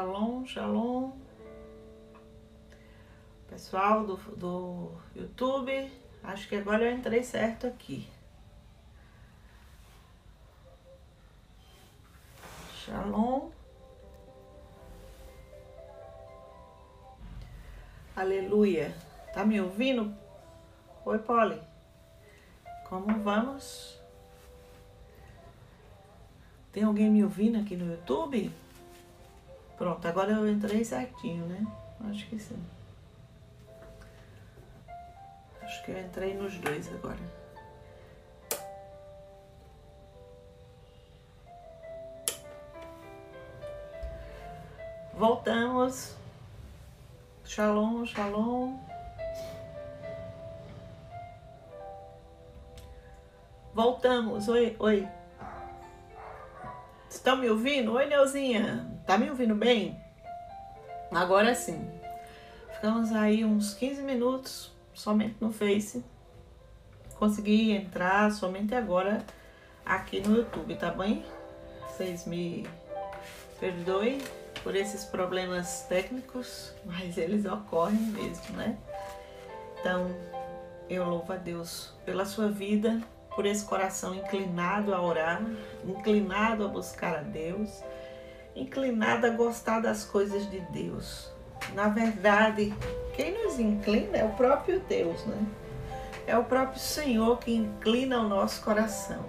Shalom, 0.00 0.46
shalom. 0.46 1.12
Pessoal 3.50 4.06
do, 4.06 4.16
do 4.34 4.92
YouTube, 5.14 5.92
acho 6.22 6.48
que 6.48 6.56
agora 6.56 6.84
eu 6.84 6.96
entrei 6.96 7.22
certo 7.22 7.66
aqui. 7.66 8.08
Shalom. 12.82 13.50
Aleluia. 18.16 18.94
Tá 19.34 19.44
me 19.44 19.60
ouvindo? 19.60 20.16
Oi, 21.04 21.18
Polly. 21.18 21.60
Como 22.88 23.22
vamos? 23.22 24.00
Tem 26.72 26.84
alguém 26.84 27.10
me 27.10 27.22
ouvindo 27.22 27.58
aqui 27.58 27.76
no 27.76 27.92
YouTube? 27.92 28.50
Pronto, 29.80 30.06
agora 30.06 30.32
eu 30.32 30.46
entrei 30.46 30.84
certinho, 30.84 31.46
né? 31.46 31.66
Acho 32.10 32.28
que 32.28 32.38
sim. 32.38 32.62
Acho 35.62 35.82
que 35.82 35.90
eu 35.90 35.98
entrei 35.98 36.34
nos 36.34 36.54
dois 36.58 36.86
agora. 36.92 37.16
Voltamos. 45.14 46.14
Shalom, 47.46 48.04
shalom. 48.04 48.78
Voltamos. 53.72 54.46
Oi, 54.46 54.76
oi. 54.78 55.08
Estão 57.08 57.38
me 57.38 57.48
ouvindo? 57.48 57.94
Oi, 57.94 58.04
Neuzinha. 58.04 58.89
Tá 59.10 59.18
me 59.18 59.28
ouvindo 59.28 59.56
bem? 59.56 60.00
Agora 61.10 61.52
sim. 61.52 61.84
Ficamos 62.74 63.10
aí 63.10 63.44
uns 63.44 63.74
15 63.74 64.02
minutos 64.02 64.70
somente 64.94 65.34
no 65.40 65.52
Face. 65.52 66.04
Consegui 67.16 67.72
entrar 67.72 68.30
somente 68.30 68.72
agora 68.72 69.24
aqui 69.84 70.20
no 70.20 70.36
YouTube, 70.36 70.76
tá 70.76 70.92
bem? 70.92 71.24
Vocês 71.88 72.24
me 72.24 72.64
perdoem 73.58 74.18
por 74.62 74.76
esses 74.76 75.04
problemas 75.04 75.86
técnicos, 75.88 76.72
mas 76.86 77.18
eles 77.18 77.44
ocorrem 77.46 77.98
mesmo, 77.98 78.56
né? 78.56 78.78
Então, 79.80 80.14
eu 80.88 81.04
louvo 81.04 81.32
a 81.32 81.36
Deus 81.36 81.92
pela 82.04 82.24
sua 82.24 82.48
vida, 82.48 83.00
por 83.34 83.44
esse 83.44 83.64
coração 83.64 84.14
inclinado 84.14 84.94
a 84.94 85.02
orar, 85.02 85.42
inclinado 85.84 86.64
a 86.64 86.68
buscar 86.68 87.16
a 87.16 87.22
Deus, 87.22 87.82
inclinado 88.54 89.26
a 89.26 89.30
gostar 89.30 89.80
das 89.80 90.04
coisas 90.04 90.48
de 90.50 90.60
Deus. 90.72 91.30
Na 91.74 91.88
verdade, 91.88 92.74
quem 93.14 93.42
nos 93.42 93.58
inclina 93.58 94.18
é 94.18 94.24
o 94.24 94.30
próprio 94.30 94.80
Deus, 94.80 95.24
né? 95.26 95.46
É 96.26 96.36
o 96.36 96.44
próprio 96.44 96.80
Senhor 96.80 97.38
que 97.38 97.54
inclina 97.54 98.20
o 98.20 98.28
nosso 98.28 98.62
coração. 98.62 99.24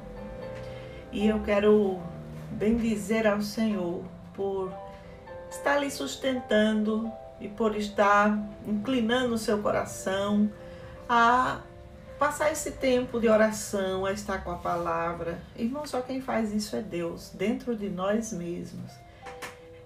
E 1.12 1.28
eu 1.28 1.40
quero 1.42 2.00
bendizer 2.52 3.28
ao 3.28 3.42
Senhor 3.42 4.04
por 4.34 4.72
estar 5.50 5.78
lhe 5.78 5.92
sustentando 5.92 7.12
e 7.40 7.48
por 7.48 7.76
estar 7.76 8.38
inclinando 8.66 9.34
o 9.34 9.38
seu 9.38 9.60
coração 9.60 10.50
a 11.10 11.60
passar 12.18 12.52
esse 12.52 12.72
tempo 12.74 13.20
de 13.20 13.28
oração, 13.28 14.06
a 14.06 14.12
estar 14.12 14.44
com 14.44 14.52
a 14.52 14.58
palavra. 14.58 15.40
Irmão, 15.56 15.86
só 15.88 16.02
quem 16.02 16.22
faz 16.22 16.54
isso 16.54 16.76
é 16.76 16.82
Deus, 16.82 17.32
dentro 17.34 17.76
de 17.76 17.90
nós 17.90 18.32
mesmos. 18.32 18.92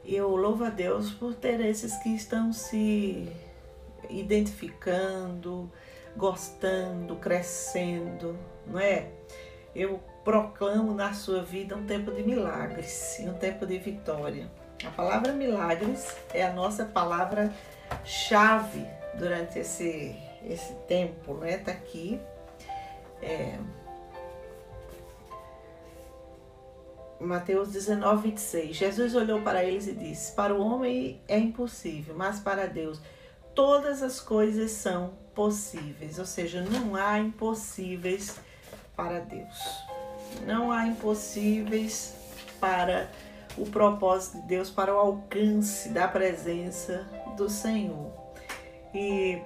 Eu 0.07 0.35
louvo 0.35 0.63
a 0.63 0.69
Deus 0.69 1.11
por 1.11 1.33
ter 1.33 1.59
esses 1.61 1.95
que 1.97 2.09
estão 2.09 2.53
se 2.53 3.27
identificando, 4.09 5.71
gostando, 6.15 7.15
crescendo, 7.15 8.37
não 8.67 8.79
é? 8.79 9.09
Eu 9.75 9.99
proclamo 10.23 10.93
na 10.93 11.13
sua 11.13 11.41
vida 11.41 11.75
um 11.75 11.85
tempo 11.85 12.11
de 12.11 12.23
milagres 12.23 13.19
e 13.19 13.23
um 13.23 13.33
tempo 13.33 13.65
de 13.65 13.77
vitória. 13.79 14.49
A 14.85 14.91
palavra 14.91 15.33
milagres 15.33 16.15
é 16.33 16.43
a 16.43 16.53
nossa 16.53 16.85
palavra 16.85 17.51
chave 18.03 18.85
durante 19.17 19.59
esse, 19.59 20.15
esse 20.43 20.73
tempo, 20.87 21.33
né? 21.35 21.57
Tá 21.57 21.71
aqui. 21.71 22.19
É, 23.21 23.57
Mateus 27.19 27.71
19, 27.71 28.29
26. 28.29 28.75
Jesus 28.75 29.15
olhou 29.15 29.41
para 29.41 29.63
eles 29.63 29.87
e 29.87 29.93
disse: 29.93 30.33
Para 30.33 30.53
o 30.53 30.59
homem 30.59 31.21
é 31.27 31.37
impossível, 31.37 32.15
mas 32.15 32.39
para 32.39 32.67
Deus 32.67 33.01
todas 33.53 34.03
as 34.03 34.19
coisas 34.19 34.71
são 34.71 35.13
possíveis. 35.33 36.19
Ou 36.19 36.25
seja, 36.25 36.61
não 36.61 36.95
há 36.95 37.17
impossíveis 37.19 38.37
para 38.95 39.19
Deus. 39.19 39.55
Não 40.45 40.71
há 40.71 40.85
impossíveis 40.87 42.13
para 42.59 43.09
o 43.57 43.65
propósito 43.65 44.41
de 44.41 44.47
Deus, 44.47 44.69
para 44.69 44.93
o 44.93 44.97
alcance 44.97 45.89
da 45.89 46.07
presença 46.07 47.07
do 47.37 47.49
Senhor. 47.49 48.11
E 48.93 49.41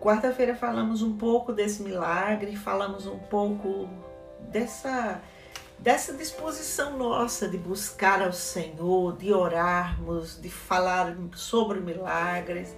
quarta-feira 0.00 0.54
falamos 0.54 1.02
um 1.02 1.16
pouco 1.16 1.52
desse 1.52 1.82
milagre, 1.82 2.56
falamos 2.56 3.06
um 3.06 3.18
pouco 3.18 3.88
dessa 4.50 5.20
dessa 5.82 6.12
disposição 6.12 6.96
nossa 6.96 7.48
de 7.48 7.58
buscar 7.58 8.22
ao 8.22 8.32
Senhor, 8.32 9.16
de 9.16 9.32
orarmos, 9.32 10.40
de 10.40 10.48
falar 10.48 11.12
sobre 11.34 11.80
milagres. 11.80 12.76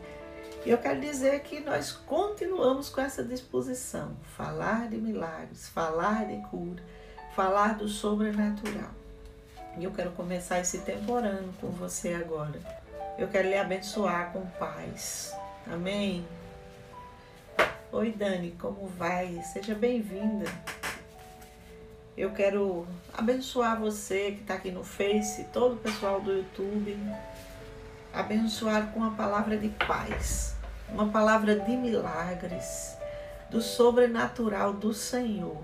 E 0.64 0.70
eu 0.70 0.78
quero 0.78 0.98
dizer 1.02 1.40
que 1.40 1.60
nós 1.60 1.92
continuamos 1.92 2.88
com 2.88 3.02
essa 3.02 3.22
disposição, 3.22 4.16
falar 4.34 4.88
de 4.88 4.96
milagres, 4.96 5.68
falar 5.68 6.24
de 6.24 6.40
cura, 6.48 6.82
falar 7.36 7.76
do 7.76 7.86
sobrenatural. 7.86 8.90
E 9.76 9.84
eu 9.84 9.90
quero 9.90 10.12
começar 10.12 10.60
esse 10.60 10.78
tempo 10.78 11.12
orando 11.12 11.52
com 11.60 11.68
você 11.68 12.14
agora. 12.14 12.58
Eu 13.18 13.28
quero 13.28 13.48
lhe 13.48 13.58
abençoar 13.58 14.32
com 14.32 14.46
paz. 14.58 15.34
Amém? 15.70 16.26
Oi, 17.92 18.12
Dani, 18.12 18.52
como 18.58 18.86
vai? 18.86 19.42
Seja 19.42 19.74
bem-vinda. 19.74 20.46
Eu 22.16 22.30
quero 22.30 22.86
abençoar 23.12 23.80
você 23.80 24.30
que 24.30 24.42
está 24.42 24.54
aqui 24.54 24.70
no 24.70 24.84
Face, 24.84 25.44
todo 25.52 25.74
o 25.74 25.78
pessoal 25.78 26.20
do 26.20 26.32
YouTube. 26.32 26.96
Abençoar 28.12 28.92
com 28.92 29.00
uma 29.00 29.16
palavra 29.16 29.56
de 29.56 29.68
paz, 29.70 30.54
uma 30.88 31.08
palavra 31.08 31.56
de 31.56 31.76
milagres, 31.76 32.96
do 33.50 33.60
sobrenatural 33.60 34.72
do 34.72 34.94
Senhor. 34.94 35.60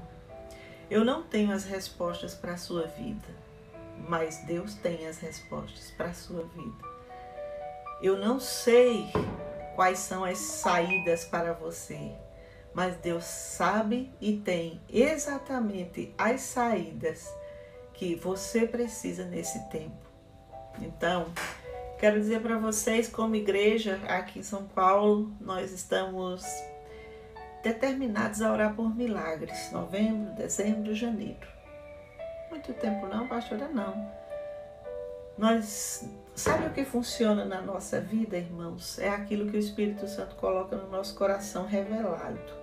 Eu 0.90 1.04
não 1.04 1.22
tenho 1.22 1.52
as 1.52 1.64
respostas 1.64 2.34
para 2.34 2.54
a 2.54 2.58
sua 2.58 2.88
vida, 2.88 3.28
mas 4.08 4.38
Deus 4.38 4.74
tem 4.74 5.06
as 5.06 5.18
respostas 5.18 5.92
para 5.92 6.08
a 6.08 6.14
sua 6.14 6.42
vida. 6.42 6.84
Eu 8.02 8.18
não 8.18 8.40
sei 8.40 9.06
quais 9.76 10.00
são 10.00 10.24
as 10.24 10.38
saídas 10.38 11.24
para 11.24 11.52
você, 11.52 12.12
mas 12.74 12.96
Deus 12.96 13.24
sabe 13.24 14.12
e 14.20 14.36
tem 14.36 14.80
exatamente 14.88 16.14
as 16.16 16.40
saídas 16.42 17.32
que 17.94 18.14
você 18.14 18.66
precisa 18.66 19.24
nesse 19.24 19.58
tempo. 19.68 20.08
Então, 20.80 21.26
quero 21.98 22.18
dizer 22.20 22.40
para 22.40 22.58
vocês, 22.58 23.08
como 23.08 23.34
igreja 23.34 24.00
aqui 24.08 24.38
em 24.38 24.42
São 24.42 24.64
Paulo, 24.64 25.32
nós 25.40 25.72
estamos 25.72 26.42
determinados 27.62 28.40
a 28.40 28.52
orar 28.52 28.74
por 28.74 28.94
milagres. 28.94 29.70
Novembro, 29.72 30.32
dezembro, 30.34 30.94
janeiro. 30.94 31.46
Muito 32.50 32.72
tempo 32.74 33.06
não, 33.06 33.28
pastora, 33.28 33.68
não. 33.68 34.10
Nós 35.36 36.08
sabe 36.34 36.66
o 36.66 36.70
que 36.70 36.84
funciona 36.84 37.44
na 37.44 37.60
nossa 37.60 38.00
vida, 38.00 38.36
irmãos? 38.36 38.98
É 38.98 39.08
aquilo 39.08 39.50
que 39.50 39.56
o 39.56 39.60
Espírito 39.60 40.06
Santo 40.08 40.36
coloca 40.36 40.76
no 40.76 40.88
nosso 40.88 41.14
coração 41.14 41.66
revelado. 41.66 42.59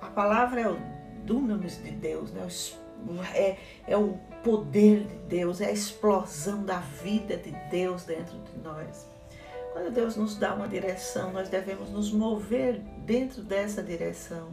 A 0.00 0.06
palavra 0.06 0.60
é 0.60 0.68
o 0.68 0.78
dunamis 1.24 1.82
de 1.82 1.90
Deus, 1.90 2.32
né? 2.32 2.46
É, 3.34 3.56
é 3.86 3.96
o 3.96 4.18
poder 4.42 5.04
de 5.04 5.16
Deus, 5.28 5.60
é 5.60 5.66
a 5.66 5.72
explosão 5.72 6.64
da 6.64 6.78
vida 6.78 7.36
de 7.36 7.50
Deus 7.70 8.04
dentro 8.04 8.38
de 8.38 8.58
nós. 8.58 9.06
Quando 9.72 9.92
Deus 9.92 10.16
nos 10.16 10.36
dá 10.36 10.54
uma 10.54 10.66
direção, 10.66 11.32
nós 11.32 11.48
devemos 11.48 11.90
nos 11.90 12.12
mover 12.12 12.80
dentro 13.04 13.42
dessa 13.42 13.82
direção, 13.82 14.48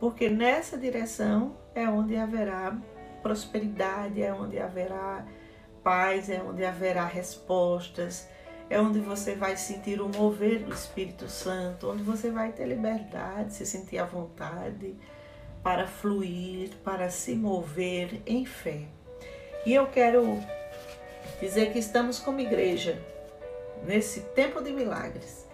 porque 0.00 0.28
nessa 0.28 0.78
direção 0.78 1.56
é 1.74 1.88
onde 1.88 2.16
haverá 2.16 2.76
prosperidade, 3.22 4.22
é 4.22 4.32
onde 4.32 4.58
haverá 4.58 5.26
paz, 5.82 6.30
é 6.30 6.42
onde 6.42 6.64
haverá 6.64 7.04
respostas, 7.04 8.28
é 8.70 8.80
onde 8.80 9.00
você 9.00 9.34
vai 9.34 9.56
sentir 9.56 10.00
o 10.00 10.08
mover 10.08 10.60
do 10.60 10.72
Espírito 10.72 11.28
Santo, 11.28 11.90
onde 11.90 12.02
você 12.02 12.30
vai 12.30 12.52
ter 12.52 12.66
liberdade, 12.66 13.54
se 13.54 13.64
sentir 13.64 13.98
à 13.98 14.04
vontade 14.04 14.94
para 15.62 15.86
fluir, 15.86 16.70
para 16.84 17.10
se 17.10 17.34
mover 17.34 18.22
em 18.26 18.44
fé. 18.44 18.82
E 19.64 19.74
eu 19.74 19.86
quero 19.86 20.38
dizer 21.40 21.72
que 21.72 21.78
estamos 21.78 22.18
como 22.18 22.40
igreja 22.40 23.02
nesse 23.86 24.20
tempo 24.20 24.62
de 24.62 24.72
milagres. 24.72 25.46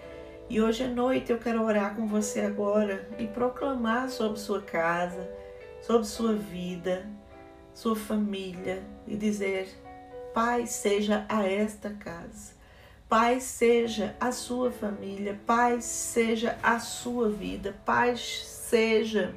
E 0.49 0.61
hoje 0.61 0.85
à 0.85 0.89
noite 0.89 1.33
eu 1.33 1.39
quero 1.39 1.63
orar 1.63 1.95
com 1.95 2.07
você 2.07 2.41
agora 2.41 3.09
e 3.19 3.27
proclamar 3.27 4.11
sobre 4.11 4.39
sua 4.39 4.61
casa, 4.61 5.29
sobre 5.81 6.07
sua 6.07 6.35
vida, 6.35 7.09
sua 7.73 7.97
família 7.97 8.83
e 9.07 9.17
dizer: 9.17 9.69
Pai 10.35 10.67
seja 10.67 11.25
a 11.29 11.47
esta 11.47 11.91
casa. 11.91 12.64
Pai 13.15 13.39
seja 13.39 14.17
a 14.21 14.33
sua 14.33 14.73
família, 14.73 15.39
Pai 15.47 15.81
seja 15.81 16.59
a 16.61 16.81
sua 16.81 17.31
vida, 17.31 17.73
Pai 17.85 18.17
seja 18.17 19.33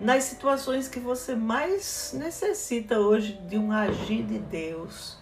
nas 0.00 0.22
situações 0.22 0.86
que 0.86 1.00
você 1.00 1.34
mais 1.34 2.14
necessita 2.16 3.00
hoje 3.00 3.32
de 3.48 3.58
um 3.58 3.72
agir 3.72 4.22
de 4.22 4.38
Deus. 4.38 5.18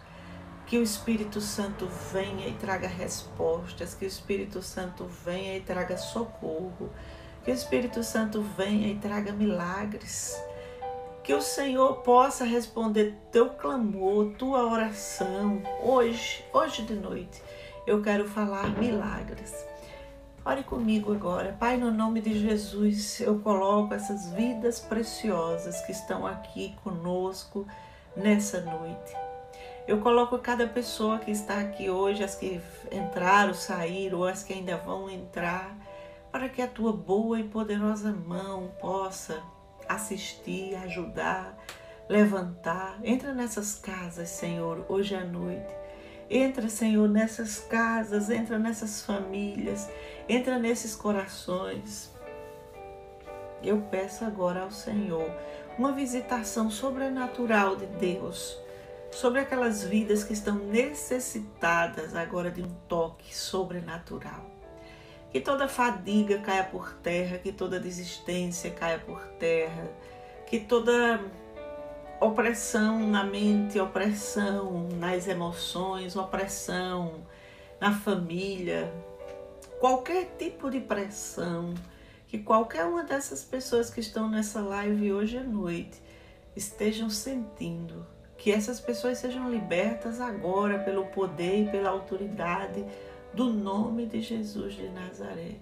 Que 0.66 0.76
o 0.76 0.82
Espírito 0.82 1.40
Santo 1.40 1.88
venha 2.12 2.46
e 2.48 2.52
traga 2.52 2.86
respostas, 2.86 3.94
que 3.94 4.04
o 4.04 4.06
Espírito 4.06 4.60
Santo 4.60 5.06
venha 5.24 5.56
e 5.56 5.62
traga 5.62 5.96
socorro, 5.96 6.90
que 7.42 7.50
o 7.50 7.54
Espírito 7.54 8.04
Santo 8.04 8.42
venha 8.58 8.88
e 8.88 8.96
traga 8.96 9.32
milagres. 9.32 10.38
Que 11.28 11.34
o 11.34 11.42
Senhor 11.42 11.96
possa 11.96 12.42
responder 12.42 13.14
teu 13.30 13.50
clamor, 13.50 14.32
tua 14.38 14.64
oração 14.64 15.60
hoje, 15.82 16.42
hoje 16.54 16.80
de 16.80 16.94
noite. 16.94 17.42
Eu 17.86 18.00
quero 18.00 18.26
falar 18.26 18.70
milagres. 18.78 19.54
Ore 20.42 20.62
comigo 20.62 21.12
agora. 21.12 21.54
Pai, 21.60 21.76
no 21.76 21.90
nome 21.90 22.22
de 22.22 22.38
Jesus, 22.38 23.20
eu 23.20 23.40
coloco 23.40 23.92
essas 23.92 24.32
vidas 24.32 24.80
preciosas 24.80 25.82
que 25.82 25.92
estão 25.92 26.26
aqui 26.26 26.74
conosco 26.82 27.66
nessa 28.16 28.62
noite. 28.62 29.14
Eu 29.86 30.00
coloco 30.00 30.38
cada 30.38 30.66
pessoa 30.66 31.18
que 31.18 31.30
está 31.30 31.60
aqui 31.60 31.90
hoje, 31.90 32.24
as 32.24 32.36
que 32.36 32.58
entraram, 32.90 33.52
saíram, 33.52 34.20
ou 34.20 34.26
as 34.26 34.42
que 34.42 34.54
ainda 34.54 34.78
vão 34.78 35.10
entrar, 35.10 35.76
para 36.32 36.48
que 36.48 36.62
a 36.62 36.66
tua 36.66 36.94
boa 36.94 37.38
e 37.38 37.44
poderosa 37.44 38.10
mão 38.12 38.72
possa 38.80 39.42
assistir, 39.88 40.74
ajudar, 40.76 41.56
levantar. 42.08 42.98
Entra 43.02 43.32
nessas 43.32 43.74
casas, 43.74 44.28
Senhor, 44.28 44.84
hoje 44.88 45.14
à 45.14 45.24
noite. 45.24 45.72
Entra, 46.30 46.68
Senhor, 46.68 47.08
nessas 47.08 47.58
casas, 47.58 48.28
entra 48.28 48.58
nessas 48.58 49.02
famílias, 49.02 49.88
entra 50.28 50.58
nesses 50.58 50.94
corações. 50.94 52.12
Eu 53.62 53.80
peço 53.90 54.24
agora 54.24 54.62
ao 54.62 54.70
Senhor 54.70 55.30
uma 55.78 55.92
visitação 55.92 56.70
sobrenatural 56.70 57.76
de 57.76 57.86
Deus 57.86 58.58
sobre 59.10 59.40
aquelas 59.40 59.82
vidas 59.82 60.22
que 60.22 60.32
estão 60.32 60.54
necessitadas 60.56 62.14
agora 62.14 62.50
de 62.50 62.62
um 62.62 62.74
toque 62.88 63.34
sobrenatural. 63.34 64.57
Que 65.30 65.40
toda 65.40 65.68
fadiga 65.68 66.38
caia 66.38 66.64
por 66.64 66.94
terra, 67.02 67.38
que 67.38 67.52
toda 67.52 67.78
desistência 67.78 68.70
caia 68.70 68.98
por 68.98 69.20
terra, 69.38 69.90
que 70.46 70.60
toda 70.60 71.20
opressão 72.20 72.98
na 72.98 73.24
mente, 73.24 73.78
opressão 73.78 74.88
nas 74.98 75.28
emoções, 75.28 76.16
opressão 76.16 77.26
na 77.80 77.92
família, 77.92 78.92
qualquer 79.78 80.34
tipo 80.38 80.70
de 80.70 80.80
pressão 80.80 81.74
que 82.28 82.38
qualquer 82.38 82.84
uma 82.84 83.04
dessas 83.04 83.42
pessoas 83.42 83.88
que 83.88 84.00
estão 84.00 84.28
nessa 84.28 84.60
live 84.60 85.12
hoje 85.12 85.38
à 85.38 85.42
noite 85.42 86.02
estejam 86.54 87.08
sentindo, 87.08 88.06
que 88.36 88.52
essas 88.52 88.78
pessoas 88.78 89.18
sejam 89.18 89.50
libertas 89.50 90.20
agora 90.20 90.78
pelo 90.80 91.06
poder 91.06 91.62
e 91.62 91.70
pela 91.70 91.88
autoridade 91.88 92.84
do 93.38 93.52
nome 93.52 94.04
de 94.06 94.20
Jesus 94.20 94.74
de 94.74 94.88
Nazaré. 94.88 95.58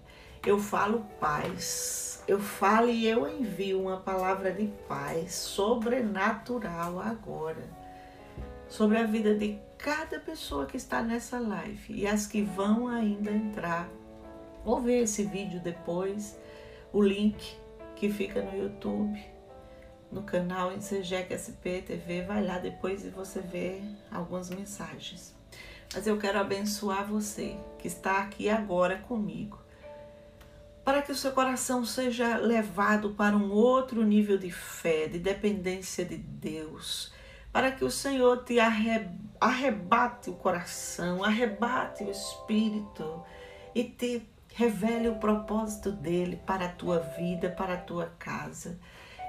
Eu 0.46 0.58
falo 0.58 1.04
paz, 1.20 2.24
eu 2.26 2.40
falo 2.40 2.88
e 2.88 3.06
eu 3.06 3.28
envio 3.28 3.82
uma 3.82 3.98
palavra 3.98 4.50
de 4.50 4.68
paz 4.88 5.34
sobrenatural 5.34 6.98
agora 6.98 7.68
sobre 8.66 8.96
a 8.96 9.04
vida 9.04 9.34
de 9.34 9.58
cada 9.76 10.18
pessoa 10.18 10.64
que 10.64 10.78
está 10.78 11.02
nessa 11.02 11.38
live 11.38 11.92
e 11.92 12.06
as 12.06 12.26
que 12.26 12.40
vão 12.40 12.88
ainda 12.88 13.30
entrar 13.30 13.90
ou 14.64 14.80
ver 14.80 15.02
esse 15.02 15.24
vídeo 15.24 15.60
depois, 15.60 16.40
o 16.94 17.02
link 17.02 17.58
que 17.94 18.10
fica 18.10 18.40
no 18.40 18.56
YouTube, 18.56 19.22
no 20.10 20.22
canal 20.22 20.72
Insegec 20.72 21.30
SP 21.36 21.84
TV, 21.84 22.22
vai 22.22 22.42
lá 22.42 22.58
depois 22.58 23.04
e 23.04 23.10
você 23.10 23.42
vê 23.42 23.82
algumas 24.10 24.48
mensagens. 24.48 25.36
Mas 25.94 26.06
eu 26.06 26.18
quero 26.18 26.38
abençoar 26.38 27.06
você 27.06 27.56
que 27.78 27.86
está 27.86 28.18
aqui 28.18 28.48
agora 28.48 28.98
comigo, 28.98 29.58
para 30.84 31.02
que 31.02 31.12
o 31.12 31.16
seu 31.16 31.32
coração 31.32 31.84
seja 31.84 32.36
levado 32.36 33.10
para 33.10 33.36
um 33.36 33.50
outro 33.50 34.04
nível 34.04 34.38
de 34.38 34.50
fé, 34.50 35.08
de 35.08 35.18
dependência 35.18 36.04
de 36.04 36.16
Deus, 36.16 37.12
para 37.52 37.72
que 37.72 37.84
o 37.84 37.90
Senhor 37.90 38.44
te 38.44 38.58
arrebate 38.60 40.30
o 40.30 40.34
coração, 40.34 41.24
arrebate 41.24 42.04
o 42.04 42.10
espírito 42.10 43.22
e 43.74 43.84
te 43.84 44.26
Revele 44.56 45.10
o 45.10 45.16
propósito 45.16 45.92
dele 45.92 46.40
para 46.46 46.64
a 46.64 46.70
tua 46.70 46.98
vida, 46.98 47.50
para 47.50 47.74
a 47.74 47.76
tua 47.76 48.06
casa. 48.18 48.78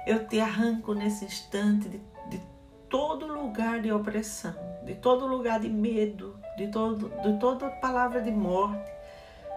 Eu 0.06 0.26
te 0.26 0.40
arranco 0.40 0.94
nesse 0.94 1.26
instante 1.26 1.86
de, 1.86 2.00
todo 2.88 3.26
lugar 3.26 3.80
de 3.80 3.92
opressão, 3.92 4.54
de 4.84 4.94
todo 4.94 5.26
lugar 5.26 5.60
de 5.60 5.68
medo, 5.68 6.38
de, 6.56 6.68
todo, 6.68 7.08
de 7.22 7.38
toda 7.38 7.68
palavra 7.68 8.20
de 8.20 8.30
morte. 8.30 8.90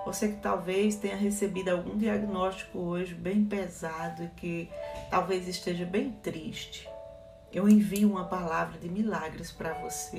Você 0.06 0.30
que 0.30 0.38
talvez 0.38 0.96
tenha 0.96 1.16
recebido 1.16 1.70
algum 1.70 1.98
diagnóstico 1.98 2.80
hoje 2.80 3.14
bem 3.14 3.46
pesado 3.46 4.24
e 4.24 4.28
que 4.30 4.70
talvez 5.10 5.48
esteja 5.48 5.86
bem 5.86 6.12
triste. 6.24 6.90
Eu 7.54 7.70
envio 7.70 8.10
uma 8.10 8.26
palavra 8.26 8.80
de 8.80 8.90
milagres 8.90 9.52
para 9.52 9.74
você. 9.74 10.18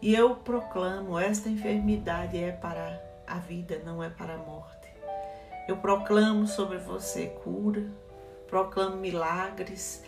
E 0.00 0.14
eu 0.14 0.36
proclamo: 0.36 1.18
esta 1.18 1.48
enfermidade 1.48 2.38
é 2.38 2.52
para 2.52 3.08
a 3.28 3.38
vida 3.38 3.82
não 3.84 4.02
é 4.02 4.08
para 4.08 4.34
a 4.34 4.38
morte. 4.38 4.88
Eu 5.68 5.76
proclamo 5.76 6.46
sobre 6.46 6.78
você 6.78 7.26
cura, 7.44 7.86
proclamo 8.46 8.96
milagres, 8.96 10.02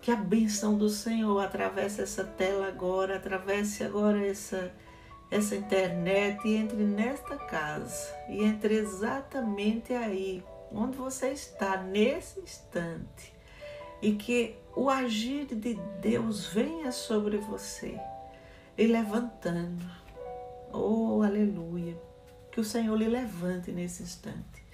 que 0.00 0.10
a 0.10 0.16
bênção 0.16 0.76
do 0.76 0.88
Senhor 0.88 1.38
atravesse 1.40 2.00
essa 2.00 2.24
tela 2.24 2.68
agora, 2.68 3.16
atravesse 3.16 3.82
agora 3.82 4.24
essa, 4.24 4.72
essa 5.30 5.56
internet 5.56 6.46
e 6.46 6.56
entre 6.56 6.84
nesta 6.84 7.36
casa 7.36 8.14
e 8.28 8.42
entre 8.42 8.74
exatamente 8.74 9.92
aí 9.92 10.44
onde 10.72 10.96
você 10.96 11.30
está 11.30 11.76
nesse 11.76 12.40
instante 12.40 13.32
e 14.00 14.12
que 14.12 14.56
o 14.76 14.88
agir 14.88 15.46
de 15.46 15.74
Deus 16.00 16.46
venha 16.46 16.92
sobre 16.92 17.38
você 17.38 17.98
e 18.76 18.86
levantando. 18.86 19.84
Oh, 20.72 21.22
aleluia 21.22 21.96
que 22.58 22.60
o 22.60 22.64
Senhor 22.64 22.96
lhe 22.96 23.08
levante 23.08 23.70
nesse 23.70 24.02
instante. 24.02 24.64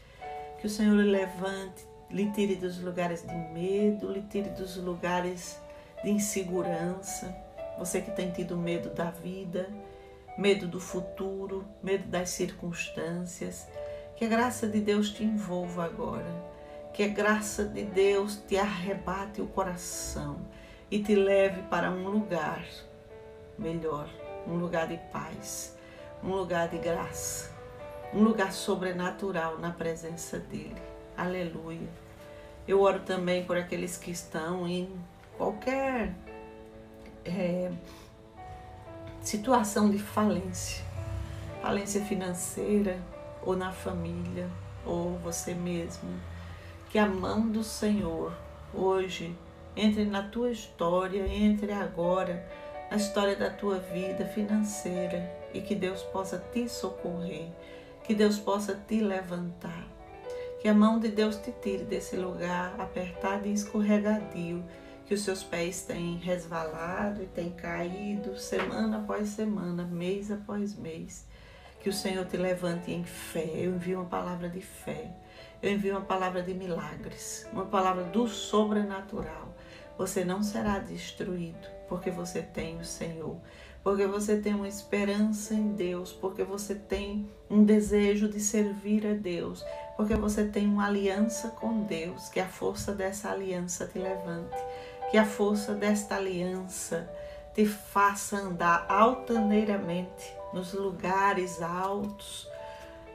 Que 0.58 0.66
o 0.66 0.70
Senhor 0.70 0.96
lhe 0.96 1.10
levante, 1.10 1.86
lhe 2.10 2.30
tire 2.30 2.56
dos 2.56 2.80
lugares 2.80 3.22
de 3.22 3.34
medo, 3.52 4.12
lhe 4.12 4.22
tire 4.22 4.50
dos 4.50 4.76
lugares 4.76 5.60
de 6.02 6.10
insegurança. 6.10 7.34
Você 7.78 8.00
que 8.00 8.10
tem 8.10 8.30
tido 8.30 8.56
medo 8.56 8.90
da 8.90 9.10
vida, 9.10 9.68
medo 10.38 10.66
do 10.66 10.80
futuro, 10.80 11.64
medo 11.82 12.06
das 12.08 12.30
circunstâncias. 12.30 13.66
Que 14.16 14.24
a 14.24 14.28
graça 14.28 14.68
de 14.68 14.80
Deus 14.80 15.10
te 15.10 15.24
envolva 15.24 15.84
agora. 15.84 16.30
Que 16.92 17.02
a 17.02 17.08
graça 17.08 17.64
de 17.64 17.84
Deus 17.84 18.36
te 18.36 18.56
arrebate 18.56 19.40
o 19.40 19.46
coração 19.48 20.46
e 20.90 21.02
te 21.02 21.14
leve 21.14 21.62
para 21.62 21.90
um 21.90 22.08
lugar 22.08 22.64
melhor, 23.58 24.08
um 24.46 24.54
lugar 24.54 24.86
de 24.86 24.98
paz, 25.12 25.76
um 26.22 26.32
lugar 26.32 26.68
de 26.68 26.78
graça 26.78 27.54
um 28.14 28.22
lugar 28.22 28.52
sobrenatural 28.52 29.58
na 29.58 29.72
presença 29.72 30.38
dele. 30.38 30.80
Aleluia. 31.16 31.88
Eu 32.66 32.80
oro 32.80 33.00
também 33.00 33.44
por 33.44 33.56
aqueles 33.56 33.96
que 33.96 34.10
estão 34.10 34.66
em 34.66 34.88
qualquer 35.36 36.14
é, 37.24 37.70
situação 39.20 39.90
de 39.90 39.98
falência, 39.98 40.84
falência 41.62 42.04
financeira, 42.04 42.98
ou 43.42 43.54
na 43.54 43.70
família, 43.70 44.48
ou 44.86 45.18
você 45.18 45.54
mesmo. 45.54 46.08
Que 46.90 46.98
a 46.98 47.06
mão 47.06 47.48
do 47.48 47.62
Senhor 47.62 48.32
hoje 48.72 49.36
entre 49.76 50.04
na 50.04 50.22
tua 50.22 50.50
história, 50.50 51.26
entre 51.26 51.72
agora 51.72 52.44
na 52.90 52.96
história 52.96 53.36
da 53.36 53.50
tua 53.50 53.78
vida 53.78 54.24
financeira 54.26 55.30
e 55.52 55.60
que 55.60 55.74
Deus 55.74 56.02
possa 56.02 56.38
te 56.52 56.68
socorrer 56.68 57.48
que 58.04 58.14
Deus 58.14 58.38
possa 58.38 58.74
te 58.74 59.00
levantar. 59.00 59.83
Que 60.64 60.70
a 60.70 60.72
mão 60.72 60.98
de 60.98 61.08
Deus 61.08 61.36
te 61.36 61.52
tire 61.52 61.84
desse 61.84 62.16
lugar 62.16 62.80
apertado 62.80 63.46
e 63.46 63.52
escorregadio 63.52 64.64
que 65.04 65.12
os 65.12 65.20
seus 65.20 65.44
pés 65.44 65.82
têm 65.82 66.16
resvalado 66.16 67.22
e 67.22 67.26
têm 67.26 67.50
caído 67.50 68.38
semana 68.38 68.96
após 68.96 69.28
semana, 69.28 69.84
mês 69.84 70.30
após 70.30 70.74
mês. 70.74 71.26
Que 71.80 71.90
o 71.90 71.92
Senhor 71.92 72.24
te 72.24 72.38
levante 72.38 72.90
em 72.90 73.04
fé. 73.04 73.46
Eu 73.54 73.74
envio 73.74 73.98
uma 74.00 74.08
palavra 74.08 74.48
de 74.48 74.62
fé. 74.62 75.14
Eu 75.62 75.70
envio 75.70 75.98
uma 75.98 76.06
palavra 76.06 76.42
de 76.42 76.54
milagres, 76.54 77.46
uma 77.52 77.66
palavra 77.66 78.04
do 78.04 78.26
sobrenatural. 78.26 79.54
Você 79.98 80.24
não 80.24 80.42
será 80.42 80.78
destruído, 80.78 81.68
porque 81.90 82.10
você 82.10 82.40
tem 82.40 82.78
o 82.78 82.84
Senhor, 82.86 83.36
porque 83.84 84.06
você 84.06 84.38
tem 84.38 84.54
uma 84.54 84.66
esperança 84.66 85.52
em 85.52 85.74
Deus, 85.74 86.10
porque 86.10 86.42
você 86.42 86.74
tem 86.74 87.28
um 87.50 87.62
desejo 87.62 88.26
de 88.30 88.40
servir 88.40 89.06
a 89.06 89.12
Deus, 89.12 89.62
porque 89.94 90.14
você 90.14 90.46
tem 90.46 90.66
uma 90.66 90.86
aliança 90.86 91.50
com 91.50 91.82
Deus, 91.82 92.30
que 92.30 92.40
a 92.40 92.48
força 92.48 92.92
dessa 92.92 93.30
aliança 93.30 93.86
te 93.86 93.98
levante, 93.98 94.56
que 95.10 95.18
a 95.18 95.26
força 95.26 95.74
desta 95.74 96.16
aliança 96.16 97.08
te 97.54 97.66
faça 97.66 98.38
andar 98.38 98.86
altaneiramente 98.88 100.34
nos 100.54 100.72
lugares 100.72 101.60
altos, 101.60 102.48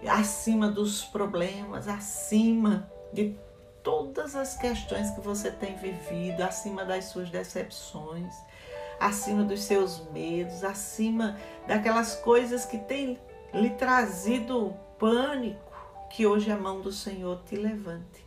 acima 0.07 0.69
dos 0.69 1.03
problemas, 1.03 1.88
acima 1.88 2.88
de 3.11 3.35
todas 3.81 4.35
as 4.35 4.55
questões 4.55 5.09
que 5.09 5.19
você 5.19 5.49
tem 5.49 5.75
vivido, 5.77 6.41
acima 6.41 6.85
das 6.85 7.05
suas 7.05 7.31
decepções, 7.31 8.33
acima 9.00 9.44
dos 9.44 9.63
seus 9.63 10.03
medos, 10.12 10.63
acima 10.63 11.38
daquelas 11.68 12.15
coisas 12.15 12.65
que 12.65 12.77
têm 12.77 13.18
lhe 13.53 13.70
trazido 13.72 14.75
pânico, 14.98 15.72
que 16.10 16.27
hoje 16.27 16.51
a 16.51 16.58
mão 16.58 16.82
do 16.82 16.91
Senhor 16.91 17.41
te 17.46 17.56
levante, 17.56 18.25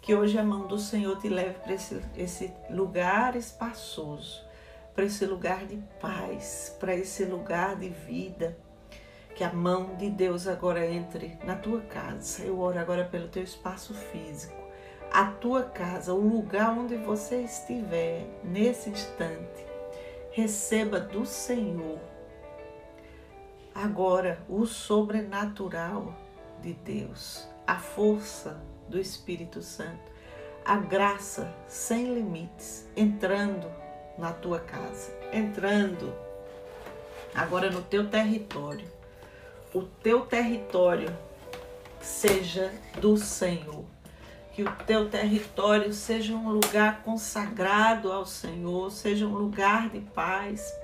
que 0.00 0.14
hoje 0.14 0.38
a 0.38 0.42
mão 0.42 0.66
do 0.66 0.78
Senhor 0.78 1.18
te 1.18 1.28
leve 1.28 1.58
para 1.60 1.74
esse, 1.74 2.02
esse 2.16 2.52
lugar 2.70 3.36
espaçoso, 3.36 4.42
para 4.94 5.04
esse 5.04 5.24
lugar 5.24 5.64
de 5.66 5.76
paz, 6.00 6.76
para 6.80 6.94
esse 6.94 7.24
lugar 7.24 7.76
de 7.76 7.88
vida. 7.88 8.58
Que 9.36 9.44
a 9.44 9.52
mão 9.52 9.94
de 9.94 10.10
Deus 10.10 10.48
agora 10.48 10.84
entre 10.84 11.38
na 11.44 11.54
tua 11.54 11.80
casa. 11.82 12.42
Eu 12.42 12.58
oro 12.58 12.76
agora 12.76 13.04
pelo 13.04 13.28
teu 13.28 13.44
espaço 13.44 13.94
físico, 13.94 14.60
a 15.12 15.26
tua 15.26 15.62
casa, 15.62 16.12
o 16.12 16.18
lugar 16.18 16.76
onde 16.76 16.96
você 16.96 17.42
estiver 17.42 18.26
nesse 18.42 18.90
instante. 18.90 19.67
Receba 20.38 21.00
do 21.00 21.26
Senhor 21.26 21.98
agora 23.74 24.40
o 24.48 24.66
sobrenatural 24.66 26.14
de 26.62 26.74
Deus, 26.74 27.48
a 27.66 27.74
força 27.74 28.62
do 28.88 29.00
Espírito 29.00 29.60
Santo, 29.62 30.12
a 30.64 30.76
graça 30.76 31.52
sem 31.66 32.14
limites 32.14 32.88
entrando 32.96 33.68
na 34.16 34.32
tua 34.32 34.60
casa, 34.60 35.12
entrando 35.32 36.14
agora 37.34 37.68
no 37.68 37.82
teu 37.82 38.08
território. 38.08 38.86
O 39.74 39.82
teu 39.82 40.20
território 40.20 41.12
seja 42.00 42.72
do 43.00 43.16
Senhor. 43.16 43.84
Que 44.58 44.64
o 44.64 44.72
teu 44.88 45.08
território 45.08 45.92
seja 45.92 46.34
um 46.34 46.50
lugar 46.50 47.04
consagrado 47.04 48.10
ao 48.10 48.26
Senhor, 48.26 48.90
seja 48.90 49.24
um 49.24 49.32
lugar 49.32 49.88
de 49.88 50.00
paz. 50.00 50.74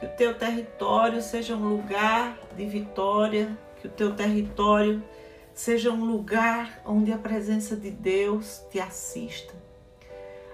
Que 0.00 0.06
o 0.06 0.08
teu 0.16 0.36
território 0.36 1.22
seja 1.22 1.54
um 1.54 1.68
lugar 1.68 2.36
de 2.56 2.66
vitória, 2.66 3.56
que 3.80 3.86
o 3.86 3.90
teu 3.92 4.12
território 4.16 5.00
seja 5.54 5.92
um 5.92 6.04
lugar 6.04 6.82
onde 6.84 7.12
a 7.12 7.16
presença 7.16 7.76
de 7.76 7.92
Deus 7.92 8.64
te 8.72 8.80
assista, 8.80 9.54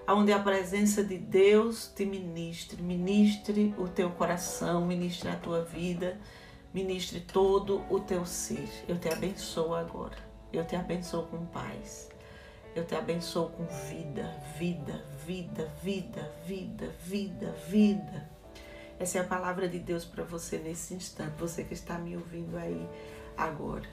onde 0.07 0.31
a 0.31 0.39
presença 0.39 1.03
de 1.03 1.17
Deus 1.17 1.91
te 1.97 2.05
ministre, 2.05 2.83
ministre 2.83 3.75
o 3.79 3.89
teu 3.89 4.11
coração, 4.11 4.85
ministre 4.85 5.31
a 5.31 5.37
tua 5.37 5.65
vida, 5.65 6.21
ministre 6.75 7.19
todo 7.19 7.83
o 7.89 7.99
teu 7.99 8.27
ser. 8.27 8.69
Eu 8.87 8.99
te 8.99 9.09
abençoo 9.09 9.75
agora, 9.75 10.19
eu 10.53 10.67
te 10.67 10.77
abençoo 10.77 11.23
com 11.29 11.47
paz, 11.47 12.12
eu 12.75 12.87
te 12.87 12.95
abençoo 12.95 13.51
com 13.51 13.65
vida, 13.67 14.35
vida, 14.59 15.05
vida, 15.25 15.71
vida, 15.83 16.33
vida, 16.47 16.95
vida, 17.05 17.53
vida. 17.69 18.31
Essa 18.99 19.19
é 19.19 19.21
a 19.21 19.25
palavra 19.25 19.69
de 19.69 19.79
Deus 19.79 20.05
para 20.05 20.25
você 20.25 20.59
nesse 20.59 20.95
instante, 20.95 21.35
você 21.39 21.65
que 21.65 21.75
está 21.75 21.99
me 21.99 22.17
ouvindo 22.17 22.57
aí 22.57 22.89
agora. 23.37 23.89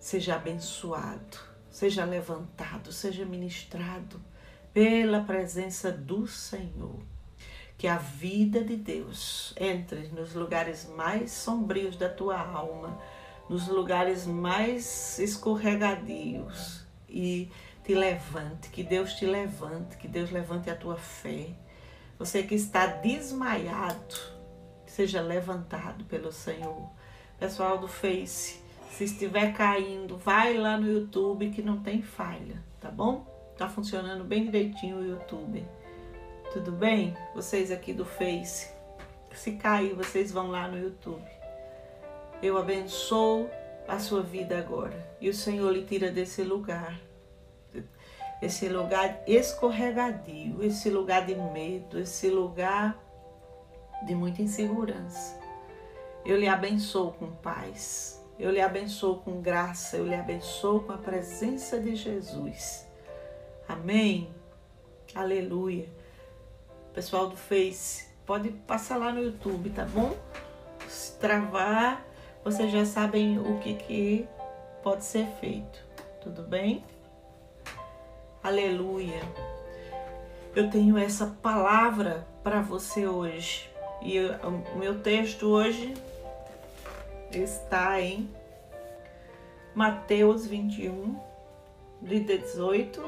Seja 0.00 0.34
abençoado, 0.34 1.38
seja 1.70 2.04
levantado, 2.04 2.90
seja 2.90 3.24
ministrado 3.24 4.20
pela 4.72 5.22
presença 5.22 5.92
do 5.92 6.26
Senhor. 6.26 6.98
Que 7.78 7.86
a 7.86 7.98
vida 7.98 8.64
de 8.64 8.76
Deus 8.76 9.54
entre 9.56 10.08
nos 10.08 10.34
lugares 10.34 10.88
mais 10.96 11.30
sombrios 11.30 11.96
da 11.96 12.08
tua 12.08 12.40
alma, 12.40 12.98
nos 13.48 13.68
lugares 13.68 14.26
mais 14.26 15.18
escorregadios 15.18 16.84
e 17.08 17.50
te 17.84 17.94
levante, 17.94 18.68
que 18.68 18.82
Deus 18.82 19.14
te 19.14 19.26
levante, 19.26 19.96
que 19.96 20.06
Deus 20.06 20.30
levante 20.30 20.70
a 20.70 20.76
tua 20.76 20.96
fé. 20.96 21.48
Você 22.18 22.42
que 22.42 22.54
está 22.54 22.86
desmaiado, 22.86 24.16
seja 24.86 25.20
levantado 25.20 26.04
pelo 26.04 26.30
Senhor. 26.30 26.88
Pessoal 27.38 27.78
do 27.78 27.88
Face, 27.88 28.60
se 28.92 29.04
estiver 29.04 29.52
caindo, 29.52 30.16
vai 30.16 30.54
lá 30.54 30.76
no 30.76 30.86
YouTube 30.86 31.50
que 31.50 31.62
não 31.62 31.82
tem 31.82 32.02
falha, 32.02 32.62
tá 32.80 32.90
bom? 32.90 33.26
Tá 33.56 33.68
funcionando 33.68 34.22
bem 34.22 34.44
direitinho 34.44 34.98
o 34.98 35.04
YouTube. 35.04 35.66
Tudo 36.52 36.70
bem? 36.70 37.16
Vocês 37.34 37.70
aqui 37.70 37.92
do 37.92 38.04
Face, 38.04 38.70
se 39.34 39.52
cair, 39.52 39.94
vocês 39.94 40.30
vão 40.30 40.48
lá 40.48 40.68
no 40.68 40.78
YouTube. 40.78 41.24
Eu 42.42 42.58
abençoo 42.58 43.48
a 43.88 43.98
sua 43.98 44.22
vida 44.22 44.58
agora 44.58 45.16
e 45.20 45.28
o 45.28 45.34
Senhor 45.34 45.70
lhe 45.72 45.84
tira 45.84 46.10
desse 46.10 46.42
lugar, 46.42 47.00
esse 48.42 48.68
lugar 48.68 49.22
escorregadio, 49.24 50.64
esse 50.64 50.90
lugar 50.90 51.24
de 51.24 51.36
medo, 51.36 52.00
esse 52.00 52.28
lugar 52.28 52.98
de 54.04 54.16
muita 54.16 54.42
insegurança. 54.42 55.40
Eu 56.26 56.36
lhe 56.36 56.48
abençoo 56.48 57.12
com 57.12 57.30
paz, 57.30 58.20
eu 58.36 58.50
lhe 58.50 58.60
abençoo 58.60 59.18
com 59.18 59.40
graça, 59.40 59.96
eu 59.96 60.04
lhe 60.04 60.16
abençoo 60.16 60.80
com 60.80 60.92
a 60.92 60.98
presença 60.98 61.78
de 61.78 61.94
Jesus. 61.94 62.84
Amém? 63.68 64.28
Aleluia. 65.14 65.88
Pessoal 66.92 67.28
do 67.28 67.36
Face, 67.36 68.08
pode 68.26 68.50
passar 68.50 68.96
lá 68.96 69.12
no 69.12 69.22
YouTube, 69.22 69.70
tá 69.70 69.84
bom? 69.84 70.16
Se 70.88 71.16
travar, 71.18 72.04
vocês 72.42 72.72
já 72.72 72.84
sabem 72.84 73.38
o 73.38 73.60
que, 73.60 73.74
que 73.74 74.28
pode 74.82 75.04
ser 75.04 75.28
feito. 75.40 75.78
Tudo 76.20 76.42
bem? 76.42 76.84
Aleluia. 78.42 79.20
Eu 80.52 80.68
tenho 80.68 80.98
essa 80.98 81.26
palavra 81.40 82.26
para 82.42 82.60
você 82.60 83.06
hoje. 83.06 83.70
E 84.02 84.18
o 84.18 84.76
meu 84.76 85.00
texto 85.00 85.46
hoje 85.46 85.94
está 87.30 88.00
em 88.00 88.28
Mateus 89.76 90.44
21, 90.44 91.16
de 92.02 92.18
18 92.18 93.00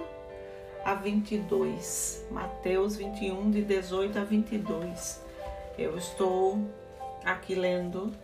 a 0.84 0.94
22. 0.94 2.28
Mateus 2.30 2.94
21, 2.94 3.50
de 3.50 3.62
18 3.62 4.16
a 4.16 4.22
22. 4.22 5.20
Eu 5.76 5.98
estou 5.98 6.60
aqui 7.24 7.56
lendo 7.56 8.14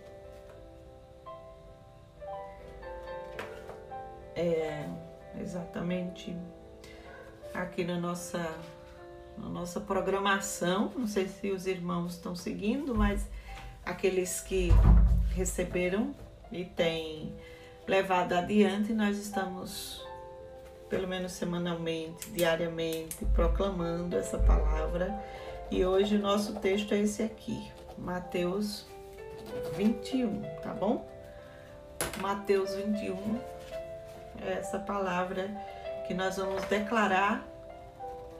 é, 4.37 4.88
exatamente 5.40 6.37
aqui 7.54 7.85
na 7.85 7.99
nossa, 7.99 8.54
na 9.37 9.49
nossa 9.49 9.80
programação. 9.80 10.92
Não 10.97 11.07
sei 11.07 11.28
se 11.28 11.50
os 11.50 11.66
irmãos 11.66 12.14
estão 12.14 12.35
seguindo, 12.35 12.95
mas 12.95 13.26
aqueles 13.85 14.40
que 14.40 14.71
receberam 15.35 16.14
e 16.50 16.64
têm 16.64 17.35
levado 17.87 18.35
adiante, 18.35 18.92
nós 18.92 19.16
estamos, 19.19 20.04
pelo 20.88 21.09
menos 21.09 21.33
semanalmente, 21.33 22.30
diariamente, 22.30 23.25
proclamando 23.35 24.16
essa 24.16 24.38
palavra. 24.38 25.21
E 25.71 25.85
hoje 25.85 26.16
o 26.16 26.21
nosso 26.21 26.54
texto 26.61 26.92
é 26.95 26.99
esse 26.99 27.23
aqui, 27.23 27.71
Mateus 27.97 28.87
21, 29.76 30.42
tá 30.62 30.73
bom? 30.75 31.09
Mateus 32.21 32.75
21 32.75 33.40
é 34.42 34.52
essa 34.54 34.78
palavra 34.78 35.50
que 36.11 36.14
nós 36.14 36.38
vamos 36.38 36.64
declarar 36.64 37.47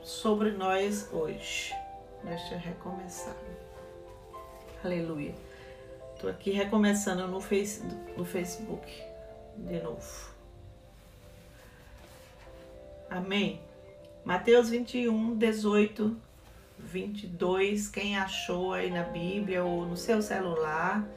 sobre 0.03 0.51
nós 0.51 1.07
hoje. 1.13 1.73
Deixa 2.21 2.55
eu 2.55 2.59
recomeçar. 2.59 3.33
Aleluia. 4.83 5.33
Estou 6.13 6.29
aqui 6.29 6.51
recomeçando 6.51 7.25
no, 7.29 7.39
face, 7.39 7.81
no 8.17 8.25
Facebook 8.25 8.91
de 9.55 9.81
novo. 9.81 10.31
Amém. 13.09 13.61
Mateus 14.25 14.69
21, 14.69 15.37
18 15.37 16.17
22, 16.77 17.87
quem 17.87 18.17
achou 18.17 18.73
aí 18.73 18.91
na 18.91 19.03
Bíblia 19.03 19.63
ou 19.63 19.85
no 19.85 19.95
seu 19.95 20.21
celular, 20.21 21.07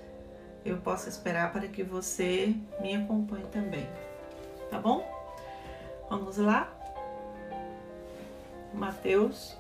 eu 0.64 0.76
posso 0.76 1.08
esperar 1.08 1.52
para 1.52 1.66
que 1.66 1.82
você 1.82 2.54
me 2.80 2.94
acompanhe 2.94 3.46
também. 3.46 3.88
Tá 4.70 4.78
bom? 4.78 5.13
Vamos 6.08 6.36
lá? 6.36 6.72
Mateus. 8.72 9.56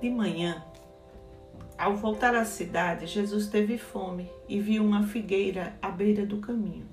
De 0.00 0.10
manhã, 0.10 0.62
ao 1.78 1.94
voltar 1.94 2.34
à 2.34 2.44
cidade, 2.44 3.06
Jesus 3.06 3.48
teve 3.48 3.76
fome 3.76 4.30
e 4.48 4.60
viu 4.60 4.82
uma 4.82 5.06
figueira 5.06 5.76
à 5.82 5.90
beira 5.90 6.24
do 6.24 6.38
caminho. 6.38 6.88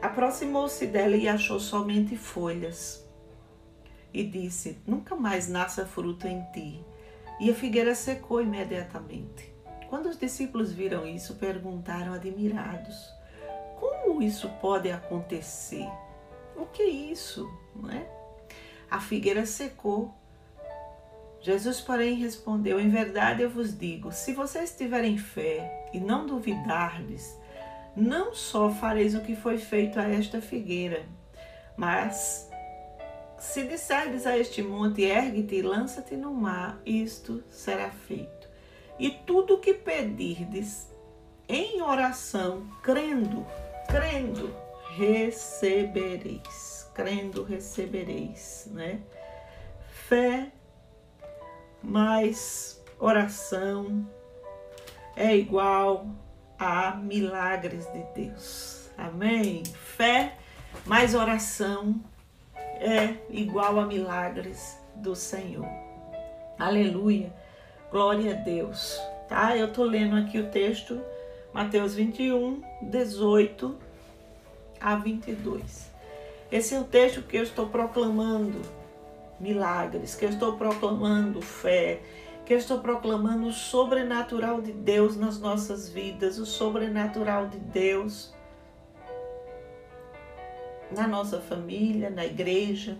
Aproximou-se 0.00 0.86
dela 0.86 1.16
e 1.16 1.26
achou 1.26 1.58
somente 1.58 2.16
folhas. 2.16 3.04
E 4.14 4.22
disse: 4.22 4.78
Nunca 4.86 5.16
mais 5.16 5.48
nasça 5.48 5.84
fruto 5.84 6.28
em 6.28 6.40
ti. 6.52 6.84
E 7.40 7.50
a 7.50 7.54
figueira 7.54 7.94
secou 7.94 8.40
imediatamente. 8.40 9.52
Quando 9.90 10.06
os 10.06 10.18
discípulos 10.18 10.72
viram 10.72 11.06
isso, 11.06 11.34
perguntaram 11.34 12.14
admirados: 12.14 13.15
Como 14.16 14.26
isso 14.26 14.48
pode 14.62 14.90
acontecer? 14.90 15.86
O 16.56 16.64
que 16.64 16.80
é 16.80 16.88
isso? 16.88 17.46
Não 17.74 17.90
é? 17.90 18.06
A 18.90 18.98
figueira 18.98 19.44
secou. 19.44 20.10
Jesus, 21.42 21.82
porém, 21.82 22.14
respondeu: 22.14 22.80
Em 22.80 22.88
verdade 22.88 23.42
eu 23.42 23.50
vos 23.50 23.78
digo: 23.78 24.10
se 24.10 24.32
vocês 24.32 24.74
tiverem 24.74 25.18
fé 25.18 25.90
e 25.92 26.00
não 26.00 26.24
duvidardes, 26.24 27.38
não 27.94 28.32
só 28.34 28.70
fareis 28.70 29.14
o 29.14 29.20
que 29.20 29.36
foi 29.36 29.58
feito 29.58 30.00
a 30.00 30.08
esta 30.08 30.40
figueira, 30.40 31.04
mas 31.76 32.50
se 33.38 33.64
disserdes 33.64 34.26
a 34.26 34.38
este 34.38 34.62
monte, 34.62 35.02
ergue-te 35.02 35.56
e 35.56 35.62
lança-te 35.62 36.16
no 36.16 36.32
mar, 36.32 36.80
isto 36.86 37.44
será 37.50 37.90
feito. 37.90 38.48
E 38.98 39.10
tudo 39.10 39.56
o 39.56 39.60
que 39.60 39.74
pedirdes 39.74 40.88
em 41.46 41.82
oração, 41.82 42.66
crendo, 42.82 43.46
crendo, 43.86 44.54
recebereis. 44.96 46.90
Crendo, 46.94 47.42
recebereis, 47.44 48.68
né? 48.72 49.00
Fé 50.08 50.50
mais 51.82 52.82
oração 52.98 54.08
é 55.14 55.36
igual 55.36 56.06
a 56.58 56.96
milagres 56.96 57.86
de 57.92 58.02
Deus. 58.14 58.90
Amém? 58.96 59.62
Fé 59.64 60.36
mais 60.84 61.14
oração 61.14 62.00
é 62.80 63.14
igual 63.30 63.78
a 63.78 63.86
milagres 63.86 64.78
do 64.96 65.14
Senhor. 65.14 65.66
Aleluia. 66.58 67.32
Glória 67.90 68.32
a 68.32 68.36
Deus. 68.36 69.00
Tá? 69.28 69.56
Eu 69.56 69.72
tô 69.72 69.84
lendo 69.84 70.16
aqui 70.16 70.38
o 70.38 70.50
texto 70.50 71.00
Mateus 71.56 71.94
21, 71.94 72.60
18 72.82 73.78
a 74.78 74.94
22. 74.94 75.90
Esse 76.52 76.74
é 76.74 76.78
o 76.78 76.84
texto 76.84 77.22
que 77.22 77.34
eu 77.34 77.44
estou 77.44 77.70
proclamando 77.70 78.60
milagres, 79.40 80.14
que 80.14 80.26
eu 80.26 80.28
estou 80.28 80.58
proclamando 80.58 81.40
fé, 81.40 82.02
que 82.44 82.52
eu 82.52 82.58
estou 82.58 82.80
proclamando 82.80 83.46
o 83.46 83.52
sobrenatural 83.54 84.60
de 84.60 84.70
Deus 84.70 85.16
nas 85.16 85.40
nossas 85.40 85.88
vidas, 85.88 86.38
o 86.38 86.44
sobrenatural 86.44 87.46
de 87.46 87.56
Deus 87.56 88.34
na 90.90 91.08
nossa 91.08 91.40
família, 91.40 92.10
na 92.10 92.26
igreja, 92.26 92.98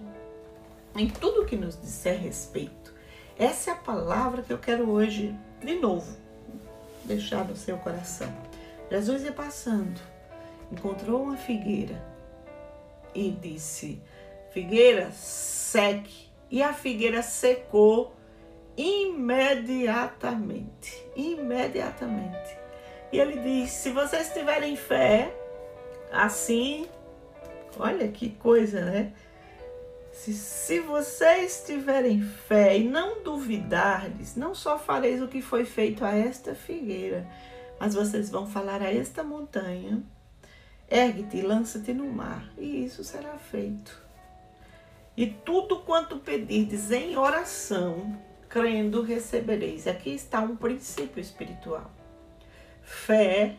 em 0.97 1.11
tudo 1.11 1.45
que 1.45 1.57
nos 1.57 1.79
disser 1.79 2.19
respeito. 2.19 2.95
Essa 3.39 3.73
é 3.73 3.75
a 3.75 3.77
palavra 3.77 4.41
que 4.41 4.51
eu 4.51 4.59
quero 4.59 4.89
hoje, 4.89 5.39
de 5.63 5.79
novo, 5.79 6.17
deixar 7.05 7.45
no 7.45 7.55
seu 7.55 7.77
coração. 7.77 8.46
Jesus 8.91 9.25
ia 9.25 9.33
passando, 9.33 10.01
encontrou 10.71 11.23
uma 11.23 11.37
figueira 11.37 12.03
e 13.15 13.31
disse: 13.31 14.03
Figueira, 14.51 15.11
seque. 15.13 16.27
E 16.51 16.63
a 16.63 16.73
figueira 16.73 17.23
secou 17.23 18.15
imediatamente. 18.77 21.07
Imediatamente. 21.17 22.57
E 23.13 23.19
ele 23.19 23.41
diz: 23.41 23.71
se 23.71 23.91
vocês 23.91 24.33
tiverem 24.33 24.77
fé, 24.77 25.35
assim, 26.13 26.87
olha 27.79 28.09
que 28.09 28.31
coisa, 28.31 28.85
né? 28.85 29.13
Se, 30.13 30.33
se 30.33 30.81
vocês 30.81 31.63
tiverem 31.67 32.23
fé 32.23 32.79
e 32.79 32.85
não 32.85 33.23
duvidardes, 33.23 34.35
não 34.35 34.55
só 34.55 34.79
fareis 34.79 35.21
o 35.21 35.29
que 35.29 35.43
foi 35.43 35.67
feito 35.67 36.03
a 36.05 36.17
esta 36.17 36.55
figueira, 36.55 37.29
mas 37.79 37.95
vocês 37.95 38.31
vão 38.31 38.47
falar 38.47 38.83
a 38.83 38.93
esta 38.93 39.23
montanha: 39.23 40.03
ergue-te 40.91 41.39
e 41.39 41.43
lança-te 41.43 41.93
no 41.93 42.07
mar, 42.07 42.49
e 42.57 42.85
isso 42.85 43.03
será 43.05 43.39
feito. 43.39 44.05
E 45.17 45.27
tudo 45.27 45.81
quanto 45.81 46.19
pedirdes 46.19 46.91
em 46.91 47.17
oração, 47.17 48.21
crendo 48.49 49.03
recebereis. 49.03 49.87
Aqui 49.87 50.11
está 50.11 50.41
um 50.41 50.57
princípio 50.57 51.21
espiritual. 51.21 51.91
Fé 52.83 53.57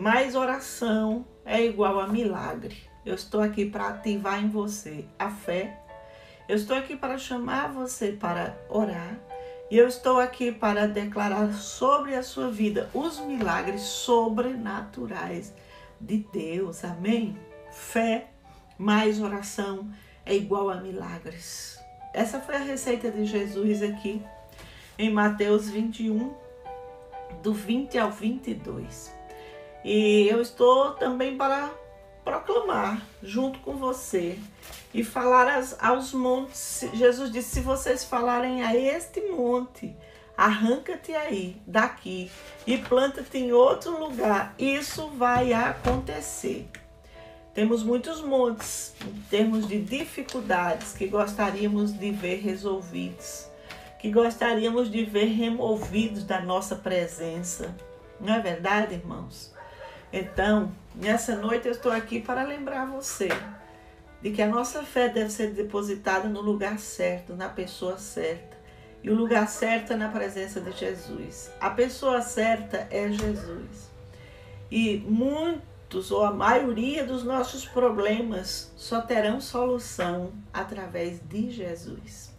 mais 0.00 0.34
oração 0.34 1.26
é 1.44 1.62
igual 1.62 2.00
a 2.00 2.06
milagre. 2.06 2.76
Eu 3.04 3.14
estou 3.14 3.42
aqui 3.42 3.66
para 3.66 3.88
ativar 3.88 4.42
em 4.42 4.48
você 4.48 5.04
a 5.18 5.30
fé. 5.30 5.78
Eu 6.48 6.56
estou 6.56 6.74
aqui 6.74 6.96
para 6.96 7.18
chamar 7.18 7.70
você 7.70 8.12
para 8.12 8.56
orar. 8.70 9.18
E 9.70 9.78
eu 9.78 9.86
estou 9.86 10.18
aqui 10.18 10.50
para 10.50 10.88
declarar 10.88 11.52
sobre 11.52 12.16
a 12.16 12.24
sua 12.24 12.50
vida 12.50 12.90
os 12.92 13.20
milagres 13.20 13.82
sobrenaturais 13.82 15.54
de 16.00 16.26
Deus. 16.32 16.84
Amém? 16.84 17.38
Fé 17.70 18.30
mais 18.76 19.22
oração 19.22 19.88
é 20.26 20.34
igual 20.34 20.70
a 20.70 20.76
milagres. 20.76 21.78
Essa 22.12 22.40
foi 22.40 22.56
a 22.56 22.58
receita 22.58 23.12
de 23.12 23.24
Jesus 23.24 23.80
aqui 23.80 24.20
em 24.98 25.08
Mateus 25.08 25.68
21, 25.68 26.34
do 27.40 27.54
20 27.54 27.96
ao 27.96 28.10
22. 28.10 29.14
E 29.84 30.26
eu 30.28 30.42
estou 30.42 30.94
também 30.94 31.36
para 31.36 31.70
proclamar 32.30 33.02
junto 33.22 33.58
com 33.60 33.76
você 33.76 34.38
e 34.94 35.02
falar 35.02 35.62
aos 35.80 36.12
montes. 36.12 36.88
Jesus 36.94 37.30
disse: 37.32 37.50
se 37.50 37.60
vocês 37.60 38.04
falarem 38.04 38.62
a 38.62 38.74
este 38.76 39.20
monte, 39.30 39.96
arranca-te 40.36 41.12
aí, 41.14 41.60
daqui, 41.66 42.30
e 42.66 42.78
planta-te 42.78 43.38
em 43.38 43.52
outro 43.52 43.98
lugar, 43.98 44.54
isso 44.58 45.08
vai 45.08 45.52
acontecer. 45.52 46.68
Temos 47.52 47.82
muitos 47.82 48.22
montes 48.22 48.94
em 49.04 49.20
termos 49.28 49.66
de 49.66 49.82
dificuldades 49.82 50.92
que 50.92 51.08
gostaríamos 51.08 51.92
de 51.92 52.12
ver 52.12 52.40
resolvidos, 52.40 53.48
que 53.98 54.10
gostaríamos 54.10 54.90
de 54.90 55.04
ver 55.04 55.26
removidos 55.26 56.24
da 56.24 56.40
nossa 56.40 56.76
presença. 56.76 57.74
Não 58.20 58.34
é 58.34 58.40
verdade, 58.40 58.94
irmãos? 58.94 59.52
Então, 60.12 60.72
nessa 60.94 61.36
noite 61.36 61.66
eu 61.66 61.72
estou 61.72 61.92
aqui 61.92 62.20
para 62.20 62.42
lembrar 62.42 62.86
você 62.86 63.28
de 64.20 64.30
que 64.30 64.42
a 64.42 64.48
nossa 64.48 64.82
fé 64.82 65.08
deve 65.08 65.30
ser 65.30 65.52
depositada 65.52 66.28
no 66.28 66.40
lugar 66.40 66.78
certo, 66.78 67.34
na 67.34 67.48
pessoa 67.48 67.96
certa. 67.98 68.58
E 69.02 69.10
o 69.10 69.14
lugar 69.14 69.48
certo 69.48 69.94
é 69.94 69.96
na 69.96 70.08
presença 70.08 70.60
de 70.60 70.72
Jesus. 70.72 71.50
A 71.60 71.70
pessoa 71.70 72.20
certa 72.20 72.86
é 72.90 73.10
Jesus. 73.10 73.90
E 74.70 74.98
muito 74.98 75.70
muitos 75.90 76.12
ou 76.12 76.24
a 76.24 76.32
maioria 76.32 77.04
dos 77.04 77.24
nossos 77.24 77.66
problemas 77.66 78.72
só 78.76 79.00
terão 79.00 79.40
solução 79.40 80.32
através 80.52 81.20
de 81.20 81.50
Jesus. 81.50 82.32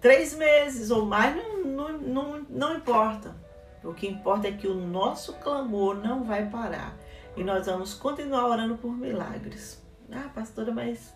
Três 0.00 0.34
meses 0.34 0.90
ou 0.90 1.06
mais 1.06 1.36
não, 1.36 1.64
não, 1.64 1.98
não, 1.98 2.46
não 2.50 2.76
importa. 2.76 3.36
O 3.82 3.94
que 3.94 4.06
importa 4.06 4.48
é 4.48 4.52
que 4.52 4.66
o 4.66 4.74
nosso 4.74 5.34
clamor 5.34 5.96
não 5.96 6.24
vai 6.24 6.48
parar. 6.48 6.96
E 7.36 7.44
nós 7.44 7.66
vamos 7.66 7.94
continuar 7.94 8.46
orando 8.46 8.76
por 8.76 8.92
milagres. 8.92 9.82
Ah, 10.12 10.28
pastora, 10.34 10.72
mas 10.72 11.14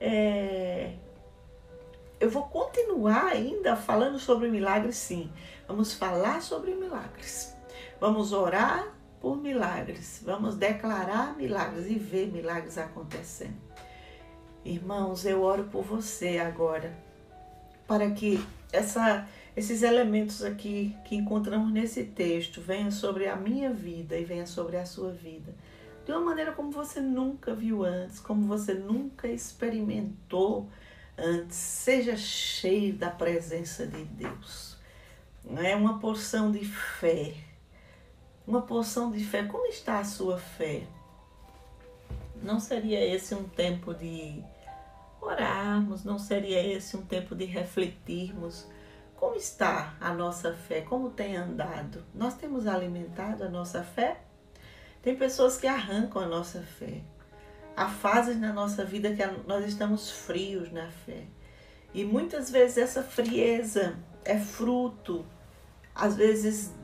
é, 0.00 0.94
eu 2.20 2.30
vou 2.30 2.44
continuar 2.44 3.26
ainda 3.26 3.76
falando 3.76 4.18
sobre 4.18 4.48
milagres, 4.48 4.96
sim. 4.96 5.30
Vamos 5.68 5.94
falar 5.94 6.42
sobre 6.42 6.74
milagres. 6.74 7.56
Vamos 8.00 8.32
orar 8.32 8.94
por 9.20 9.36
milagres. 9.36 10.22
Vamos 10.24 10.56
declarar 10.56 11.36
milagres 11.36 11.86
e 11.90 11.94
ver 11.94 12.32
milagres 12.32 12.78
acontecendo. 12.78 13.56
Irmãos, 14.64 15.26
eu 15.26 15.42
oro 15.42 15.64
por 15.64 15.82
você 15.82 16.38
agora, 16.38 16.96
para 17.86 18.10
que 18.10 18.42
essa, 18.72 19.28
esses 19.56 19.82
elementos 19.82 20.42
aqui 20.42 20.96
que 21.04 21.14
encontramos 21.14 21.72
nesse 21.72 22.04
texto 22.04 22.60
venham 22.60 22.90
sobre 22.90 23.28
a 23.28 23.36
minha 23.36 23.72
vida 23.72 24.16
e 24.16 24.24
venham 24.24 24.46
sobre 24.46 24.76
a 24.76 24.84
sua 24.84 25.12
vida. 25.12 25.54
de 26.04 26.12
uma 26.12 26.20
maneira 26.20 26.52
como 26.52 26.70
você 26.70 27.00
nunca 27.00 27.54
viu 27.54 27.82
antes, 27.82 28.20
como 28.20 28.46
você 28.46 28.74
nunca 28.74 29.26
experimentou 29.26 30.68
antes. 31.16 31.56
Seja 31.56 32.14
cheio 32.16 32.94
da 32.94 33.10
presença 33.10 33.86
de 33.86 34.04
Deus. 34.04 34.76
É 35.56 35.74
uma 35.74 35.98
porção 35.98 36.50
de 36.50 36.64
fé. 36.64 37.34
Uma 38.46 38.62
porção 38.62 39.10
de 39.10 39.24
fé. 39.24 39.44
Como 39.44 39.66
está 39.66 39.98
a 39.98 40.04
sua 40.04 40.36
fé? 40.36 40.82
Não 42.42 42.60
seria 42.60 43.02
esse 43.02 43.34
um 43.34 43.44
tempo 43.44 43.94
de 43.94 44.42
orarmos? 45.22 46.04
Não 46.04 46.18
seria 46.18 46.62
esse 46.62 46.96
um 46.96 47.02
tempo 47.02 47.34
de 47.34 47.46
refletirmos? 47.46 48.66
Como 49.24 49.36
está 49.36 49.94
a 50.02 50.12
nossa 50.12 50.52
fé? 50.52 50.82
Como 50.82 51.08
tem 51.08 51.34
andado? 51.34 52.04
Nós 52.14 52.34
temos 52.34 52.66
alimentado 52.66 53.42
a 53.42 53.48
nossa 53.48 53.82
fé? 53.82 54.20
Tem 55.00 55.16
pessoas 55.16 55.56
que 55.56 55.66
arrancam 55.66 56.20
a 56.20 56.26
nossa 56.26 56.60
fé. 56.60 57.00
Há 57.74 57.88
fases 57.88 58.38
na 58.38 58.52
nossa 58.52 58.84
vida 58.84 59.14
que 59.14 59.24
nós 59.46 59.64
estamos 59.64 60.10
frios 60.10 60.70
na 60.70 60.90
fé. 60.90 61.24
E 61.94 62.04
muitas 62.04 62.50
vezes 62.50 62.76
essa 62.76 63.02
frieza 63.02 63.96
é 64.26 64.38
fruto, 64.38 65.24
às 65.94 66.16
vezes, 66.16 66.74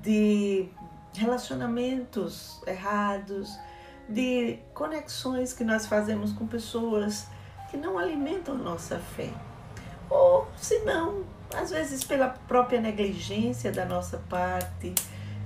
de 0.00 0.68
relacionamentos 1.14 2.62
errados, 2.64 3.58
de 4.08 4.60
conexões 4.72 5.52
que 5.52 5.64
nós 5.64 5.84
fazemos 5.84 6.32
com 6.32 6.46
pessoas 6.46 7.26
que 7.72 7.76
não 7.76 7.98
alimentam 7.98 8.54
a 8.54 8.58
nossa 8.58 9.00
fé. 9.00 9.32
Ou, 10.08 10.46
se 10.56 10.78
não, 10.84 11.24
às 11.54 11.70
vezes 11.70 12.04
pela 12.04 12.28
própria 12.28 12.80
negligência 12.80 13.72
da 13.72 13.84
nossa 13.84 14.18
parte, 14.28 14.94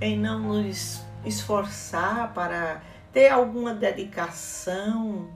em 0.01 0.17
não 0.17 0.39
nos 0.39 1.01
esforçar 1.25 2.33
para 2.33 2.81
ter 3.11 3.29
alguma 3.29 3.73
dedicação, 3.73 5.29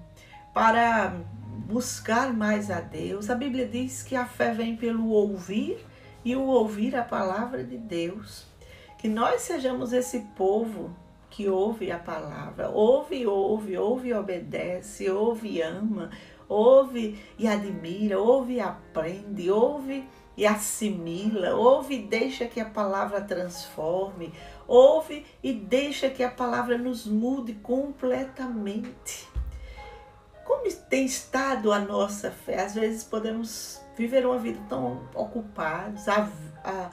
para 0.54 1.16
buscar 1.68 2.34
mais 2.34 2.70
a 2.70 2.82
Deus. 2.82 3.30
A 3.30 3.36
Bíblia 3.36 3.68
diz 3.68 4.04
que 4.04 4.16
a 4.16 4.26
fé 4.26 4.54
vem 4.54 4.76
pelo 4.76 5.10
ouvir 5.10 5.86
e 6.26 6.36
o 6.36 6.44
ouvir 6.44 6.96
a 6.96 7.04
palavra 7.04 7.64
de 7.64 7.78
Deus. 7.78 8.46
Que 8.98 9.08
nós 9.08 9.42
sejamos 9.42 9.94
esse 9.94 10.22
povo 10.36 10.96
que 11.30 11.48
ouve 11.48 11.92
a 11.92 12.00
palavra, 12.00 12.70
ouve, 12.70 13.28
ouve, 13.28 13.78
ouve 13.78 14.14
obedece, 14.14 15.10
ouve 15.10 15.62
ama, 15.62 16.10
ouve 16.50 17.20
e 17.38 17.48
admira, 17.48 18.20
ouve 18.20 18.56
e 18.56 18.60
aprende, 18.60 19.52
ouve 19.52 20.08
e 20.38 20.46
assimila, 20.46 21.56
ouve 21.56 21.96
e 21.96 22.04
deixa 22.04 22.46
que 22.46 22.60
a 22.60 22.66
palavra 22.66 23.20
transforme, 23.20 24.32
ouve 24.68 25.26
e 25.42 25.52
deixa 25.52 26.12
que 26.12 26.24
a 26.24 26.30
palavra 26.30 26.78
nos 26.78 27.08
mude 27.08 27.54
completamente. 27.56 29.28
Como 30.46 30.72
tem 30.90 31.06
estado 31.06 31.74
a 31.74 31.80
nossa 31.80 32.30
fé? 32.30 32.62
Às 32.62 32.76
vezes 32.76 33.04
podemos 33.04 33.82
viver 33.98 34.28
uma 34.28 34.38
vida 34.38 34.60
tão 34.70 35.10
ocupados, 35.16 36.08
a, 36.08 36.30
a, 36.64 36.92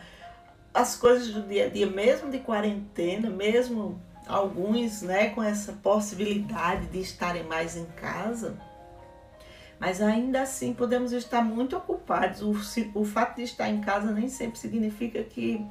as 0.73 0.97
coisas 0.97 1.29
do 1.29 1.43
dia 1.43 1.67
a 1.67 1.69
dia, 1.69 1.87
mesmo 1.87 2.31
de 2.31 2.39
quarentena, 2.39 3.29
mesmo 3.29 4.01
alguns 4.27 5.03
né, 5.03 5.29
com 5.31 5.43
essa 5.43 5.75
possibilidade 5.75 6.87
de 6.87 6.99
estarem 6.99 7.45
mais 7.45 7.77
em 7.77 7.85
casa 7.85 8.59
mas 9.85 10.01
ainda 10.01 10.41
assim 10.41 10.73
podemos 10.73 11.13
estar 11.13 11.45
muito 11.45 11.77
ocupados. 11.77 12.41
O, 12.41 12.53
o 12.99 13.05
fato 13.05 13.37
de 13.37 13.43
estar 13.43 13.69
em 13.69 13.83
casa 13.83 14.11
nem 14.13 14.31
sempre 14.31 14.59
significa 14.59 15.23
que 15.23 15.63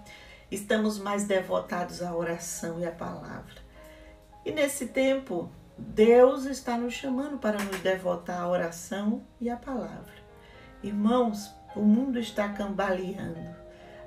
estamos 0.51 0.99
mais 0.99 1.23
devotados 1.23 1.99
à 2.03 2.15
oração 2.15 2.79
e 2.79 2.85
à 2.85 2.91
palavra. 2.91 3.55
E 4.45 4.51
nesse 4.51 4.89
tempo, 4.89 5.49
Deus 5.75 6.45
está 6.45 6.77
nos 6.77 6.93
chamando 6.93 7.39
para 7.39 7.57
nos 7.57 7.79
devotar 7.79 8.39
à 8.41 8.47
oração 8.47 9.23
e 9.41 9.49
à 9.49 9.57
palavra. 9.57 10.13
Irmãos, 10.83 11.51
o 11.75 11.81
mundo 11.81 12.19
está 12.19 12.49
cambaleando, 12.49 13.55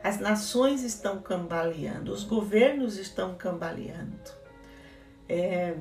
as 0.04 0.20
nações 0.20 0.84
estão 0.84 1.20
cambaleando, 1.20 2.12
os 2.12 2.22
governos 2.22 2.96
estão 2.96 3.34
cambaleando. 3.34 4.30
É, 5.28 5.76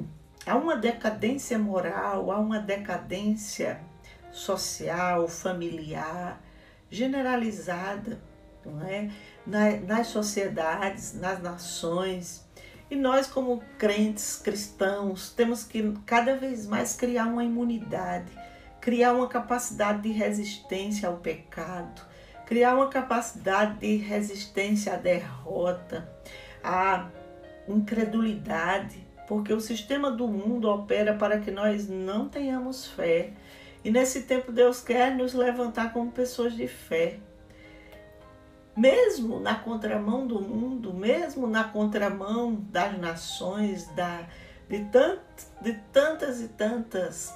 há 0.48 0.56
uma 0.56 0.76
decadência 0.76 1.60
moral, 1.60 2.32
há 2.32 2.40
uma 2.40 2.58
decadência 2.58 3.94
social, 4.36 5.30
familiar, 5.30 6.41
generalizada, 6.91 8.19
não 8.65 8.86
é? 8.86 9.10
nas 9.88 10.08
sociedades, 10.08 11.13
nas 11.13 11.41
nações. 11.41 12.45
E 12.91 12.95
nós, 12.95 13.28
como 13.28 13.63
crentes 13.80 14.36
cristãos, 14.36 15.32
temos 15.32 15.63
que 15.63 15.93
cada 16.06 16.36
vez 16.36 16.67
mais 16.67 16.95
criar 16.95 17.28
uma 17.28 17.43
imunidade, 17.43 18.32
criar 18.82 19.13
uma 19.13 19.28
capacidade 19.28 20.02
de 20.02 20.12
resistência 20.12 21.08
ao 21.08 21.17
pecado, 21.17 22.02
criar 22.45 22.76
uma 22.76 22.89
capacidade 22.89 23.80
de 23.80 23.95
resistência 23.95 24.93
à 24.93 24.98
derrota, 24.98 26.08
à 26.63 27.10
incredulidade, 27.67 29.04
porque 29.28 29.54
o 29.54 29.62
sistema 29.62 30.12
do 30.12 30.28
mundo 30.28 30.69
opera 30.69 31.15
para 31.15 31.39
que 31.39 31.50
nós 31.50 31.88
não 31.88 32.28
tenhamos 32.30 32.86
fé, 32.86 33.32
e 33.86 33.91
nesse 33.91 34.24
tempo 34.24 34.52
Deus 34.52 34.82
quer 34.82 35.15
nos 35.15 35.36
levantar 35.36 35.93
como 35.93 36.12
pessoas 36.12 36.56
de 36.56 36.67
fé. 36.67 37.19
Mesmo 38.76 39.39
na 39.39 39.54
contramão 39.54 40.26
do 40.26 40.41
mundo, 40.41 40.91
mesmo 40.91 41.45
na 41.45 41.65
contramão 41.65 42.56
das 42.56 42.98
nações, 42.98 43.88
da, 43.89 44.28
de, 44.67 44.86
tant, 44.86 45.19
de 45.62 45.74
tantas 45.93 46.41
e 46.41 46.48
tantas 46.48 47.32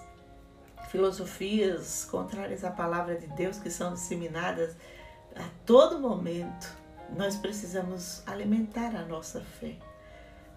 filosofias 0.90 2.04
contrárias 2.06 2.64
à 2.64 2.72
palavra 2.72 3.16
de 3.16 3.28
Deus 3.28 3.60
que 3.60 3.70
são 3.70 3.94
disseminadas 3.94 4.76
a 5.36 5.48
todo 5.68 6.00
momento, 6.00 6.76
nós 7.16 7.36
precisamos 7.36 8.24
alimentar 8.26 8.96
a 8.96 9.06
nossa 9.06 9.40
fé. 9.40 9.76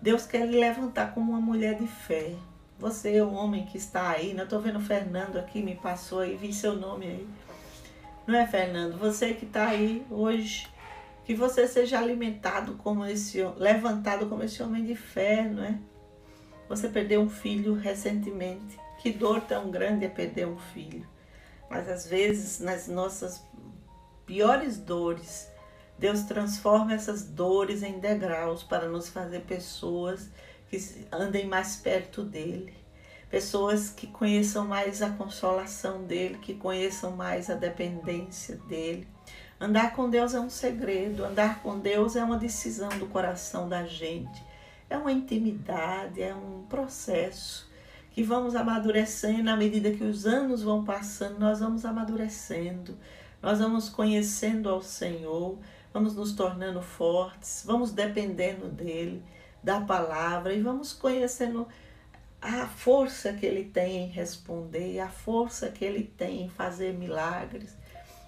Deus 0.00 0.24
quer 0.24 0.46
lhe 0.46 0.58
levantar 0.58 1.12
como 1.12 1.32
uma 1.32 1.40
mulher 1.40 1.74
de 1.74 1.86
fé, 1.86 2.34
você, 2.82 3.20
o 3.20 3.32
homem 3.32 3.64
que 3.64 3.78
está 3.78 4.10
aí, 4.10 4.34
não 4.34 4.42
estou 4.42 4.60
vendo 4.60 4.80
o 4.80 4.82
Fernando 4.82 5.38
aqui, 5.38 5.62
me 5.62 5.76
passou 5.76 6.18
aí, 6.18 6.36
vi 6.36 6.52
seu 6.52 6.74
nome 6.74 7.06
aí. 7.06 7.28
Não 8.26 8.36
é, 8.36 8.44
Fernando? 8.44 8.98
Você 8.98 9.34
que 9.34 9.44
está 9.44 9.68
aí 9.68 10.04
hoje, 10.10 10.68
que 11.24 11.32
você 11.32 11.68
seja 11.68 12.00
alimentado 12.00 12.74
como 12.74 13.06
esse, 13.06 13.40
levantado 13.56 14.26
como 14.26 14.42
esse 14.42 14.60
homem 14.60 14.84
de 14.84 14.96
fé, 14.96 15.44
não 15.44 15.62
é? 15.62 15.78
Você 16.68 16.88
perdeu 16.88 17.20
um 17.20 17.30
filho 17.30 17.74
recentemente. 17.74 18.76
Que 18.98 19.12
dor 19.12 19.42
tão 19.42 19.70
grande 19.70 20.04
é 20.04 20.08
perder 20.08 20.48
um 20.48 20.58
filho. 20.58 21.06
Mas 21.70 21.88
às 21.88 22.04
vezes, 22.08 22.58
nas 22.58 22.88
nossas 22.88 23.44
piores 24.26 24.76
dores, 24.76 25.48
Deus 25.96 26.22
transforma 26.22 26.94
essas 26.94 27.22
dores 27.22 27.84
em 27.84 28.00
degraus 28.00 28.64
para 28.64 28.88
nos 28.88 29.08
fazer 29.08 29.42
pessoas 29.42 30.30
que 30.72 31.06
andem 31.12 31.46
mais 31.46 31.76
perto 31.76 32.24
dele, 32.24 32.72
pessoas 33.28 33.90
que 33.90 34.06
conheçam 34.06 34.66
mais 34.66 35.02
a 35.02 35.10
consolação 35.10 36.04
dele, 36.04 36.38
que 36.38 36.54
conheçam 36.54 37.10
mais 37.14 37.50
a 37.50 37.54
dependência 37.54 38.56
dele. 38.68 39.06
Andar 39.60 39.94
com 39.94 40.08
Deus 40.08 40.32
é 40.32 40.40
um 40.40 40.48
segredo, 40.48 41.26
andar 41.26 41.62
com 41.62 41.78
Deus 41.78 42.16
é 42.16 42.24
uma 42.24 42.38
decisão 42.38 42.88
do 42.98 43.06
coração 43.06 43.68
da 43.68 43.84
gente, 43.84 44.42
é 44.88 44.96
uma 44.96 45.12
intimidade, 45.12 46.22
é 46.22 46.34
um 46.34 46.64
processo 46.70 47.70
que 48.10 48.22
vamos 48.22 48.56
amadurecendo. 48.56 49.50
À 49.50 49.56
medida 49.56 49.90
que 49.92 50.02
os 50.02 50.26
anos 50.26 50.62
vão 50.62 50.84
passando, 50.84 51.38
nós 51.38 51.60
vamos 51.60 51.84
amadurecendo, 51.84 52.96
nós 53.42 53.58
vamos 53.58 53.90
conhecendo 53.90 54.70
ao 54.70 54.80
Senhor, 54.80 55.58
vamos 55.92 56.14
nos 56.14 56.32
tornando 56.32 56.80
fortes, 56.80 57.62
vamos 57.66 57.92
dependendo 57.92 58.68
dele 58.68 59.22
da 59.62 59.80
palavra 59.80 60.52
e 60.52 60.60
vamos 60.60 60.92
conhecendo 60.92 61.68
a 62.40 62.66
força 62.66 63.32
que 63.32 63.46
ele 63.46 63.64
tem 63.64 63.98
em 63.98 64.08
responder, 64.08 64.98
a 64.98 65.08
força 65.08 65.68
que 65.68 65.84
ele 65.84 66.02
tem 66.02 66.42
em 66.42 66.48
fazer 66.48 66.92
milagres. 66.92 67.76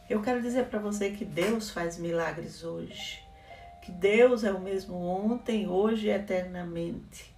Eu 0.08 0.22
quero 0.22 0.40
dizer 0.40 0.66
para 0.66 0.78
você 0.78 1.10
que 1.10 1.24
Deus 1.24 1.70
faz 1.70 1.98
milagres 1.98 2.62
hoje, 2.62 3.20
que 3.82 3.90
Deus 3.90 4.44
é 4.44 4.52
o 4.52 4.60
mesmo 4.60 4.96
ontem, 4.96 5.66
hoje 5.68 6.06
e 6.06 6.10
eternamente, 6.10 7.34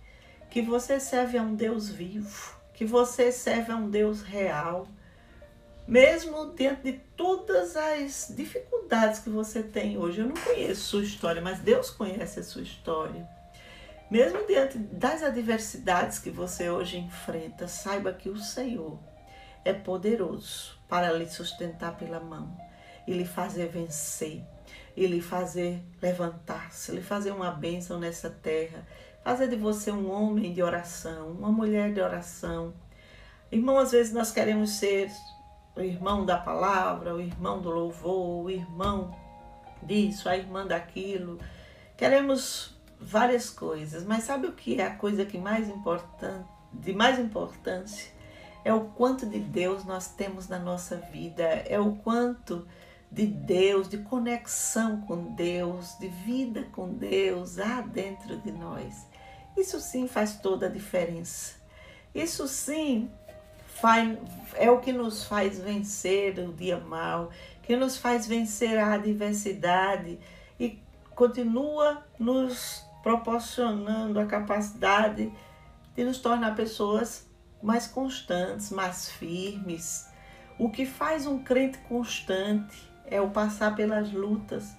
que 0.50 0.60
você 0.60 1.00
serve 1.00 1.38
a 1.38 1.42
um 1.42 1.54
Deus 1.54 1.88
vivo, 1.88 2.54
que 2.74 2.84
você 2.84 3.32
serve 3.32 3.72
a 3.72 3.76
um 3.76 3.88
Deus 3.88 4.20
real, 4.20 4.86
mesmo 5.88 6.52
diante 6.52 6.82
de 6.82 6.92
todas 7.16 7.74
as 7.74 8.34
dificuldades 8.36 9.20
que 9.20 9.30
você 9.30 9.62
tem 9.62 9.96
hoje. 9.96 10.20
Eu 10.20 10.26
não 10.26 10.34
conheço 10.34 10.82
sua 10.82 11.02
história, 11.02 11.40
mas 11.40 11.60
Deus 11.60 11.88
conhece 11.88 12.40
a 12.40 12.42
sua 12.42 12.62
história. 12.62 13.35
Mesmo 14.10 14.46
diante 14.46 14.78
das 14.78 15.22
adversidades 15.22 16.20
que 16.20 16.30
você 16.30 16.70
hoje 16.70 16.96
enfrenta, 16.96 17.66
saiba 17.66 18.12
que 18.12 18.28
o 18.28 18.38
Senhor 18.38 18.98
é 19.64 19.72
poderoso 19.72 20.78
para 20.88 21.12
lhe 21.12 21.26
sustentar 21.26 21.96
pela 21.96 22.20
mão 22.20 22.56
e 23.06 23.12
lhe 23.12 23.24
fazer 23.24 23.68
vencer, 23.68 24.44
e 24.96 25.06
lhe 25.06 25.20
fazer 25.20 25.82
levantar-se, 26.00 26.92
lhe 26.92 27.02
fazer 27.02 27.32
uma 27.32 27.50
bênção 27.50 27.98
nessa 27.98 28.30
terra, 28.30 28.86
fazer 29.24 29.48
de 29.48 29.56
você 29.56 29.90
um 29.90 30.08
homem 30.08 30.52
de 30.52 30.62
oração, 30.62 31.32
uma 31.32 31.50
mulher 31.50 31.92
de 31.92 32.00
oração. 32.00 32.74
Irmão, 33.50 33.76
às 33.78 33.90
vezes 33.90 34.12
nós 34.12 34.30
queremos 34.30 34.70
ser 34.70 35.10
o 35.74 35.80
irmão 35.80 36.24
da 36.24 36.38
palavra, 36.38 37.14
o 37.14 37.20
irmão 37.20 37.60
do 37.60 37.70
louvor, 37.70 38.44
o 38.44 38.50
irmão 38.50 39.16
disso, 39.82 40.28
a 40.28 40.36
irmã 40.36 40.64
daquilo. 40.64 41.38
Queremos 41.96 42.75
várias 43.00 43.50
coisas, 43.50 44.04
mas 44.04 44.24
sabe 44.24 44.46
o 44.46 44.52
que 44.52 44.80
é 44.80 44.86
a 44.86 44.94
coisa 44.94 45.24
que 45.24 45.38
mais 45.38 45.68
importante, 45.68 46.48
de 46.72 46.92
mais 46.92 47.18
importância? 47.18 48.10
É 48.64 48.72
o 48.72 48.86
quanto 48.86 49.26
de 49.26 49.38
Deus 49.38 49.84
nós 49.84 50.08
temos 50.08 50.48
na 50.48 50.58
nossa 50.58 50.96
vida, 50.96 51.42
é 51.42 51.78
o 51.78 51.94
quanto 51.96 52.66
de 53.10 53.26
Deus, 53.26 53.88
de 53.88 53.98
conexão 53.98 55.00
com 55.02 55.34
Deus, 55.34 55.96
de 55.98 56.08
vida 56.08 56.64
com 56.72 56.92
Deus 56.92 57.58
há 57.58 57.80
dentro 57.80 58.36
de 58.38 58.50
nós. 58.50 59.06
Isso 59.56 59.80
sim 59.80 60.06
faz 60.08 60.36
toda 60.36 60.66
a 60.66 60.70
diferença. 60.70 61.54
Isso 62.14 62.48
sim 62.48 63.10
faz, 63.66 64.18
é 64.54 64.70
o 64.70 64.80
que 64.80 64.92
nos 64.92 65.24
faz 65.24 65.58
vencer 65.58 66.38
o 66.38 66.52
dia 66.52 66.78
mal, 66.78 67.30
que 67.62 67.76
nos 67.76 67.96
faz 67.96 68.26
vencer 68.26 68.78
a 68.78 68.94
adversidade 68.94 70.18
e 70.58 70.80
continua 71.14 72.04
nos 72.18 72.85
proporcionando 73.06 74.18
a 74.18 74.26
capacidade 74.26 75.32
de 75.94 76.02
nos 76.02 76.18
tornar 76.18 76.56
pessoas 76.56 77.24
mais 77.62 77.86
constantes, 77.86 78.72
mais 78.72 79.08
firmes. 79.08 80.08
O 80.58 80.70
que 80.70 80.84
faz 80.84 81.24
um 81.24 81.38
crente 81.38 81.78
constante 81.88 82.76
é 83.04 83.20
o 83.20 83.30
passar 83.30 83.76
pelas 83.76 84.12
lutas. 84.12 84.74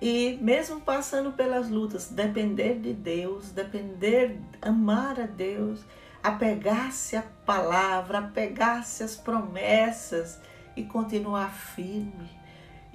E 0.00 0.38
mesmo 0.40 0.80
passando 0.80 1.32
pelas 1.32 1.68
lutas, 1.68 2.08
depender 2.08 2.78
de 2.80 2.94
Deus, 2.94 3.50
depender, 3.50 4.40
amar 4.62 5.20
a 5.20 5.26
Deus, 5.26 5.84
apegar-se 6.22 7.16
à 7.16 7.22
palavra, 7.44 8.20
apegar-se 8.20 9.02
às 9.04 9.14
promessas 9.14 10.40
e 10.74 10.84
continuar 10.84 11.52
firme. 11.52 12.37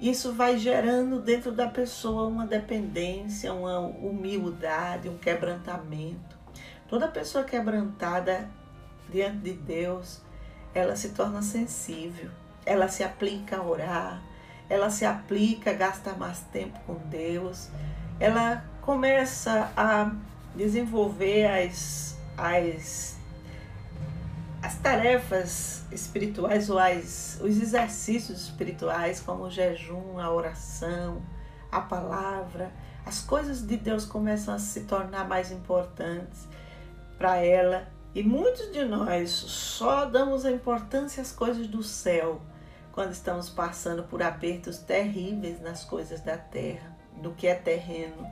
Isso 0.04 0.34
vai 0.34 0.58
gerando 0.58 1.18
dentro 1.18 1.50
da 1.50 1.66
pessoa 1.66 2.28
uma 2.28 2.46
dependência, 2.46 3.54
uma 3.54 3.78
humildade, 3.78 5.08
um 5.08 5.16
quebrantamento. 5.16 6.36
Toda 6.86 7.08
pessoa 7.08 7.42
quebrantada 7.42 8.50
diante 9.08 9.38
de 9.38 9.52
Deus, 9.54 10.20
ela 10.74 10.94
se 10.94 11.12
torna 11.14 11.40
sensível, 11.40 12.30
ela 12.66 12.86
se 12.86 13.02
aplica 13.02 13.56
a 13.56 13.62
orar, 13.62 14.22
ela 14.68 14.90
se 14.90 15.06
aplica 15.06 15.70
a 15.70 15.72
gastar 15.72 16.18
mais 16.18 16.40
tempo 16.52 16.78
com 16.86 16.96
Deus, 17.08 17.70
ela 18.20 18.62
começa 18.82 19.72
a 19.74 20.12
desenvolver 20.54 21.46
as, 21.46 22.18
as, 22.36 23.13
as 24.64 24.76
tarefas 24.78 25.84
espirituais 25.92 26.70
ou 26.70 26.78
as, 26.78 27.38
os 27.42 27.60
exercícios 27.60 28.44
espirituais, 28.44 29.20
como 29.20 29.44
o 29.44 29.50
jejum, 29.50 30.18
a 30.18 30.32
oração, 30.32 31.20
a 31.70 31.82
palavra. 31.82 32.72
As 33.04 33.20
coisas 33.20 33.60
de 33.60 33.76
Deus 33.76 34.06
começam 34.06 34.54
a 34.54 34.58
se 34.58 34.84
tornar 34.84 35.28
mais 35.28 35.52
importantes 35.52 36.48
para 37.18 37.36
ela. 37.36 37.86
E 38.14 38.22
muitos 38.22 38.72
de 38.72 38.86
nós 38.86 39.28
só 39.32 40.06
damos 40.06 40.46
a 40.46 40.50
importância 40.50 41.20
às 41.20 41.30
coisas 41.30 41.66
do 41.66 41.82
céu 41.82 42.40
quando 42.90 43.12
estamos 43.12 43.50
passando 43.50 44.04
por 44.04 44.22
apertos 44.22 44.78
terríveis 44.78 45.60
nas 45.60 45.84
coisas 45.84 46.22
da 46.22 46.38
terra, 46.38 46.96
no 47.22 47.34
que 47.34 47.46
é 47.46 47.54
terreno, 47.54 48.26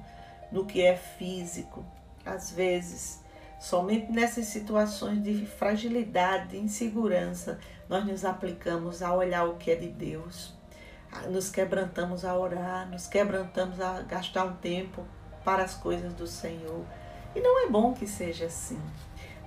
no 0.51 0.65
que 0.65 0.81
é 0.81 0.97
físico. 0.97 1.85
Às 2.25 2.53
vezes, 2.53 3.22
somente 3.63 4.11
nessas 4.11 4.47
situações 4.47 5.23
de 5.23 5.47
fragilidade, 5.47 6.49
de 6.49 6.59
insegurança, 6.59 7.61
nós 7.89 8.05
nos 8.05 8.25
aplicamos 8.25 9.05
a 9.05 9.15
olhar 9.15 9.45
o 9.45 9.55
que 9.55 9.71
é 9.71 9.77
de 9.77 9.87
Deus. 9.87 10.53
Nos 11.31 11.49
quebrantamos 11.49 12.25
a 12.25 12.37
orar, 12.37 12.91
nos 12.91 13.07
quebrantamos 13.07 13.81
a 13.81 14.03
gastar 14.03 14.47
um 14.47 14.57
tempo 14.57 15.05
para 15.45 15.63
as 15.63 15.75
coisas 15.75 16.13
do 16.13 16.27
Senhor. 16.27 16.85
E 17.37 17.41
não 17.41 17.65
é 17.65 17.71
bom 17.71 17.95
que 17.95 18.05
seja 18.05 18.47
assim, 18.47 18.81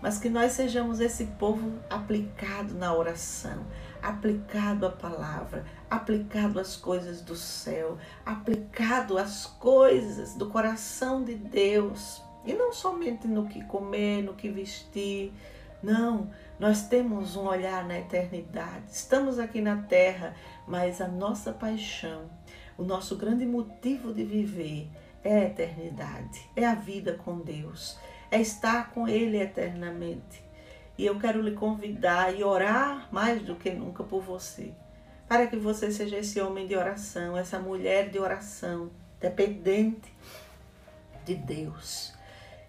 mas 0.02 0.18
que 0.18 0.30
nós 0.30 0.54
sejamos 0.54 1.02
esse 1.02 1.26
povo 1.26 1.74
aplicado 1.90 2.74
na 2.74 2.96
oração, 2.96 3.66
aplicado 4.02 4.86
à 4.86 4.92
palavra, 4.92 5.66
aplicado 5.92 6.58
às 6.58 6.78
coisas 6.78 7.20
do 7.22 7.36
céu, 7.36 7.98
aplicado 8.26 9.18
às 9.18 9.46
coisas 9.46 10.36
do 10.36 10.48
coração 10.50 11.22
de 11.22 11.36
Deus. 11.36 12.24
E 12.46 12.54
não 12.54 12.72
somente 12.72 13.28
no 13.28 13.48
que 13.48 13.64
comer, 13.64 14.22
no 14.22 14.34
que 14.34 14.50
vestir. 14.50 15.34
Não, 15.82 16.30
nós 16.60 16.88
temos 16.88 17.36
um 17.36 17.48
olhar 17.48 17.86
na 17.86 18.00
eternidade. 18.00 18.86
Estamos 18.90 19.40
aqui 19.40 19.62
na 19.62 19.84
terra, 19.84 20.36
mas 20.68 21.02
a 21.02 21.08
nossa 21.08 21.52
paixão, 21.52 22.30
o 22.78 22.84
nosso 22.84 23.16
grande 23.16 23.46
motivo 23.46 24.14
de 24.14 24.24
viver 24.24 24.90
é 25.24 25.40
a 25.40 25.44
eternidade, 25.46 26.50
é 26.56 26.66
a 26.66 26.76
vida 26.76 27.14
com 27.14 27.40
Deus, 27.40 27.98
é 28.32 28.40
estar 28.40 28.92
com 28.92 29.08
Ele 29.08 29.38
eternamente. 29.38 30.44
E 30.98 31.06
eu 31.06 31.20
quero 31.20 31.42
lhe 31.42 31.52
convidar 31.52 32.34
e 32.34 32.44
orar 32.44 33.10
mais 33.12 33.42
do 33.42 33.56
que 33.56 33.70
nunca 33.70 34.04
por 34.04 34.22
você, 34.22 34.72
para 35.28 35.48
que 35.48 35.58
você 35.58 35.92
seja 35.92 36.18
esse 36.18 36.40
homem 36.40 36.68
de 36.68 36.76
oração, 36.76 37.36
essa 37.36 37.60
mulher 37.60 38.10
de 38.10 38.18
oração, 38.18 38.92
dependente 39.20 40.14
de 41.26 41.36
Deus. 41.36 42.15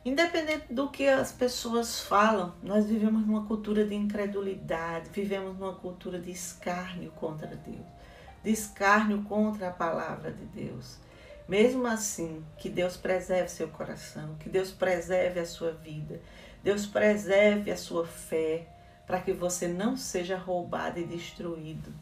Independente 0.06 0.72
do 0.72 0.88
que 0.88 1.08
as 1.08 1.32
pessoas 1.32 1.98
falam, 1.98 2.54
nós 2.62 2.86
vivemos 2.86 3.26
numa 3.26 3.44
cultura 3.44 3.84
de 3.84 3.92
incredulidade, 3.92 5.10
vivemos 5.10 5.58
numa 5.58 5.74
cultura 5.74 6.20
de 6.20 6.30
escárnio 6.30 7.10
contra 7.10 7.48
Deus, 7.48 7.84
de 8.40 8.52
escárnio 8.52 9.24
contra 9.24 9.66
a 9.66 9.72
palavra 9.72 10.30
de 10.30 10.44
Deus. 10.44 10.98
Mesmo 11.48 11.88
assim, 11.88 12.44
que 12.56 12.68
Deus 12.68 12.96
preserve 12.96 13.48
seu 13.48 13.66
coração, 13.66 14.36
que 14.36 14.48
Deus 14.48 14.70
preserve 14.70 15.40
a 15.40 15.44
sua 15.44 15.72
vida, 15.72 16.20
Deus 16.62 16.86
preserve 16.86 17.72
a 17.72 17.76
sua 17.76 18.06
fé 18.06 18.68
para 19.08 19.20
que 19.20 19.32
você 19.32 19.66
não 19.66 19.96
seja 19.96 20.38
roubado 20.38 21.00
e 21.00 21.04
destruído, 21.04 21.92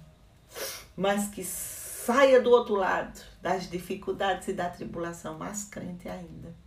mas 0.95 1.29
que 1.29 1.43
saia 1.43 2.39
do 2.39 2.51
outro 2.51 2.75
lado 2.75 3.19
das 3.41 3.67
dificuldades 3.71 4.49
e 4.49 4.53
da 4.53 4.69
tribulação, 4.69 5.39
mais 5.39 5.65
crente 5.65 6.07
ainda. 6.07 6.64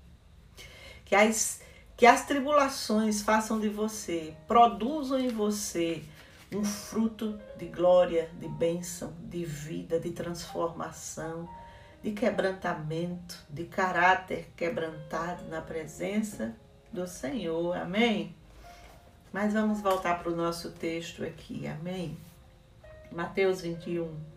Que 1.07 1.15
as, 1.15 1.61
que 1.95 2.05
as 2.05 2.25
tribulações 2.25 3.21
façam 3.21 3.59
de 3.59 3.69
você, 3.69 4.35
produzam 4.45 5.17
em 5.17 5.29
você 5.29 6.03
um 6.53 6.65
fruto 6.65 7.39
de 7.57 7.65
glória, 7.67 8.29
de 8.37 8.49
bênção, 8.49 9.13
de 9.21 9.45
vida, 9.45 9.99
de 9.99 10.11
transformação, 10.11 11.47
de 12.03 12.11
quebrantamento, 12.11 13.39
de 13.49 13.63
caráter 13.63 14.51
quebrantado 14.57 15.45
na 15.45 15.61
presença 15.61 16.53
do 16.91 17.07
Senhor. 17.07 17.77
Amém? 17.77 18.35
Mas 19.31 19.53
vamos 19.53 19.79
voltar 19.79 20.19
para 20.19 20.31
o 20.31 20.35
nosso 20.35 20.71
texto 20.71 21.23
aqui. 21.23 21.67
Amém? 21.67 22.17
Mateus 23.09 23.61
21. 23.61 24.36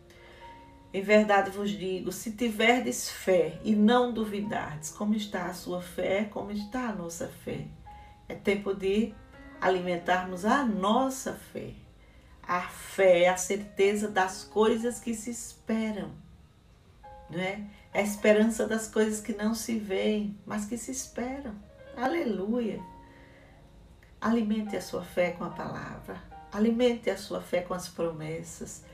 Em 0.92 1.02
verdade 1.02 1.50
vos 1.50 1.70
digo: 1.70 2.10
se 2.10 2.32
tiverdes 2.32 3.08
fé 3.08 3.60
e 3.62 3.74
não 3.74 4.12
duvidardes, 4.12 4.90
como 4.90 5.14
está 5.14 5.46
a 5.46 5.54
sua 5.54 5.80
fé, 5.80 6.24
como 6.24 6.50
está 6.50 6.88
a 6.88 6.94
nossa 6.94 7.28
fé. 7.28 7.66
É 8.28 8.34
tempo 8.34 8.74
de 8.74 9.14
alimentarmos 9.60 10.44
a 10.44 10.64
nossa 10.64 11.34
fé. 11.34 11.74
A 12.42 12.62
fé 12.62 13.24
é 13.24 13.28
a 13.28 13.36
certeza 13.36 14.08
das 14.08 14.42
coisas 14.42 14.98
que 14.98 15.14
se 15.14 15.30
esperam, 15.30 16.10
não 17.28 17.38
é? 17.38 17.64
É 17.92 18.00
a 18.00 18.02
esperança 18.02 18.66
das 18.66 18.88
coisas 18.88 19.20
que 19.20 19.32
não 19.32 19.54
se 19.54 19.78
veem, 19.78 20.38
mas 20.46 20.64
que 20.64 20.76
se 20.76 20.90
esperam. 20.90 21.54
Aleluia. 21.96 22.80
Alimente 24.20 24.76
a 24.76 24.80
sua 24.80 25.02
fé 25.02 25.32
com 25.32 25.44
a 25.44 25.50
palavra. 25.50 26.20
Alimente 26.52 27.10
a 27.10 27.16
sua 27.16 27.40
fé 27.40 27.62
com 27.62 27.74
as 27.74 27.88
promessas. 27.88 28.84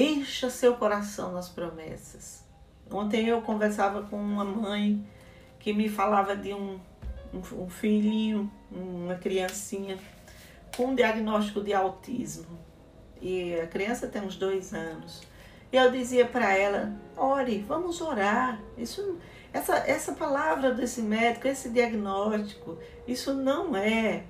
Encha 0.00 0.48
seu 0.48 0.76
coração 0.76 1.32
nas 1.32 1.48
promessas. 1.48 2.44
Ontem 2.88 3.26
eu 3.26 3.42
conversava 3.42 4.02
com 4.02 4.16
uma 4.16 4.44
mãe 4.44 5.04
que 5.58 5.72
me 5.72 5.88
falava 5.88 6.36
de 6.36 6.54
um, 6.54 6.78
um, 7.34 7.64
um 7.64 7.68
filhinho, 7.68 8.48
uma 8.70 9.16
criancinha 9.16 9.98
com 10.76 10.84
um 10.84 10.94
diagnóstico 10.94 11.60
de 11.60 11.74
autismo. 11.74 12.60
E 13.20 13.56
a 13.56 13.66
criança 13.66 14.06
tem 14.06 14.22
uns 14.22 14.36
dois 14.36 14.72
anos. 14.72 15.20
E 15.72 15.76
eu 15.76 15.90
dizia 15.90 16.26
para 16.26 16.56
ela: 16.56 16.92
ore, 17.16 17.58
vamos 17.66 18.00
orar. 18.00 18.62
Isso 18.76 19.18
essa, 19.52 19.78
essa 19.78 20.12
palavra 20.12 20.72
desse 20.72 21.02
médico, 21.02 21.48
esse 21.48 21.70
diagnóstico, 21.70 22.78
isso 23.04 23.34
não 23.34 23.76
é 23.76 24.22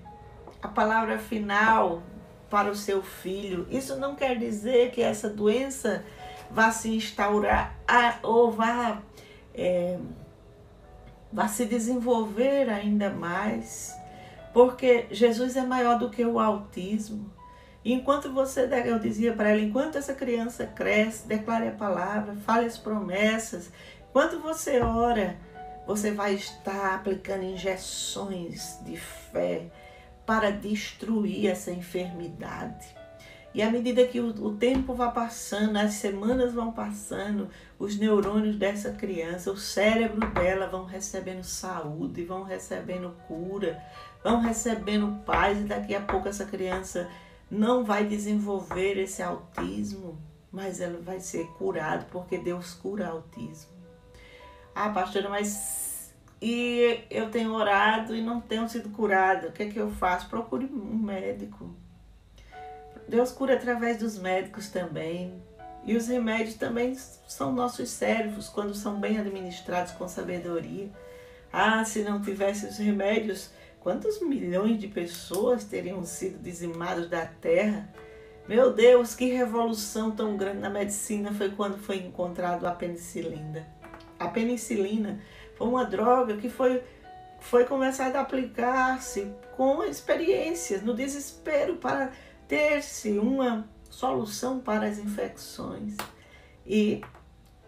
a 0.62 0.68
palavra 0.68 1.18
final 1.18 2.02
para 2.50 2.70
o 2.70 2.74
seu 2.74 3.02
filho. 3.02 3.66
Isso 3.70 3.96
não 3.96 4.14
quer 4.14 4.38
dizer 4.38 4.90
que 4.90 5.02
essa 5.02 5.28
doença 5.28 6.04
vá 6.50 6.70
se 6.70 6.94
instaurar 6.94 7.76
ou 8.22 8.50
vá 8.50 9.02
é, 9.54 9.98
vá 11.32 11.48
se 11.48 11.66
desenvolver 11.66 12.70
ainda 12.70 13.11
mais, 13.11 13.94
porque 14.52 15.06
Jesus 15.11 15.56
é 15.56 15.62
maior 15.62 15.98
do 15.98 16.11
que 16.11 16.24
o 16.24 16.38
autismo. 16.38 17.30
Enquanto 17.84 18.32
você, 18.32 18.68
eu 18.87 18.98
dizia 18.98 19.32
para 19.32 19.50
ela, 19.50 19.61
enquanto 19.61 19.96
essa 19.96 20.14
criança 20.14 20.66
cresce, 20.66 21.26
declare 21.26 21.68
a 21.68 21.72
palavra, 21.72 22.34
fale 22.37 22.66
as 22.66 22.76
promessas, 22.76 23.70
enquanto 24.08 24.40
você 24.40 24.80
ora, 24.80 25.37
você 25.87 26.11
vai 26.11 26.34
estar 26.34 26.94
aplicando 26.94 27.44
injeções 27.44 28.78
de 28.84 28.96
fé 28.96 29.70
para 30.28 30.50
destruir 30.50 31.46
essa 31.46 31.70
enfermidade. 31.70 32.94
E 33.54 33.62
à 33.62 33.70
medida 33.70 34.06
que 34.06 34.20
o, 34.20 34.54
tempo 34.56 34.92
vai 34.92 35.10
passando, 35.10 35.78
as 35.78 35.94
semanas 35.94 36.52
vão 36.52 36.70
passando, 36.70 37.48
os 37.78 37.96
neurônios 37.98 38.56
dessa 38.56 38.92
criança, 38.92 39.50
o 39.50 39.56
cérebro 39.56 40.30
dela 40.32 40.66
vão 40.66 40.84
recebendo 40.84 41.42
saúde, 41.42 42.26
vão 42.26 42.42
recebendo 42.42 43.16
cura, 43.26 43.82
vão 44.22 44.42
recebendo 44.42 45.24
paz, 45.24 45.60
e 45.60 45.64
daqui 45.64 45.94
a 45.94 46.02
pouco 46.02 46.28
essa 46.28 46.44
criança 46.44 47.08
não 47.50 47.82
vai 47.82 48.04
desenvolver 48.04 48.98
esse 48.98 49.22
autismo, 49.22 50.18
mas 50.52 50.78
ela 50.78 51.00
vai 51.00 51.20
ser 51.20 51.46
curada, 51.52 52.06
porque 52.12 52.36
Deus 52.36 52.74
cura 52.74 53.08
autismo. 53.08 53.72
Ah, 54.74 54.90
pastora, 54.90 55.30
mas 55.30 55.88
e 56.40 57.05
eu 57.11 57.31
tenho 57.31 57.53
orado 57.53 58.14
e 58.14 58.22
não 58.22 58.40
tenho 58.40 58.68
sido 58.68 58.90
curada. 58.90 59.48
O 59.48 59.53
que 59.53 59.64
é 59.64 59.68
que 59.68 59.79
eu 59.79 59.90
faço? 59.90 60.29
Procure 60.29 60.66
um 60.66 60.96
médico 60.96 61.74
Deus 63.09 63.33
cura 63.33 63.55
através 63.55 63.98
dos 63.98 64.18
médicos 64.18 64.68
também. 64.68 65.42
E 65.85 65.96
os 65.96 66.09
remédios 66.09 66.57
também 66.57 66.94
são 67.27 67.53
nossos 67.53 67.88
servos 67.88 68.48
quando 68.48 68.74
são 68.74 69.01
bem 69.01 69.18
administrados 69.18 69.92
com 69.92 70.07
sabedoria. 70.07 70.90
Ah, 71.51 71.83
se 71.85 72.03
não 72.03 72.20
tivesse 72.20 72.66
os 72.66 72.77
remédios, 72.77 73.51
quantos 73.81 74.20
milhões 74.20 74.79
de 74.79 74.88
pessoas 74.88 75.64
teriam 75.64 76.05
sido 76.05 76.42
dizimados 76.42 77.09
da 77.09 77.24
terra? 77.24 77.88
Meu 78.46 78.74
Deus, 78.74 79.14
que 79.14 79.33
revolução 79.33 80.11
tão 80.11 80.37
grande 80.37 80.59
na 80.59 80.68
medicina 80.68 81.33
foi 81.33 81.51
quando 81.51 81.79
foi 81.79 81.96
encontrado 81.96 82.66
a 82.66 82.72
penicilina. 82.72 83.66
A 84.18 84.29
penicilina 84.29 85.20
foi 85.59 85.66
uma 85.66 85.85
droga 85.85 86.37
que 86.37 86.49
foi, 86.49 86.81
foi 87.40 87.64
começada 87.64 88.18
a 88.18 88.23
aplicar-se 88.23 89.27
com 89.57 89.83
experiências, 89.83 90.83
no 90.83 90.94
desespero 90.94 91.77
para 91.77 92.12
ter-se 92.47 93.18
uma 93.18 93.68
solução 93.90 94.61
para 94.61 94.87
as 94.87 94.99
infecções. 94.99 95.97
E 96.64 97.03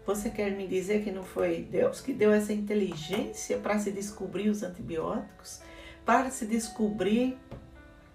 você 0.05 0.29
quer 0.29 0.51
me 0.51 0.65
dizer 0.67 1.03
que 1.03 1.11
não 1.11 1.23
foi 1.23 1.67
Deus 1.69 1.99
que 1.99 2.13
deu 2.13 2.31
essa 2.31 2.53
inteligência 2.53 3.57
para 3.57 3.77
se 3.77 3.91
descobrir 3.91 4.49
os 4.49 4.63
antibióticos, 4.63 5.59
para 6.05 6.31
se 6.31 6.45
descobrir 6.45 7.37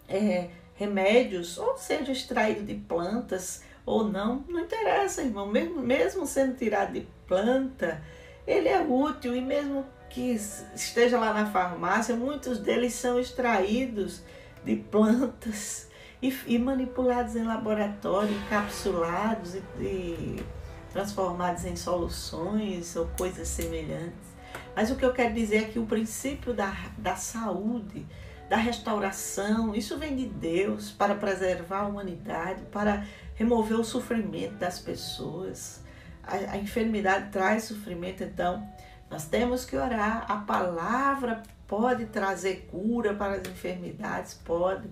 é, 0.09 0.49
remédios, 0.75 1.59
ou 1.59 1.77
seja, 1.77 2.13
extraído 2.13 2.63
de 2.63 2.75
plantas 2.75 3.63
ou 3.85 4.05
não, 4.05 4.43
não 4.49 4.61
interessa, 4.61 5.23
irmão. 5.23 5.47
Mesmo, 5.47 5.83
mesmo 5.83 6.27
sendo 6.27 6.57
tirado 6.57 6.95
de 6.95 7.07
planta, 7.29 8.03
ele 8.47 8.69
é 8.69 8.81
útil 8.81 9.35
e 9.35 9.41
mesmo 9.41 9.85
que 10.09 10.33
esteja 10.75 11.19
lá 11.19 11.33
na 11.33 11.47
farmácia, 11.47 12.15
muitos 12.15 12.59
deles 12.59 12.95
são 12.95 13.19
extraídos 13.19 14.23
de 14.65 14.77
plantas 14.77 15.89
e, 16.23 16.35
e 16.47 16.59
manipulados 16.59 17.37
em 17.37 17.43
laboratório, 17.43 18.35
encapsulados 18.35 19.55
e, 19.55 19.63
e 19.81 20.47
transformados 20.93 21.65
em 21.65 21.77
soluções 21.77 22.97
ou 22.97 23.07
coisas 23.19 23.49
semelhantes. 23.49 24.37
Mas 24.75 24.91
o 24.91 24.97
que 24.97 25.05
eu 25.05 25.13
quero 25.13 25.35
dizer 25.35 25.57
é 25.57 25.65
que 25.65 25.79
o 25.79 25.87
princípio 25.87 26.55
da, 26.55 26.75
da 26.97 27.17
saúde, 27.17 28.07
da 28.49 28.57
restauração, 28.57 29.75
isso 29.75 29.99
vem 29.99 30.15
de 30.17 30.27
Deus 30.27 30.91
para 30.91 31.15
preservar 31.15 31.81
a 31.81 31.87
humanidade, 31.87 32.63
para 32.73 33.05
remover 33.35 33.79
o 33.79 33.85
sofrimento 33.85 34.55
das 34.55 34.79
pessoas. 34.79 35.85
A, 36.27 36.53
a 36.53 36.57
enfermidade 36.59 37.31
traz 37.31 37.65
sofrimento, 37.65 38.23
então 38.25 38.67
nós 39.11 39.27
temos 39.27 39.65
que 39.65 39.77
orar. 39.77 40.31
A 40.31 40.39
palavra 40.39 41.43
pode 41.67 42.07
trazer 42.07 42.69
cura 42.71 43.15
para 43.15 43.35
as 43.35 43.49
enfermidades, 43.49 44.35
pode. 44.35 44.89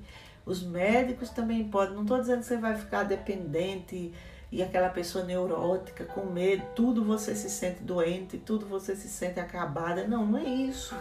Os 0.46 0.62
médicos 0.62 1.30
também 1.30 1.68
podem. 1.68 1.94
Não 1.94 2.02
estou 2.02 2.20
dizendo 2.20 2.40
que 2.40 2.46
você 2.46 2.56
vai 2.56 2.76
ficar 2.76 3.04
dependente 3.04 4.12
e 4.52 4.62
aquela 4.62 4.88
pessoa 4.88 5.24
neurótica, 5.24 6.04
com 6.04 6.26
medo, 6.26 6.62
tudo 6.76 7.04
você 7.04 7.34
se 7.34 7.50
sente 7.50 7.82
doente, 7.82 8.38
tudo 8.38 8.66
você 8.66 8.94
se 8.94 9.08
sente 9.08 9.40
acabada. 9.40 10.06
Não, 10.06 10.24
não 10.24 10.38
é 10.38 10.44
isso. 10.44 10.94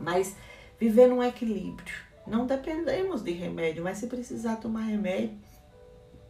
Mas 0.00 0.34
viver 0.78 1.08
num 1.08 1.22
equilíbrio. 1.22 1.94
Não 2.26 2.46
dependemos 2.46 3.22
de 3.22 3.32
remédio, 3.32 3.84
mas 3.84 3.98
se 3.98 4.06
precisar 4.06 4.56
tomar 4.56 4.80
remédio, 4.80 5.36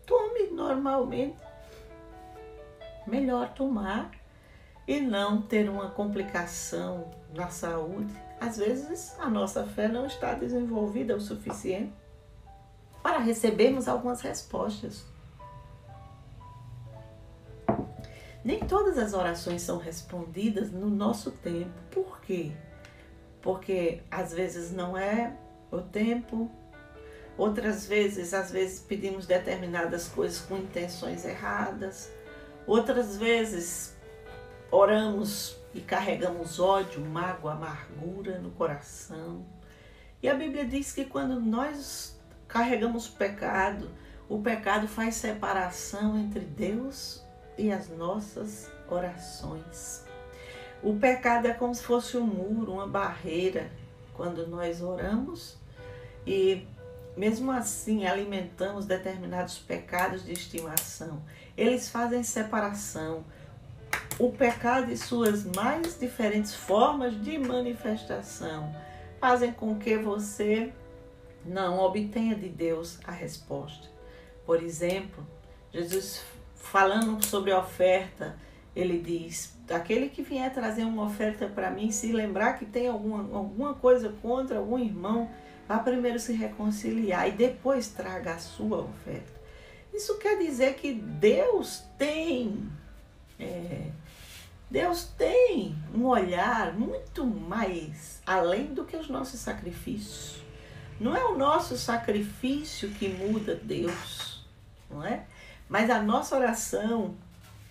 tome 0.05 0.49
normalmente. 0.51 1.37
Melhor 3.07 3.53
tomar 3.55 4.11
e 4.87 5.01
não 5.01 5.43
ter 5.43 5.69
uma 5.69 5.91
complicação 5.91 7.11
na 7.35 7.49
saúde. 7.49 8.13
Às 8.41 8.57
vezes 8.57 9.19
a 9.19 9.29
nossa 9.29 9.65
fé 9.67 9.89
não 9.89 10.07
está 10.07 10.35
desenvolvida 10.35 11.17
o 11.17 11.21
suficiente 11.21 11.93
para 13.03 13.19
recebermos 13.19 13.89
algumas 13.89 14.21
respostas. 14.21 15.05
Nem 18.45 18.61
todas 18.61 18.99
as 18.99 19.15
orações 19.15 19.63
são 19.63 19.79
respondidas 19.79 20.71
no 20.71 20.91
nosso 20.91 21.31
tempo. 21.31 21.73
Por 21.91 22.21
quê? 22.21 22.53
Porque 23.41 24.03
às 24.11 24.33
vezes 24.35 24.71
não 24.71 24.97
é 24.97 25.35
o 25.71 25.81
tempo, 25.81 26.51
outras 27.37 27.87
vezes, 27.87 28.35
às 28.35 28.51
vezes 28.51 28.81
pedimos 28.81 29.27
determinadas 29.27 30.09
coisas 30.09 30.41
com 30.41 30.59
intenções 30.59 31.25
erradas, 31.25 32.11
outras 32.67 33.17
vezes 33.17 33.97
oramos 34.71 35.57
e 35.73 35.81
carregamos 35.81 36.59
ódio, 36.59 37.01
mágoa, 37.01 37.53
amargura 37.53 38.39
no 38.39 38.51
coração. 38.51 39.45
E 40.23 40.29
a 40.29 40.35
Bíblia 40.35 40.65
diz 40.65 40.93
que 40.93 41.05
quando 41.05 41.41
nós 41.41 42.15
carregamos 42.55 43.09
pecado. 43.09 43.91
O 44.29 44.41
pecado 44.41 44.87
faz 44.87 45.17
separação 45.17 46.17
entre 46.17 46.41
Deus 46.41 47.21
e 47.59 47.73
as 47.73 47.89
nossas 47.89 48.71
orações. 48.89 50.05
O 50.81 50.97
pecado 50.97 51.47
é 51.49 51.53
como 51.53 51.75
se 51.75 51.83
fosse 51.83 52.17
um 52.17 52.25
muro, 52.25 52.75
uma 52.75 52.87
barreira, 52.87 53.71
quando 54.15 54.47
nós 54.47 54.81
oramos 54.81 55.57
e 56.25 56.65
mesmo 57.17 57.51
assim 57.51 58.07
alimentamos 58.07 58.87
determinados 58.87 59.59
pecados 59.59 60.25
de 60.25 60.33
estimação. 60.33 61.23
Eles 61.57 61.89
fazem 61.89 62.23
separação. 62.23 63.25
O 64.19 64.31
pecado 64.31 64.93
e 64.93 64.97
suas 64.97 65.45
mais 65.45 65.99
diferentes 65.99 66.55
formas 66.55 67.21
de 67.23 67.39
manifestação 67.39 68.75
fazem 69.21 69.53
com 69.53 69.77
que 69.79 69.97
você 69.97 70.73
não 71.45 71.79
obtenha 71.79 72.35
de 72.35 72.49
Deus 72.49 72.99
a 73.05 73.11
resposta. 73.11 73.89
Por 74.47 74.63
exemplo, 74.63 75.27
Jesus 75.73 76.23
falando 76.55 77.25
sobre 77.25 77.53
a 77.53 77.59
oferta, 77.59 78.37
ele 78.75 78.99
diz: 78.99 79.57
aquele 79.71 80.09
que 80.09 80.23
vier 80.23 80.53
trazer 80.53 80.85
uma 80.85 81.05
oferta 81.05 81.47
para 81.47 81.71
mim, 81.71 81.91
se 81.91 82.13
lembrar 82.13 82.59
que 82.59 82.67
tem 82.67 82.89
alguma, 82.89 83.37
alguma 83.37 83.75
coisa 83.75 84.15
contra 84.23 84.59
algum 84.59 84.79
irmão, 84.79 85.31
vá 85.69 85.79
primeiro 85.79 86.19
se 86.19 86.33
reconciliar 86.33 87.29
e 87.29 87.33
depois 87.33 87.89
traga 87.89 88.35
a 88.35 88.39
sua 88.39 88.79
oferta. 88.79 89.44
Isso 89.95 90.19
quer 90.19 90.37
dizer 90.39 90.75
que 90.75 90.93
Deus 90.93 91.85
tem, 91.97 92.69
é, 93.39 93.93
Deus 94.69 95.05
tem 95.17 95.77
um 95.95 96.07
olhar 96.07 96.75
muito 96.75 97.25
mais 97.25 98.21
além 98.27 98.75
do 98.75 98.85
que 98.85 98.97
os 98.97 99.09
nossos 99.09 99.39
sacrifícios. 99.39 100.43
Não 100.99 101.17
é 101.17 101.25
o 101.25 101.39
nosso 101.39 101.77
sacrifício 101.79 102.91
que 102.91 103.09
muda 103.09 103.55
Deus, 103.55 104.45
não 104.91 105.05
é? 105.05 105.27
Mas 105.69 105.89
a 105.89 106.03
nossa 106.03 106.37
oração, 106.37 107.17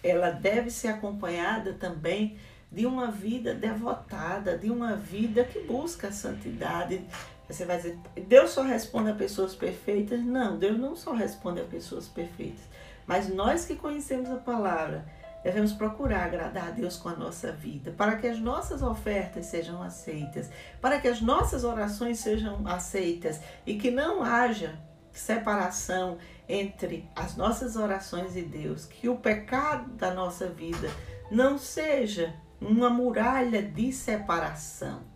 ela 0.01 0.29
deve 0.31 0.69
ser 0.69 0.87
acompanhada 0.87 1.73
também 1.73 2.37
de 2.71 2.85
uma 2.85 3.11
vida 3.11 3.53
devotada, 3.53 4.57
de 4.57 4.71
uma 4.71 4.95
vida 4.95 5.43
que 5.43 5.59
busca 5.59 6.07
a 6.07 6.11
santidade. 6.11 7.03
Você 7.53 7.65
vai 7.65 7.77
dizer, 7.77 7.99
Deus 8.27 8.49
só 8.49 8.63
responde 8.63 9.11
a 9.11 9.15
pessoas 9.15 9.53
perfeitas? 9.53 10.19
Não, 10.19 10.57
Deus 10.57 10.77
não 10.77 10.95
só 10.95 11.13
responde 11.13 11.61
a 11.61 11.65
pessoas 11.65 12.07
perfeitas. 12.07 12.63
Mas 13.05 13.29
nós 13.29 13.63
que 13.63 13.75
conhecemos 13.75 14.29
a 14.31 14.37
palavra, 14.37 15.05
devemos 15.43 15.71
procurar 15.71 16.25
agradar 16.25 16.69
a 16.69 16.71
Deus 16.71 16.97
com 16.97 17.09
a 17.09 17.15
nossa 17.15 17.51
vida, 17.51 17.91
para 17.91 18.15
que 18.15 18.27
as 18.27 18.39
nossas 18.39 18.81
ofertas 18.81 19.45
sejam 19.45 19.83
aceitas, 19.83 20.49
para 20.81 20.99
que 20.99 21.07
as 21.07 21.21
nossas 21.21 21.63
orações 21.63 22.19
sejam 22.19 22.65
aceitas 22.67 23.39
e 23.67 23.75
que 23.75 23.91
não 23.91 24.23
haja 24.23 24.79
separação 25.11 26.17
entre 26.49 27.07
as 27.15 27.35
nossas 27.35 27.75
orações 27.75 28.35
e 28.35 28.41
Deus, 28.41 28.85
que 28.85 29.07
o 29.07 29.17
pecado 29.17 29.91
da 29.91 30.11
nossa 30.11 30.47
vida 30.47 30.89
não 31.29 31.59
seja 31.59 32.33
uma 32.59 32.89
muralha 32.89 33.61
de 33.61 33.91
separação. 33.91 35.12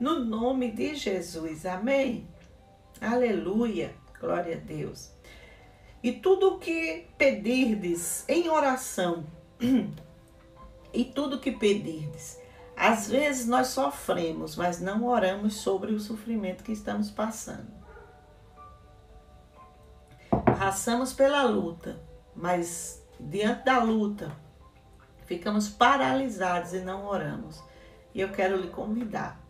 No 0.00 0.18
nome 0.18 0.70
de 0.70 0.94
Jesus, 0.94 1.66
amém? 1.66 2.26
Aleluia, 2.98 3.94
glória 4.18 4.56
a 4.56 4.58
Deus. 4.58 5.12
E 6.02 6.10
tudo 6.10 6.54
o 6.54 6.58
que 6.58 7.06
pedirdes 7.18 8.24
em 8.26 8.48
oração, 8.48 9.26
e 10.90 11.04
tudo 11.04 11.36
o 11.36 11.38
que 11.38 11.52
pedirdes, 11.52 12.40
às 12.74 13.10
vezes 13.10 13.46
nós 13.46 13.66
sofremos, 13.66 14.56
mas 14.56 14.80
não 14.80 15.04
oramos 15.04 15.56
sobre 15.56 15.92
o 15.92 16.00
sofrimento 16.00 16.64
que 16.64 16.72
estamos 16.72 17.10
passando. 17.10 17.70
Passamos 20.58 21.12
pela 21.12 21.42
luta, 21.42 22.00
mas 22.34 23.06
diante 23.20 23.66
da 23.66 23.82
luta, 23.82 24.34
ficamos 25.26 25.68
paralisados 25.68 26.72
e 26.72 26.80
não 26.80 27.04
oramos. 27.04 27.62
E 28.14 28.22
eu 28.22 28.32
quero 28.32 28.56
lhe 28.56 28.68
convidar 28.68 29.49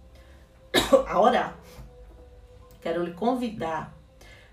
a 1.07 1.21
orar. 1.21 1.57
Quero 2.81 3.05
lhe 3.05 3.13
convidar 3.13 3.95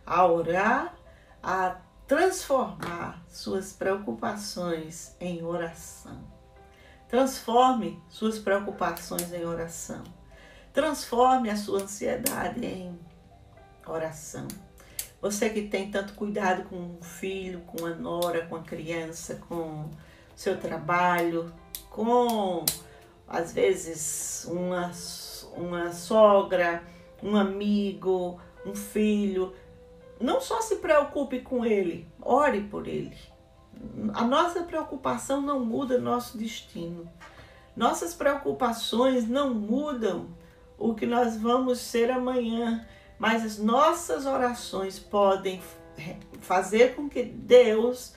a 0.06 0.26
orar, 0.26 0.96
a 1.42 1.78
transformar 2.08 3.22
suas 3.28 3.74
preocupações 3.74 5.16
em 5.20 5.44
oração 5.44 6.38
Transforme 7.08 8.04
suas 8.10 8.38
preocupações 8.38 9.32
em 9.32 9.46
oração. 9.46 10.04
Transforme 10.74 11.50
a 11.50 11.56
sua 11.56 11.82
ansiedade 11.82 12.66
em 12.66 13.00
oração. 13.86 14.46
Você 15.22 15.50
que 15.50 15.64
tem 15.70 15.90
tanto 15.90 16.14
cuidado 16.14 16.68
com 16.68 16.76
um 16.76 17.02
filho, 17.02 17.62
com 17.62 17.86
a 17.86 17.96
nora, 17.96 18.46
com 18.48 18.58
a 18.58 18.62
criança, 18.62 19.36
com 19.48 19.90
seu 20.36 20.60
trabalho, 20.60 21.52
com 21.90 22.66
às 23.26 23.54
vezes 23.54 24.46
uma, 24.46 24.92
uma 25.58 25.92
sogra, 25.92 26.84
um 27.22 27.36
amigo, 27.36 28.40
um 28.66 28.76
filho. 28.76 29.54
Não 30.20 30.40
só 30.40 30.62
se 30.62 30.78
preocupe 30.78 31.42
com 31.42 31.66
ele, 31.66 32.08
ore 32.22 32.62
por 32.62 32.88
ele 32.88 33.18
a 34.14 34.26
nossa 34.26 34.64
preocupação 34.64 35.42
não 35.42 35.64
muda 35.64 35.98
nosso 35.98 36.38
destino. 36.38 37.10
Nossas 37.76 38.14
preocupações 38.14 39.28
não 39.28 39.54
mudam 39.54 40.30
o 40.78 40.94
que 40.94 41.06
nós 41.06 41.38
vamos 41.38 41.80
ser 41.80 42.10
amanhã, 42.12 42.86
mas 43.20 43.44
as 43.44 43.58
nossas 43.58 44.26
orações 44.26 45.00
podem 45.00 45.62
fazer 46.42 46.96
com 46.96 47.10
que 47.10 47.24
Deus 47.24 48.14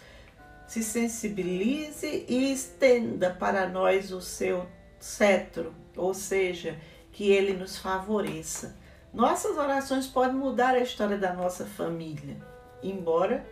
se 0.66 0.82
sensibilize 0.82 2.24
e 2.28 2.52
estenda 2.52 3.30
para 3.30 3.68
nós 3.68 4.12
o 4.12 4.20
seu 4.20 4.66
cetro, 4.98 5.74
ou 5.96 6.14
seja, 6.14 6.78
que 7.20 7.30
ele 7.30 7.52
nos 7.52 7.76
favoreça. 7.76 8.74
Nossas 9.12 9.58
orações 9.58 10.06
podem 10.06 10.36
mudar 10.36 10.70
a 10.70 10.80
história 10.80 11.18
da 11.18 11.34
nossa 11.34 11.66
família, 11.66 12.38
embora 12.82 13.46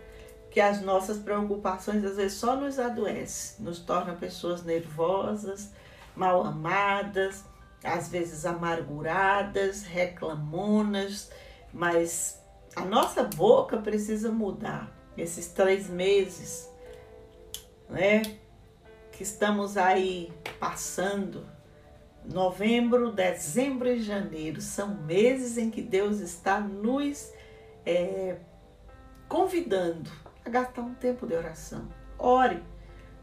que 0.50 0.58
as 0.58 0.80
nossas 0.80 1.18
preocupações 1.18 2.02
às 2.02 2.16
vezes 2.16 2.38
só 2.38 2.56
nos 2.56 2.78
adoecem, 2.78 3.62
nos 3.62 3.80
torna 3.80 4.14
pessoas 4.14 4.64
nervosas, 4.64 5.70
mal 6.16 6.46
amadas, 6.46 7.44
às 7.84 8.08
vezes 8.08 8.46
amarguradas, 8.46 9.82
reclamonas, 9.82 11.30
mas 11.70 12.40
a 12.74 12.86
nossa 12.86 13.22
boca 13.22 13.76
precisa 13.76 14.32
mudar. 14.32 14.90
Esses 15.14 15.48
três 15.48 15.90
meses, 15.90 16.70
né, 17.86 18.22
que 19.12 19.22
estamos 19.22 19.76
aí 19.76 20.32
passando, 20.58 21.57
novembro, 22.32 23.10
dezembro 23.10 23.88
e 23.88 24.00
janeiro, 24.00 24.60
são 24.60 24.94
meses 25.02 25.56
em 25.56 25.70
que 25.70 25.80
Deus 25.80 26.20
está 26.20 26.60
nos 26.60 27.32
é, 27.84 28.36
convidando 29.28 30.10
a 30.44 30.50
gastar 30.50 30.82
um 30.82 30.94
tempo 30.94 31.26
de 31.26 31.34
oração. 31.34 31.88
Ore. 32.18 32.62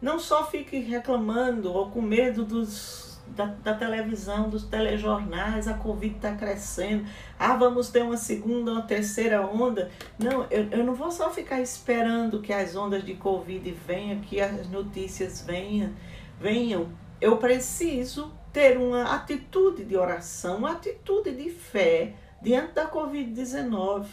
Não 0.01 0.20
só 0.20 0.45
fique 0.45 0.80
reclamando 0.80 1.72
ou 1.72 1.89
com 1.89 2.01
medo 2.01 2.43
dos, 2.43 3.22
da, 3.28 3.45
da 3.45 3.74
televisão, 3.74 4.49
dos 4.49 4.66
telejornais, 4.66 5.68
a 5.68 5.76
Covid 5.76 6.16
está 6.16 6.36
crescendo. 6.36 7.06
Ah, 7.39 7.56
vamos 7.56 7.89
ter 7.89 8.03
uma 8.03 8.18
segunda, 8.18 8.74
uma 8.74 8.82
terceira 8.82 9.45
onda. 9.45 9.89
Não, 10.20 10.45
eu, 10.51 10.70
eu 10.70 10.84
não 10.84 10.93
vou 10.93 11.12
só 11.12 11.32
ficar 11.32 11.62
esperando 11.62 12.41
que 12.41 12.51
as 12.51 12.76
ondas 12.76 13.03
de 13.03 13.16
Covid 13.16 13.72
venham, 13.88 14.20
que 14.20 14.41
as 14.41 14.70
notícias 14.70 15.41
venham. 15.41 15.93
venham. 16.39 16.89
Eu 17.22 17.38
preciso 17.38 18.32
ter 18.56 18.78
uma 18.78 19.14
atitude 19.14 19.84
de 19.84 19.97
oração, 19.97 20.60
uma 20.60 20.72
atitude 20.72 21.32
de 21.32 21.49
fé 21.49 22.14
diante 22.41 22.72
da 22.72 22.89
Covid-19 22.89 24.06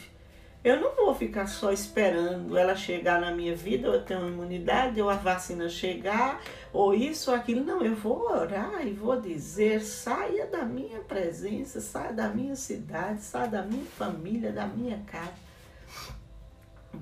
eu 0.65 0.81
não 0.81 0.95
vou 0.95 1.13
ficar 1.13 1.47
só 1.49 1.73
esperando 1.73 2.57
ela 2.57 2.77
chegar 2.77 3.21
na 3.21 3.33
minha 3.33 3.55
vida, 3.55 3.89
eu 3.89 4.05
tenho 4.05 4.29
imunidade, 4.29 5.03
ou 5.03 5.11
a 5.11 5.17
vacina 5.17 5.69
chegar, 5.69 6.41
ou 6.73 6.95
isso 6.95 7.33
ou 7.33 7.37
aquilo. 7.37 7.65
Não, 7.65 7.83
eu 7.83 7.97
vou 7.97 8.31
orar 8.31 8.87
e 8.87 8.93
vou 8.93 9.21
dizer: 9.21 9.81
saia 9.81 10.47
da 10.47 10.65
minha 10.65 11.01
presença, 11.01 11.81
saia 11.81 12.13
da 12.13 12.29
minha 12.29 12.55
cidade, 12.55 13.23
saia 13.23 13.49
da 13.49 13.63
minha 13.63 13.85
família, 13.85 14.53
da 14.53 14.65
minha 14.65 14.99
casa. 15.05 15.33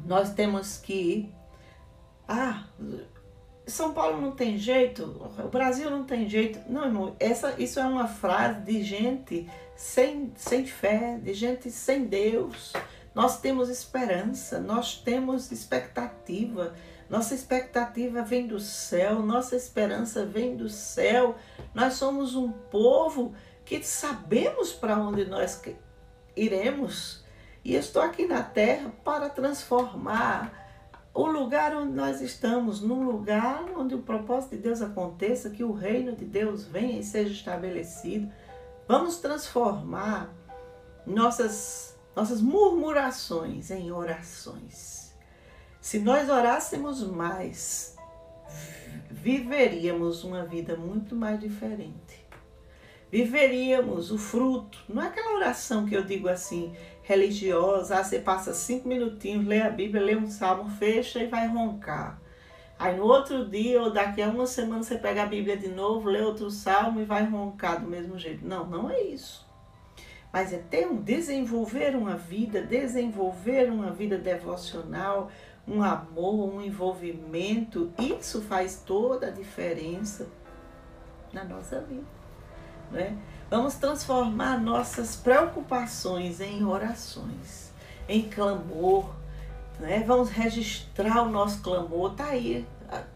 Nós 0.06 0.32
temos 0.32 0.78
que. 0.78 1.30
Ah, 2.26 2.64
São 3.70 3.92
Paulo 3.92 4.20
não 4.20 4.32
tem 4.32 4.58
jeito, 4.58 5.04
o 5.38 5.48
Brasil 5.48 5.90
não 5.90 6.04
tem 6.04 6.28
jeito. 6.28 6.60
Não, 6.68 6.84
irmão, 6.84 7.16
essa, 7.18 7.54
isso 7.58 7.78
é 7.78 7.84
uma 7.84 8.06
frase 8.08 8.60
de 8.60 8.82
gente 8.82 9.48
sem, 9.76 10.32
sem 10.36 10.66
fé, 10.66 11.18
de 11.22 11.32
gente 11.32 11.70
sem 11.70 12.04
Deus 12.04 12.72
nós 13.14 13.40
temos 13.40 13.68
esperança, 13.68 14.60
nós 14.60 14.96
temos 14.96 15.50
expectativa. 15.50 16.74
Nossa 17.08 17.34
expectativa 17.34 18.22
vem 18.22 18.46
do 18.46 18.60
céu, 18.60 19.20
nossa 19.20 19.56
esperança 19.56 20.24
vem 20.24 20.56
do 20.56 20.68
céu. 20.68 21.34
Nós 21.74 21.94
somos 21.94 22.36
um 22.36 22.52
povo 22.52 23.34
que 23.64 23.82
sabemos 23.82 24.72
para 24.72 24.96
onde 24.96 25.24
nós 25.24 25.60
iremos. 26.36 27.24
E 27.64 27.74
estou 27.74 28.00
aqui 28.00 28.26
na 28.26 28.42
terra 28.42 28.92
para 29.04 29.28
transformar 29.28 30.59
o 31.12 31.26
lugar 31.26 31.74
onde 31.74 31.92
nós 31.92 32.20
estamos 32.20 32.80
num 32.80 33.04
lugar 33.04 33.64
onde 33.76 33.94
o 33.94 34.02
propósito 34.02 34.56
de 34.56 34.62
Deus 34.62 34.80
aconteça, 34.80 35.50
que 35.50 35.64
o 35.64 35.72
reino 35.72 36.14
de 36.14 36.24
Deus 36.24 36.64
venha 36.64 37.00
e 37.00 37.04
seja 37.04 37.32
estabelecido. 37.32 38.30
Vamos 38.86 39.18
transformar 39.18 40.32
nossas 41.06 41.90
nossas 42.14 42.40
murmurações 42.40 43.70
em 43.70 43.90
orações. 43.90 45.14
Se 45.80 45.98
nós 45.98 46.28
orássemos 46.28 47.02
mais, 47.02 47.96
viveríamos 49.10 50.24
uma 50.24 50.44
vida 50.44 50.76
muito 50.76 51.14
mais 51.14 51.40
diferente. 51.40 52.26
Viveríamos 53.10 54.12
o 54.12 54.18
fruto, 54.18 54.78
não 54.88 55.02
é 55.02 55.08
aquela 55.08 55.34
oração 55.34 55.86
que 55.86 55.94
eu 55.94 56.04
digo 56.04 56.28
assim, 56.28 56.74
religiosa, 57.02 58.02
você 58.02 58.18
passa 58.18 58.54
cinco 58.54 58.88
minutinhos, 58.88 59.46
lê 59.46 59.60
a 59.60 59.70
Bíblia, 59.70 60.02
lê 60.02 60.16
um 60.16 60.26
salmo, 60.26 60.70
fecha 60.70 61.18
e 61.22 61.26
vai 61.26 61.46
roncar. 61.46 62.20
Aí 62.78 62.96
no 62.96 63.04
outro 63.04 63.44
dia 63.48 63.82
ou 63.82 63.92
daqui 63.92 64.22
a 64.22 64.28
uma 64.28 64.46
semana 64.46 64.82
você 64.82 64.96
pega 64.96 65.22
a 65.22 65.26
Bíblia 65.26 65.56
de 65.56 65.68
novo, 65.68 66.08
lê 66.08 66.22
outro 66.22 66.50
salmo 66.50 67.00
e 67.00 67.04
vai 67.04 67.24
roncar 67.24 67.80
do 67.80 67.88
mesmo 67.88 68.18
jeito. 68.18 68.46
Não, 68.46 68.66
não 68.66 68.90
é 68.90 69.02
isso 69.02 69.50
mas 70.32 70.52
é 70.52 70.58
ter 70.58 70.86
um 70.86 70.96
desenvolver 70.96 71.96
uma 71.96 72.16
vida, 72.16 72.62
desenvolver 72.62 73.70
uma 73.70 73.90
vida 73.90 74.16
devocional, 74.16 75.30
um 75.66 75.82
amor, 75.82 76.54
um 76.54 76.60
envolvimento. 76.60 77.92
Isso 77.98 78.40
faz 78.42 78.82
toda 78.86 79.26
a 79.26 79.30
diferença 79.30 80.28
na 81.32 81.44
nossa 81.44 81.80
vida. 81.80 82.06
Né? 82.92 83.16
Vamos 83.50 83.74
transformar 83.74 84.60
nossas 84.60 85.16
preocupações 85.16 86.40
em 86.40 86.62
orações, 86.64 87.72
em 88.08 88.30
clamor. 88.30 89.12
Né? 89.80 90.04
Vamos 90.06 90.30
registrar 90.30 91.22
o 91.22 91.28
nosso 91.28 91.60
clamor. 91.60 92.12
Está 92.12 92.26
aí, 92.26 92.64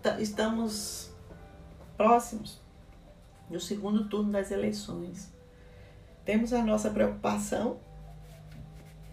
tá, 0.03 0.21
estamos 0.21 1.13
próximos 1.97 2.61
do 3.49 3.61
segundo 3.61 4.09
turno 4.09 4.33
das 4.33 4.51
eleições. 4.51 5.33
Temos 6.25 6.53
a 6.53 6.65
nossa 6.65 6.91
preocupação, 6.91 7.79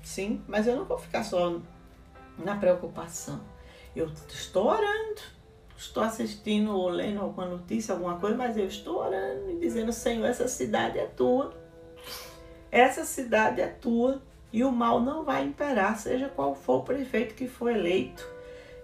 sim, 0.01 0.41
mas 0.47 0.65
eu 0.65 0.75
não 0.75 0.85
vou 0.85 0.97
ficar 0.97 1.23
só 1.23 1.59
na 2.39 2.57
preocupação. 2.57 3.39
Eu 3.95 4.07
estou 4.07 4.65
orando, 4.65 5.21
estou 5.81 6.03
assistindo 6.03 6.77
ou 6.77 6.89
lendo 6.89 7.19
alguma 7.19 7.47
notícia, 7.47 7.93
alguma 7.93 8.19
coisa, 8.19 8.37
mas 8.37 8.55
eu 8.55 8.67
estou 8.67 8.99
orando 8.99 9.49
e 9.49 9.57
dizendo: 9.57 9.91
Senhor, 9.91 10.25
essa 10.25 10.47
cidade 10.47 10.99
é 10.99 11.07
tua, 11.07 11.53
essa 12.71 13.03
cidade 13.03 13.61
é 13.61 13.67
tua 13.67 14.21
e 14.53 14.63
o 14.63 14.71
mal 14.71 15.01
não 15.01 15.23
vai 15.23 15.43
imperar, 15.43 15.97
seja 15.97 16.29
qual 16.29 16.53
for 16.53 16.79
o 16.79 16.83
prefeito 16.83 17.33
que 17.33 17.47
for 17.47 17.71
eleito. 17.71 18.23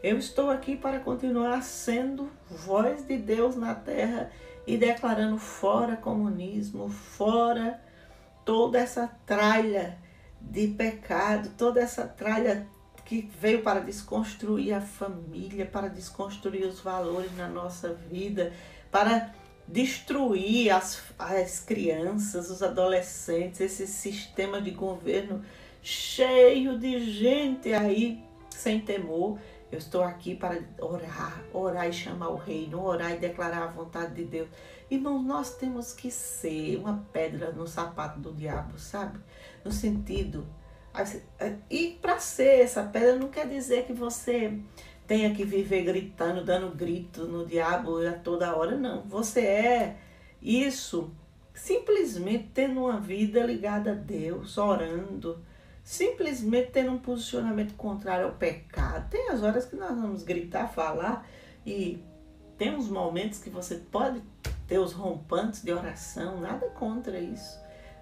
Eu 0.02 0.18
estou 0.18 0.50
aqui 0.50 0.76
para 0.76 1.00
continuar 1.00 1.62
sendo 1.62 2.32
voz 2.50 3.06
de 3.06 3.18
Deus 3.18 3.56
na 3.56 3.76
terra 3.76 4.32
e 4.66 4.76
declarando 4.76 5.38
fora 5.38 5.96
comunismo, 5.96 6.90
fora 6.90 7.80
toda 8.44 8.80
essa 8.80 9.08
tralha 9.26 9.98
de 10.42 10.68
pecado, 10.70 11.52
toda 11.58 11.80
essa 11.80 12.08
tralha 12.08 12.68
que 13.08 13.22
veio 13.40 13.62
para 13.62 13.80
desconstruir 13.80 14.74
a 14.74 14.82
família, 14.82 15.66
para 15.66 15.88
desconstruir 15.88 16.66
os 16.66 16.82
valores 16.82 17.34
na 17.38 17.48
nossa 17.48 17.94
vida, 17.94 18.52
para 18.92 19.34
destruir 19.66 20.70
as, 20.72 21.02
as 21.18 21.62
crianças, 21.62 22.50
os 22.50 22.62
adolescentes, 22.62 23.62
esse 23.62 23.88
sistema 23.88 24.62
de 24.62 24.72
governo 24.72 25.42
cheio 25.82 26.78
de 26.78 27.00
gente 27.00 27.74
aí 27.74 28.22
sem 28.50 28.82
temor. 28.82 29.40
Eu 29.72 29.78
estou 29.78 30.04
aqui 30.04 30.36
para 30.36 30.62
orar, 30.78 31.42
orar 31.54 31.88
e 31.88 31.94
chamar 31.94 32.28
o 32.28 32.36
reino, 32.36 32.84
orar 32.84 33.14
e 33.14 33.20
declarar 33.20 33.64
a 33.64 33.68
vontade 33.68 34.16
de 34.16 34.26
Deus. 34.26 34.50
Irmãos, 34.92 35.24
nós 35.24 35.56
temos 35.56 35.94
que 35.94 36.12
ser 36.12 36.76
uma 36.78 37.06
pedra 37.14 37.54
no 37.54 37.68
sapato 37.68 38.20
do 38.20 38.34
diabo, 38.34 38.78
sabe? 38.78 39.18
No 39.64 39.72
sentido. 39.72 40.46
E 41.70 41.98
para 42.02 42.20
ser 42.20 42.62
essa 42.62 42.84
pedra 42.84 43.16
não 43.16 43.30
quer 43.30 43.48
dizer 43.48 43.86
que 43.86 43.94
você 43.94 44.60
tenha 45.06 45.34
que 45.34 45.46
viver 45.46 45.84
gritando, 45.84 46.44
dando 46.44 46.76
grito 46.76 47.26
no 47.26 47.46
diabo 47.46 48.06
a 48.06 48.14
toda 48.14 48.56
hora, 48.56 48.76
não. 48.76 49.04
Você 49.04 49.42
é 49.42 49.98
isso 50.42 51.12
simplesmente 51.54 52.52
tendo 52.54 52.82
uma 52.82 53.00
vida 53.00 53.44
ligada 53.44 53.92
a 53.92 53.96
Deus, 53.96 54.58
orando, 54.58 55.44
simplesmente 55.84 56.72
tendo 56.72 56.92
um 56.92 57.00
posicionamento 57.00 57.74
contrário 57.76 58.26
ao 58.26 58.34
pecado. 58.34 59.10
Tem 59.10 59.30
as 59.30 59.42
horas 59.42 59.66
que 59.66 59.76
nós 59.76 59.98
vamos 60.00 60.24
gritar, 60.24 60.68
falar 60.68 61.28
e 61.66 62.04
tem 62.58 62.76
uns 62.76 62.90
momentos 62.90 63.40
que 63.40 63.50
você 63.50 63.76
pode 63.76 64.22
ter 64.68 64.80
os 64.80 64.92
rompantes 64.92 65.64
de 65.64 65.72
oração, 65.72 66.42
nada 66.42 66.68
contra 66.70 67.20
isso. 67.20 67.58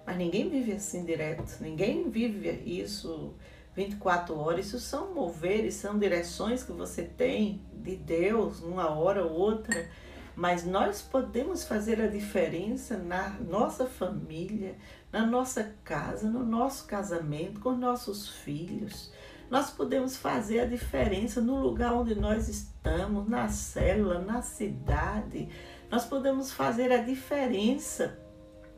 Mas 0.06 0.16
ninguém 0.16 0.48
vive 0.48 0.72
assim 0.72 1.04
direto, 1.04 1.44
ninguém 1.60 2.08
vive 2.08 2.48
isso 2.64 3.34
24 3.74 4.38
horas. 4.38 4.66
Isso 4.66 4.78
são 4.78 5.12
moveres, 5.12 5.74
são 5.74 5.98
direções 5.98 6.62
que 6.62 6.72
você 6.72 7.02
tem 7.02 7.60
de 7.74 7.96
Deus, 7.96 8.62
uma 8.62 8.88
hora 8.90 9.24
ou 9.24 9.32
outra. 9.32 9.90
Mas 10.36 10.64
nós 10.64 11.02
podemos 11.02 11.64
fazer 11.64 12.00
a 12.00 12.06
diferença 12.06 12.96
na 12.96 13.30
nossa 13.40 13.86
família, 13.86 14.76
na 15.10 15.26
nossa 15.26 15.74
casa, 15.82 16.28
no 16.28 16.44
nosso 16.44 16.86
casamento, 16.86 17.60
com 17.60 17.72
nossos 17.72 18.28
filhos. 18.28 19.12
Nós 19.50 19.70
podemos 19.70 20.16
fazer 20.16 20.60
a 20.60 20.66
diferença 20.66 21.40
no 21.40 21.56
lugar 21.60 21.94
onde 21.94 22.14
nós 22.14 22.48
estamos, 22.48 23.28
na 23.28 23.48
célula, 23.48 24.20
na 24.20 24.42
cidade. 24.42 25.48
Nós 25.90 26.04
podemos 26.04 26.52
fazer 26.52 26.92
a 26.92 26.98
diferença 26.98 28.25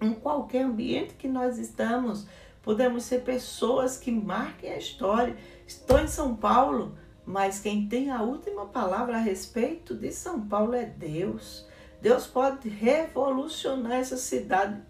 em 0.00 0.14
qualquer 0.14 0.62
ambiente 0.64 1.14
que 1.14 1.28
nós 1.28 1.58
estamos. 1.58 2.26
Podemos 2.62 3.04
ser 3.04 3.22
pessoas 3.22 3.96
que 3.96 4.10
marquem 4.10 4.72
a 4.72 4.78
história. 4.78 5.36
Estou 5.66 5.98
em 5.98 6.08
São 6.08 6.36
Paulo, 6.36 6.96
mas 7.24 7.60
quem 7.60 7.88
tem 7.88 8.10
a 8.10 8.22
última 8.22 8.66
palavra 8.66 9.16
a 9.16 9.20
respeito 9.20 9.94
de 9.94 10.12
São 10.12 10.46
Paulo 10.46 10.74
é 10.74 10.84
Deus. 10.84 11.66
Deus 12.00 12.26
pode 12.26 12.68
revolucionar 12.68 13.92
essa 13.92 14.16
cidade, 14.16 14.80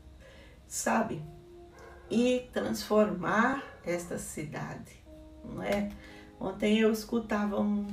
sabe? 0.67 1.23
e 2.11 2.49
transformar 2.53 3.63
esta 3.85 4.19
cidade, 4.19 4.93
não 5.45 5.63
é? 5.63 5.91
Ontem 6.41 6.79
eu 6.79 6.93
escutava 6.93 7.61
um 7.61 7.87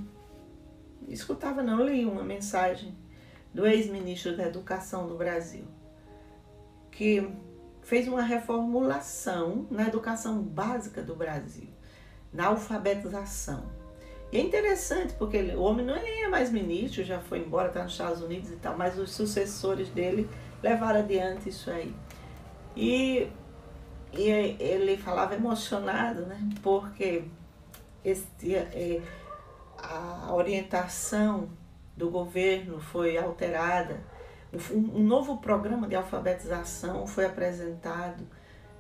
escutava 1.08 1.62
não 1.62 1.84
li 1.84 2.04
uma 2.04 2.24
mensagem 2.24 2.96
do 3.54 3.66
ex-ministro 3.66 4.36
da 4.36 4.48
Educação 4.48 5.08
do 5.08 5.16
Brasil 5.16 5.66
que 6.96 7.30
fez 7.82 8.08
uma 8.08 8.24
reformulação 8.24 9.68
na 9.70 9.88
educação 9.88 10.42
básica 10.42 11.02
do 11.02 11.16
Brasil, 11.16 11.70
na 12.34 12.48
alfabetização. 12.48 13.64
E 14.32 14.38
é 14.38 14.42
interessante 14.42 15.14
porque 15.14 15.38
ele, 15.38 15.56
o 15.56 15.62
homem 15.62 15.86
não 15.86 15.96
é 15.96 16.28
mais 16.28 16.52
ministro, 16.52 17.04
já 17.04 17.20
foi 17.20 17.40
embora, 17.40 17.68
está 17.68 17.84
nos 17.84 17.92
Estados 17.92 18.22
Unidos 18.22 18.50
e 18.50 18.56
tal, 18.56 18.76
mas 18.76 18.98
os 18.98 19.12
sucessores 19.12 19.90
dele 19.90 20.28
levaram 20.64 21.00
adiante 21.00 21.50
isso 21.50 21.70
aí. 21.70 21.96
E 22.76 23.30
e 24.18 24.30
ele 24.30 24.96
falava 24.96 25.36
emocionado, 25.36 26.26
né? 26.26 26.40
Porque 26.64 27.26
este, 28.04 28.56
é, 28.56 29.02
a 29.78 30.34
orientação 30.34 31.50
do 31.98 32.10
governo 32.10 32.80
foi 32.80 33.18
alterada. 33.18 34.02
Um, 34.72 35.04
novo 35.04 35.38
programa 35.38 35.88
de 35.88 35.96
alfabetização 35.96 37.06
foi 37.08 37.26
apresentado 37.26 38.26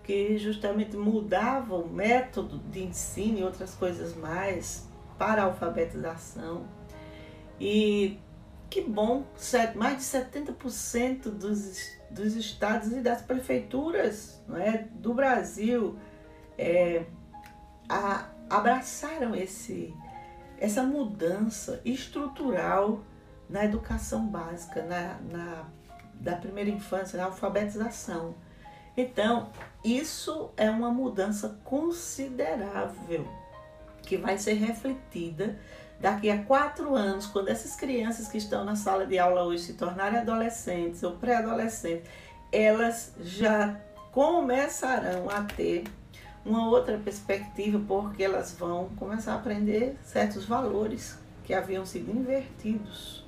que 0.04 0.38
justamente 0.38 0.96
mudava 0.96 1.76
o 1.76 1.90
método 1.90 2.60
de 2.60 2.84
ensino 2.84 3.40
e 3.40 3.44
outras 3.44 3.74
coisas 3.74 4.16
mais 4.16 4.88
para 5.18 5.42
a 5.42 5.46
alfabetização. 5.46 6.66
E 7.60 8.20
que 8.70 8.82
bom, 8.82 9.26
mais 9.76 9.98
de 9.98 10.04
70% 10.04 11.30
dos 11.30 11.96
dos 12.16 12.36
estados 12.36 12.92
e 12.94 13.02
das 13.02 13.22
prefeituras 13.22 14.42
não 14.48 14.58
é, 14.58 14.88
do 14.94 15.14
Brasil 15.14 15.98
é, 16.58 17.06
a, 17.90 18.30
abraçaram 18.50 19.36
esse, 19.36 19.94
essa 20.58 20.82
mudança 20.82 21.82
estrutural 21.84 23.04
na 23.50 23.66
educação 23.66 24.28
básica, 24.28 24.84
na, 24.84 25.18
na, 25.32 25.66
da 26.16 26.36
primeira 26.36 26.70
infância, 26.70 27.18
na 27.18 27.26
alfabetização. 27.26 28.36
Então, 28.98 29.50
isso 29.84 30.52
é 30.56 30.70
uma 30.70 30.90
mudança 30.90 31.60
considerável 31.64 33.28
que 34.04 34.18
vai 34.18 34.38
ser 34.38 34.54
refletida 34.54 35.58
daqui 36.00 36.30
a 36.30 36.44
quatro 36.44 36.96
anos, 36.96 37.26
quando 37.26 37.50
essas 37.50 37.76
crianças 37.76 38.28
que 38.28 38.38
estão 38.38 38.64
na 38.64 38.76
sala 38.76 39.06
de 39.06 39.18
aula 39.18 39.44
hoje 39.44 39.64
se 39.64 39.74
tornarem 39.74 40.20
adolescentes 40.20 41.04
ou 41.04 41.14
pré-adolescentes, 41.14 42.10
elas 42.52 43.14
já 43.22 43.80
começarão 44.12 45.30
a 45.30 45.44
ter 45.44 45.84
uma 46.46 46.70
outra 46.70 46.98
perspectiva, 46.98 47.82
porque 47.88 48.24
elas 48.24 48.54
vão 48.54 48.90
começar 48.96 49.34
a 49.34 49.36
aprender 49.36 49.98
certos 50.04 50.46
valores 50.46 51.18
que 51.44 51.54
haviam 51.54 51.86
sido 51.86 52.12
invertidos. 52.12 53.25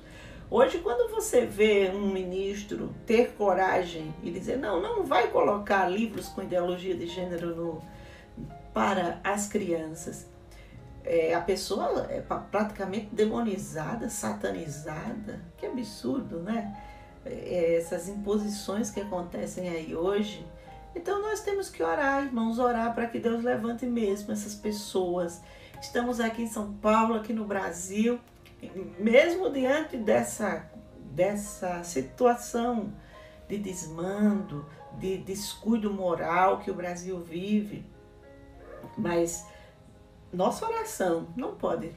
Hoje, 0.50 0.78
quando 0.78 1.10
você 1.14 1.44
vê 1.44 1.90
um 1.94 2.10
ministro 2.10 2.94
ter 3.04 3.32
coragem 3.32 4.14
e 4.22 4.30
dizer 4.30 4.56
não, 4.56 4.80
não 4.80 5.04
vai 5.04 5.28
colocar 5.28 5.86
livros 5.86 6.28
com 6.28 6.42
ideologia 6.42 6.96
de 6.96 7.06
gênero 7.06 7.54
no, 7.54 7.82
para 8.72 9.20
as 9.22 9.46
crianças, 9.46 10.26
é, 11.04 11.34
a 11.34 11.40
pessoa 11.42 12.06
é 12.08 12.22
praticamente 12.50 13.08
demonizada, 13.12 14.08
satanizada. 14.08 15.38
Que 15.58 15.66
absurdo, 15.66 16.38
né? 16.38 16.74
É, 17.26 17.76
essas 17.76 18.08
imposições 18.08 18.90
que 18.90 19.00
acontecem 19.00 19.68
aí 19.68 19.94
hoje. 19.94 20.46
Então 20.94 21.20
nós 21.20 21.40
temos 21.40 21.68
que 21.68 21.82
orar, 21.82 22.24
irmãos, 22.24 22.58
orar 22.58 22.94
para 22.94 23.06
que 23.06 23.18
Deus 23.18 23.44
levante 23.44 23.84
mesmo 23.84 24.32
essas 24.32 24.54
pessoas. 24.54 25.42
Estamos 25.80 26.20
aqui 26.20 26.42
em 26.42 26.46
São 26.46 26.72
Paulo, 26.72 27.14
aqui 27.14 27.34
no 27.34 27.44
Brasil, 27.44 28.18
mesmo 28.98 29.50
diante 29.50 29.96
dessa, 29.96 30.70
dessa 31.12 31.82
situação 31.84 32.92
de 33.48 33.58
desmando, 33.58 34.66
de 34.98 35.18
descuido 35.18 35.92
moral 35.92 36.58
que 36.58 36.70
o 36.70 36.74
Brasil 36.74 37.20
vive, 37.20 37.86
mas 38.96 39.46
nossa 40.32 40.66
oração 40.66 41.28
não 41.36 41.54
pode 41.54 41.92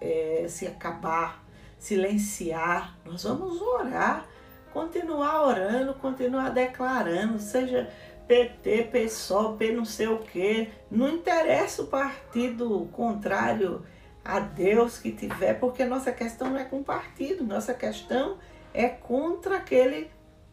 é, 0.00 0.46
se 0.48 0.66
acabar, 0.66 1.44
silenciar. 1.78 2.96
Nós 3.04 3.24
vamos 3.24 3.60
orar, 3.60 4.26
continuar 4.72 5.46
orando, 5.46 5.94
continuar 5.94 6.50
declarando, 6.50 7.38
seja 7.38 7.90
PT, 8.28 8.84
PSOL, 8.84 9.56
P 9.56 9.72
não 9.72 9.84
sei 9.84 10.08
o 10.08 10.18
que, 10.18 10.70
não 10.90 11.08
interessa 11.08 11.82
o 11.82 11.86
partido 11.86 12.88
contrário 12.92 13.84
a 14.24 14.40
Deus 14.40 14.98
que 14.98 15.12
tiver, 15.12 15.54
porque 15.60 15.84
nossa 15.84 16.10
questão 16.12 16.50
não 16.50 16.58
é 16.58 16.64
com 16.64 16.82
partido, 16.82 17.44
nossa 17.44 17.74
questão 17.74 18.38
é 18.72 18.88
contra 18.88 19.56
aquele 19.56 20.10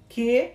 que 0.10 0.54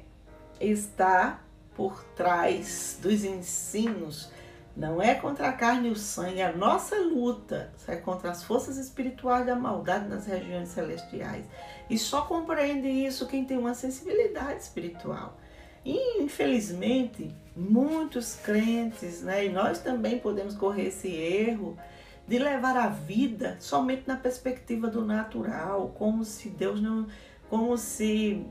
está 0.61 1.41
por 1.75 2.05
trás 2.15 2.99
dos 3.03 3.25
ensinos 3.25 4.31
não 4.77 5.01
é 5.01 5.15
contra 5.15 5.49
a 5.49 5.53
carne 5.53 5.89
e 5.89 5.93
o 5.93 5.97
sangue, 5.97 6.43
a 6.43 6.53
nossa 6.53 6.97
luta 6.97 7.73
é 7.89 7.97
contra 7.97 8.31
as 8.31 8.45
forças 8.45 8.77
espirituais 8.77 9.47
da 9.47 9.57
maldade 9.57 10.07
nas 10.07 10.27
regiões 10.27 10.69
celestiais. 10.69 11.47
E 11.89 11.97
só 11.97 12.23
compreende 12.23 12.87
isso 12.87 13.27
quem 13.27 13.45
tem 13.47 13.57
uma 13.57 13.73
sensibilidade 13.73 14.63
espiritual. 14.63 15.39
E, 15.83 16.23
infelizmente, 16.23 17.35
muitos 17.57 18.35
crentes, 18.37 19.23
né, 19.23 19.47
e 19.47 19.49
nós 19.49 19.79
também 19.79 20.19
podemos 20.19 20.55
correr 20.55 20.89
esse 20.89 21.09
erro 21.09 21.79
de 22.27 22.39
levar 22.39 22.77
a 22.77 22.89
vida 22.89 23.57
somente 23.61 24.03
na 24.07 24.17
perspectiva 24.17 24.89
do 24.89 25.05
natural, 25.05 25.95
como 25.97 26.25
se 26.25 26.49
Deus 26.49 26.81
não, 26.81 27.07
como 27.49 27.77
se 27.79 28.45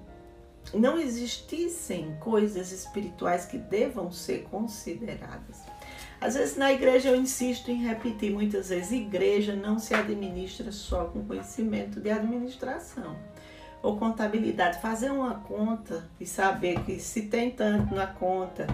não 0.73 0.97
existissem 0.97 2.15
coisas 2.19 2.71
espirituais 2.71 3.45
que 3.45 3.57
devam 3.57 4.11
ser 4.11 4.43
consideradas. 4.43 5.61
Às 6.19 6.35
vezes 6.35 6.55
na 6.55 6.71
igreja 6.71 7.09
eu 7.09 7.15
insisto 7.15 7.69
em 7.69 7.83
repetir 7.85 8.31
muitas 8.31 8.69
vezes, 8.69 8.91
igreja 8.91 9.55
não 9.55 9.77
se 9.77 9.93
administra 9.93 10.71
só 10.71 11.05
com 11.05 11.25
conhecimento 11.25 11.99
de 11.99 12.09
administração 12.09 13.15
ou 13.83 13.97
contabilidade. 13.97 14.81
Fazer 14.81 15.11
uma 15.11 15.35
conta 15.35 16.09
e 16.19 16.25
saber 16.25 16.81
que 16.83 16.99
se 16.99 17.23
tem 17.23 17.51
tanto 17.51 17.93
na 17.93 18.07
conta, 18.07 18.65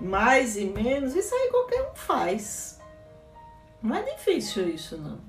mais 0.00 0.56
e 0.56 0.66
menos, 0.66 1.14
isso 1.14 1.34
aí 1.34 1.48
qualquer 1.50 1.90
um 1.90 1.94
faz. 1.94 2.73
Não 3.84 3.96
é 3.96 4.02
difícil 4.02 4.70
isso 4.70 4.96
não. 4.96 5.20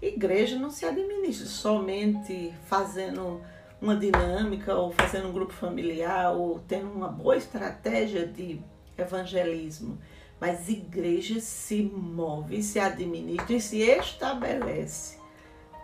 Igreja 0.00 0.58
não 0.58 0.70
se 0.70 0.86
administra 0.86 1.44
somente 1.44 2.54
fazendo 2.64 3.42
uma 3.82 3.94
dinâmica 3.94 4.74
ou 4.74 4.90
fazendo 4.92 5.28
um 5.28 5.32
grupo 5.32 5.52
familiar 5.52 6.32
ou 6.32 6.58
tendo 6.60 6.90
uma 6.90 7.08
boa 7.08 7.36
estratégia 7.36 8.26
de 8.26 8.62
evangelismo. 8.96 9.98
Mas 10.40 10.70
igreja 10.70 11.38
se 11.38 11.82
move, 11.82 12.62
se 12.62 12.80
administra 12.80 13.54
e 13.54 13.60
se 13.60 13.82
estabelece 13.82 15.18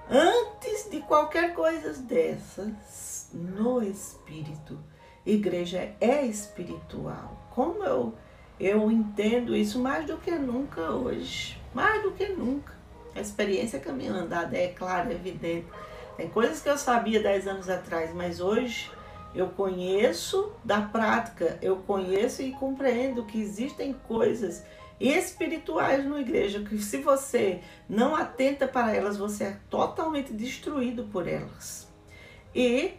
antes 0.08 0.88
de 0.90 1.00
qualquer 1.00 1.52
coisa 1.52 1.92
dessas 1.92 3.28
no 3.34 3.82
espírito. 3.82 4.78
Igreja 5.26 5.94
é 6.00 6.24
espiritual. 6.24 7.48
Como 7.50 7.84
eu, 7.84 8.14
eu 8.58 8.90
entendo 8.90 9.54
isso 9.54 9.78
mais 9.78 10.06
do 10.06 10.16
que 10.16 10.30
nunca 10.30 10.90
hoje. 10.90 11.62
Mais 11.74 12.02
do 12.02 12.12
que 12.12 12.28
nunca. 12.28 12.72
A 13.14 13.20
experiência 13.20 13.78
caminhando 13.78 14.20
andada 14.20 14.56
é 14.56 14.68
clara, 14.68 15.10
é 15.10 15.14
evidente. 15.14 15.66
Tem 16.16 16.28
coisas 16.28 16.62
que 16.62 16.68
eu 16.68 16.78
sabia 16.78 17.20
dez 17.20 17.46
anos 17.46 17.68
atrás, 17.68 18.14
mas 18.14 18.40
hoje 18.40 18.90
eu 19.34 19.48
conheço 19.48 20.52
da 20.64 20.80
prática, 20.80 21.58
eu 21.60 21.76
conheço 21.78 22.40
e 22.40 22.52
compreendo 22.52 23.24
que 23.24 23.40
existem 23.40 23.92
coisas 23.92 24.64
espirituais 25.00 26.04
na 26.04 26.20
igreja 26.20 26.62
que 26.62 26.78
se 26.78 26.98
você 26.98 27.60
não 27.88 28.14
atenta 28.14 28.68
para 28.68 28.94
elas, 28.94 29.16
você 29.16 29.44
é 29.44 29.58
totalmente 29.68 30.32
destruído 30.32 31.04
por 31.04 31.26
elas. 31.26 31.92
E 32.54 32.94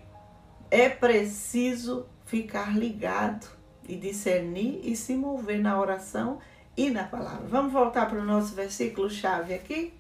é 0.70 0.90
preciso 0.90 2.06
ficar 2.26 2.78
ligado 2.78 3.48
e 3.88 3.96
discernir 3.96 4.82
e 4.84 4.96
se 4.96 5.16
mover 5.16 5.62
na 5.62 5.80
oração 5.80 6.40
e 6.78 6.90
na 6.90 7.04
palavra. 7.04 7.48
Vamos 7.48 7.72
voltar 7.72 8.08
para 8.08 8.20
o 8.20 8.26
nosso 8.26 8.54
versículo 8.54 9.10
chave 9.10 9.54
aqui? 9.54 9.94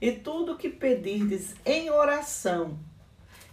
E 0.00 0.12
tudo 0.12 0.56
que 0.56 0.68
pedirdes 0.68 1.54
em 1.64 1.90
oração, 1.90 2.78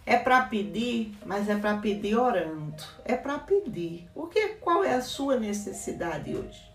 é 0.08 0.16
para 0.16 0.40
pedir, 0.46 1.14
mas 1.26 1.50
é 1.50 1.56
para 1.56 1.76
pedir 1.76 2.16
orando. 2.16 2.82
É 3.04 3.14
para 3.14 3.38
pedir. 3.38 4.08
O 4.14 4.26
que, 4.26 4.48
qual 4.54 4.82
é 4.82 4.94
a 4.94 5.02
sua 5.02 5.38
necessidade 5.38 6.34
hoje? 6.34 6.66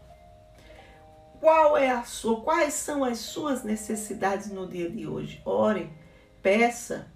Qual 1.39 1.75
é 1.75 1.89
a 1.89 2.03
sua? 2.03 2.41
Quais 2.41 2.75
são 2.75 3.03
as 3.03 3.17
suas 3.17 3.63
necessidades 3.63 4.51
no 4.51 4.67
dia 4.67 4.87
de 4.87 5.07
hoje? 5.07 5.41
Ore, 5.43 5.89
peça. 6.43 7.07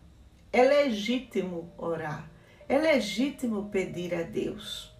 É 0.51 0.63
legítimo 0.63 1.72
orar. 1.78 2.28
É 2.68 2.80
legítimo 2.80 3.70
pedir 3.70 4.15
a 4.15 4.24
Deus. 4.24 4.91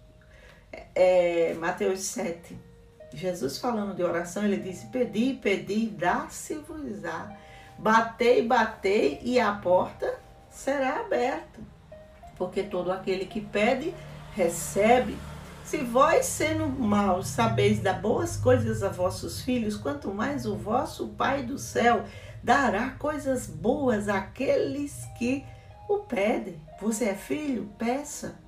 É, 0.94 1.54
Mateus 1.54 2.02
7. 2.02 2.67
Jesus 3.12 3.58
falando 3.58 3.94
de 3.94 4.02
oração, 4.02 4.44
ele 4.44 4.58
disse: 4.58 4.86
Pedi, 4.86 5.34
pedi, 5.34 5.86
dá-se-vos-á. 5.86 7.36
Batei, 7.78 8.46
batei 8.46 9.20
e 9.22 9.38
a 9.38 9.52
porta 9.52 10.18
será 10.50 11.00
aberta. 11.00 11.60
Porque 12.36 12.62
todo 12.62 12.90
aquele 12.92 13.24
que 13.26 13.40
pede, 13.40 13.94
recebe. 14.34 15.16
Se 15.64 15.78
vós, 15.78 16.26
sendo 16.26 16.66
maus, 16.68 17.28
sabeis 17.28 17.80
dar 17.80 18.00
boas 18.00 18.36
coisas 18.36 18.82
a 18.82 18.88
vossos 18.88 19.42
filhos, 19.42 19.76
quanto 19.76 20.12
mais 20.12 20.46
o 20.46 20.56
vosso 20.56 21.08
Pai 21.08 21.42
do 21.42 21.58
céu 21.58 22.04
dará 22.42 22.90
coisas 22.90 23.46
boas 23.46 24.08
àqueles 24.08 25.04
que 25.18 25.44
o 25.88 25.98
pedem. 25.98 26.60
Você 26.80 27.06
é 27.06 27.14
filho? 27.14 27.68
Peça. 27.78 28.40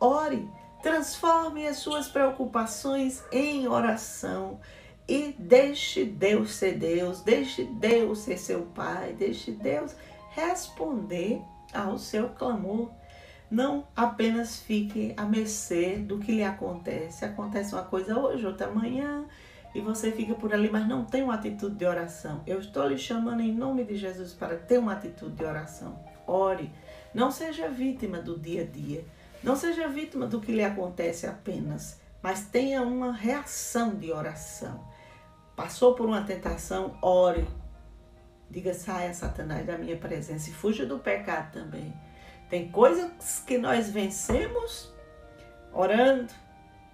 Ore. 0.00 0.48
Transforme 0.84 1.66
as 1.66 1.78
suas 1.78 2.08
preocupações 2.08 3.24
em 3.32 3.66
oração 3.66 4.60
e 5.08 5.34
deixe 5.38 6.04
Deus 6.04 6.52
ser 6.52 6.74
Deus, 6.74 7.22
deixe 7.22 7.64
Deus 7.64 8.18
ser 8.18 8.36
seu 8.36 8.66
Pai, 8.66 9.14
deixe 9.18 9.50
Deus 9.50 9.96
responder 10.34 11.40
ao 11.72 11.98
seu 11.98 12.28
clamor. 12.28 12.90
Não 13.50 13.88
apenas 13.96 14.58
fique 14.58 15.14
à 15.16 15.24
mercê 15.24 15.96
do 15.96 16.18
que 16.18 16.32
lhe 16.32 16.44
acontece. 16.44 17.24
Acontece 17.24 17.72
uma 17.72 17.84
coisa 17.84 18.20
hoje, 18.20 18.46
outra 18.46 18.66
amanhã, 18.66 19.24
e 19.74 19.80
você 19.80 20.12
fica 20.12 20.34
por 20.34 20.52
ali, 20.52 20.68
mas 20.68 20.86
não 20.86 21.06
tem 21.06 21.22
uma 21.22 21.36
atitude 21.36 21.76
de 21.76 21.86
oração. 21.86 22.42
Eu 22.46 22.60
estou 22.60 22.86
lhe 22.86 22.98
chamando 22.98 23.40
em 23.40 23.54
nome 23.54 23.84
de 23.84 23.96
Jesus 23.96 24.34
para 24.34 24.56
ter 24.56 24.78
uma 24.78 24.92
atitude 24.92 25.34
de 25.34 25.44
oração. 25.46 25.98
Ore. 26.26 26.70
Não 27.14 27.30
seja 27.30 27.70
vítima 27.70 28.18
do 28.18 28.38
dia 28.38 28.64
a 28.64 28.66
dia. 28.66 29.02
Não 29.44 29.54
seja 29.54 29.86
vítima 29.88 30.26
do 30.26 30.40
que 30.40 30.50
lhe 30.50 30.64
acontece 30.64 31.26
apenas, 31.26 32.00
mas 32.22 32.46
tenha 32.46 32.80
uma 32.80 33.12
reação 33.12 33.94
de 33.94 34.10
oração. 34.10 34.82
Passou 35.54 35.94
por 35.94 36.06
uma 36.06 36.22
tentação, 36.22 36.96
ore. 37.02 37.46
Diga, 38.50 38.72
saia 38.72 39.12
Satanás 39.12 39.66
da 39.66 39.76
minha 39.76 39.98
presença 39.98 40.48
e 40.48 40.52
fuja 40.54 40.86
do 40.86 40.98
pecado 40.98 41.52
também. 41.52 41.92
Tem 42.48 42.70
coisas 42.70 43.42
que 43.46 43.58
nós 43.58 43.90
vencemos 43.90 44.90
orando. 45.74 46.32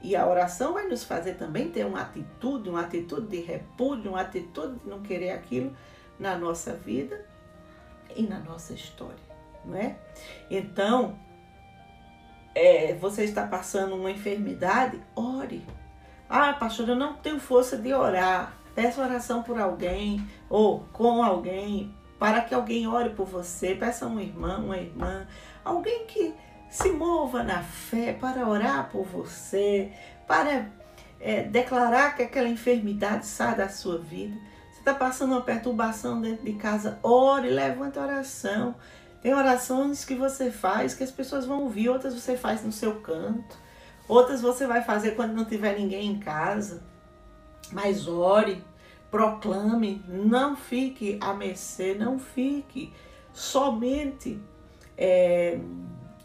E 0.03 0.17
a 0.17 0.27
oração 0.27 0.73
vai 0.73 0.89
nos 0.89 1.05
fazer 1.05 1.35
também 1.35 1.71
ter 1.71 1.87
uma 1.87 2.01
atitude, 2.01 2.69
uma 2.69 2.81
atitude 2.81 3.29
de 3.29 3.43
repúdio, 3.43 4.11
uma 4.11 4.23
atitude 4.23 4.81
de 4.81 4.89
não 4.89 5.03
querer 5.03 5.31
aquilo 5.31 5.77
na 6.19 6.37
nossa 6.37 6.73
vida 6.73 7.25
e 8.17 8.25
na 8.25 8.41
nossa 8.41 8.73
história, 8.73 9.23
não 9.65 9.77
é? 9.77 9.97
Então, 10.51 11.17
é, 12.55 12.95
você 12.95 13.25
está 13.25 13.47
passando 13.47 13.95
uma 13.95 14.11
enfermidade, 14.11 15.01
ore. 15.15 15.65
Ah, 16.29 16.53
pastor, 16.53 16.89
eu 16.89 16.97
não 16.97 17.15
tenho 17.15 17.41
força 17.41 17.77
de 17.77 17.93
orar. 17.93 18.55
Peça 18.75 19.03
oração 19.03 19.43
por 19.43 19.59
alguém 19.61 20.25
ou 20.49 20.85
com 20.93 21.23
alguém, 21.23 21.95
para 22.19 22.41
que 22.41 22.55
alguém 22.55 22.87
ore 22.87 23.11
por 23.11 23.27
você. 23.27 23.75
Peça 23.75 24.07
um 24.07 24.21
irmão, 24.21 24.67
uma 24.67 24.77
irmã, 24.77 25.27
alguém 25.65 26.07
que 26.07 26.35
se 26.69 26.91
mova 26.91 27.43
na 27.43 27.63
fé 27.63 28.13
para 28.13 28.49
orar 28.49 28.89
por 28.91 29.05
você, 29.05 29.93
para 30.27 30.71
é, 31.19 31.43
declarar 31.43 32.15
que 32.15 32.23
aquela 32.23 32.49
enfermidade 32.49 33.27
sai 33.27 33.57
da 33.57 33.69
sua 33.69 33.99
vida. 33.99 34.37
Você 34.71 34.79
está 34.79 34.95
passando 34.95 35.33
uma 35.33 35.43
perturbação 35.43 36.21
dentro 36.21 36.45
de 36.45 36.53
casa, 36.53 36.99
ore, 37.03 37.51
levante 37.51 37.99
oração. 37.99 38.77
Tem 39.23 39.35
orações 39.35 40.05
que 40.05 40.15
você 40.15 40.51
faz 40.51 40.95
que 40.95 41.05
as 41.05 41.11
pessoas 41.11 41.45
vão 41.45 41.63
ouvir, 41.63 41.89
outras 41.89 42.15
você 42.15 42.37
faz 42.37 42.65
no 42.65 42.73
seu 42.73 43.01
canto. 43.01 43.59
Outras 44.09 44.41
você 44.41 44.67
vai 44.67 44.83
fazer 44.83 45.13
quando 45.13 45.35
não 45.35 45.45
tiver 45.45 45.79
ninguém 45.79 46.11
em 46.11 46.19
casa. 46.19 46.83
Mas 47.71 48.09
ore, 48.09 48.65
proclame, 49.11 50.03
não 50.09 50.57
fique 50.57 51.19
a 51.21 51.33
mercê, 51.35 51.95
não 51.95 52.19
fique 52.19 52.93
somente 53.33 54.41
é, 54.97 55.59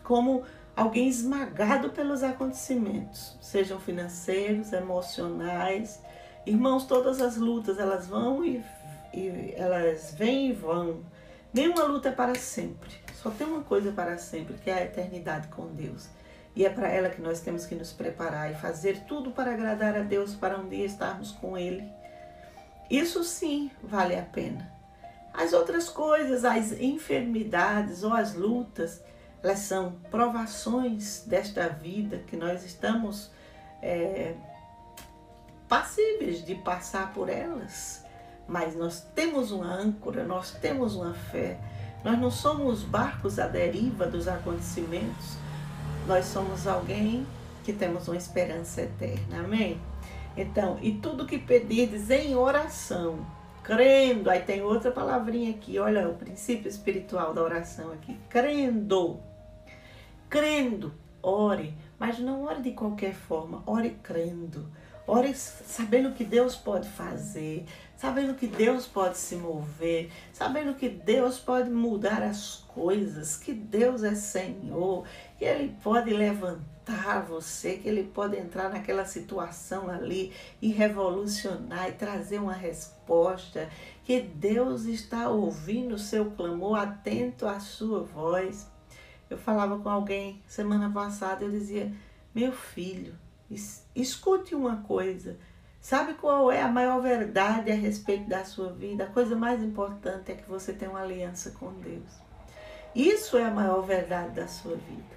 como 0.04 0.44
alguém 0.76 1.08
esmagado 1.08 1.90
pelos 1.90 2.24
acontecimentos, 2.24 3.38
sejam 3.42 3.80
financeiros, 3.80 4.74
emocionais. 4.74 6.02
Irmãos, 6.46 6.86
todas 6.86 7.22
as 7.22 7.38
lutas 7.38 7.80
elas 7.80 8.08
vão 8.08 8.44
e, 8.44 8.64
e 9.14 9.54
elas 9.56 10.14
vêm 10.18 10.50
e 10.50 10.54
vão. 10.54 11.04
Nenhuma 11.56 11.84
luta 11.84 12.10
é 12.10 12.12
para 12.12 12.36
sempre. 12.36 12.92
Só 13.14 13.30
tem 13.30 13.48
uma 13.48 13.64
coisa 13.64 13.90
para 13.94 14.18
sempre, 14.18 14.56
que 14.56 14.70
é 14.70 14.74
a 14.74 14.84
eternidade 14.84 15.48
com 15.48 15.68
Deus. 15.68 16.10
E 16.54 16.66
é 16.66 16.70
para 16.70 16.90
ela 16.90 17.10
que 17.10 17.22
nós 17.22 17.40
temos 17.40 17.66
que 17.66 17.74
nos 17.74 17.94
preparar 17.94 18.52
e 18.52 18.56
fazer 18.56 19.06
tudo 19.08 19.32
para 19.32 19.54
agradar 19.54 19.96
a 19.96 20.02
Deus, 20.02 20.36
para 20.36 20.60
um 20.60 20.68
dia 20.68 20.86
estarmos 20.86 21.32
com 21.32 21.58
Ele. 21.58 21.90
Isso 22.90 23.24
sim 23.24 23.72
vale 23.82 24.18
a 24.18 24.22
pena. 24.22 24.70
As 25.34 25.54
outras 25.54 25.88
coisas, 25.88 26.44
as 26.44 26.74
enfermidades 26.74 28.04
ou 28.04 28.12
as 28.12 28.34
lutas, 28.34 29.02
elas 29.42 29.60
são 29.60 29.94
provações 30.12 31.24
desta 31.26 31.70
vida 31.70 32.18
que 32.28 32.36
nós 32.36 32.66
estamos 32.66 33.32
é, 33.82 34.36
passíveis 35.70 36.44
de 36.44 36.56
passar 36.56 37.14
por 37.14 37.30
elas. 37.30 38.05
Mas 38.48 38.76
nós 38.76 39.02
temos 39.16 39.52
uma 39.52 39.74
âncora, 39.74 40.24
nós 40.24 40.52
temos 40.52 40.96
uma 40.96 41.14
fé. 41.14 41.60
Nós 42.04 42.20
não 42.20 42.30
somos 42.30 42.84
barcos 42.84 43.40
à 43.40 43.48
deriva 43.48 44.06
dos 44.06 44.28
acontecimentos 44.28 45.38
nós 46.08 46.26
somos 46.26 46.68
alguém 46.68 47.26
que 47.64 47.74
temos 47.74 48.08
uma 48.08 48.16
esperança 48.16 48.82
eterna. 48.82 49.40
Amém? 49.40 49.80
Então, 50.38 50.78
e 50.82 50.92
tudo 50.94 51.26
que 51.26 51.40
pedirdes 51.40 52.12
em 52.12 52.36
oração, 52.36 53.26
crendo, 53.64 54.30
aí 54.30 54.42
tem 54.42 54.62
outra 54.62 54.92
palavrinha 54.92 55.50
aqui, 55.50 55.80
olha 55.80 56.08
o 56.08 56.14
princípio 56.14 56.70
espiritual 56.70 57.34
da 57.34 57.42
oração 57.42 57.92
aqui, 57.92 58.20
crendo, 58.30 59.20
crendo, 60.30 60.94
ore, 61.24 61.74
mas 61.98 62.20
não 62.20 62.44
ore 62.44 62.62
de 62.62 62.72
qualquer 62.72 63.14
forma, 63.14 63.64
ore 63.66 63.98
crendo. 64.04 64.70
Ore 65.08 65.36
sabendo 65.36 66.14
que 66.14 66.24
Deus 66.24 66.56
pode 66.56 66.90
fazer, 66.90 67.66
sabendo 67.98 68.36
que 68.36 68.48
Deus 68.48 68.86
pode 68.86 69.18
se 69.18 69.36
mover, 69.36 70.12
sabendo 70.34 70.76
que 70.76 70.90
Deus 70.90 71.40
pode 71.40 71.70
mudar 71.70 72.22
as 72.22 72.58
coisas, 72.68 73.38
que 73.38 73.54
Deus 73.54 74.04
é 74.04 74.16
Senhor, 74.16 75.06
que 75.38 75.46
Ele 75.46 75.76
pode 75.82 76.14
levantar 76.14 77.24
você, 77.24 77.78
que 77.78 77.88
Ele 77.88 78.04
pode 78.04 78.38
entrar 78.38 78.70
naquela 78.70 79.06
situação 79.06 79.90
ali 79.90 80.34
e 80.62 80.72
revolucionar 80.72 81.90
e 81.90 81.94
trazer 81.94 82.40
uma 82.40 82.54
resposta, 82.54 83.70
que 84.04 84.20
Deus 84.20 84.86
está 84.86 85.30
ouvindo 85.30 85.96
o 85.96 86.00
seu 86.00 86.32
clamor, 86.32 86.78
atento 86.78 87.48
à 87.48 87.60
sua 87.60 88.04
voz. 88.04 88.70
Eu 89.30 89.38
falava 89.38 89.80
com 89.80 89.90
alguém 89.90 90.44
semana 90.48 90.92
passada, 90.92 91.44
eu 91.44 91.50
dizia: 91.50 91.92
Meu 92.34 92.52
filho, 92.52 93.16
escute 93.96 94.54
uma 94.54 94.78
coisa. 94.78 95.38
Sabe 95.86 96.16
qual 96.16 96.52
é 96.52 96.64
a 96.64 96.68
maior 96.68 97.00
verdade 97.00 97.72
a 97.72 97.76
respeito 97.76 98.28
da 98.28 98.44
sua 98.44 98.74
vida? 98.74 99.04
A 99.04 99.08
coisa 99.08 99.36
mais 99.36 99.62
importante 99.62 100.32
é 100.32 100.36
que 100.36 100.50
você 100.50 100.74
tem 100.74 100.90
uma 100.90 101.04
aliança 101.04 101.52
com 101.52 101.72
Deus. 101.74 102.10
Isso 102.96 103.38
é 103.38 103.44
a 103.44 103.52
maior 103.52 103.82
verdade 103.82 104.32
da 104.32 104.48
sua 104.48 104.76
vida. 104.78 105.16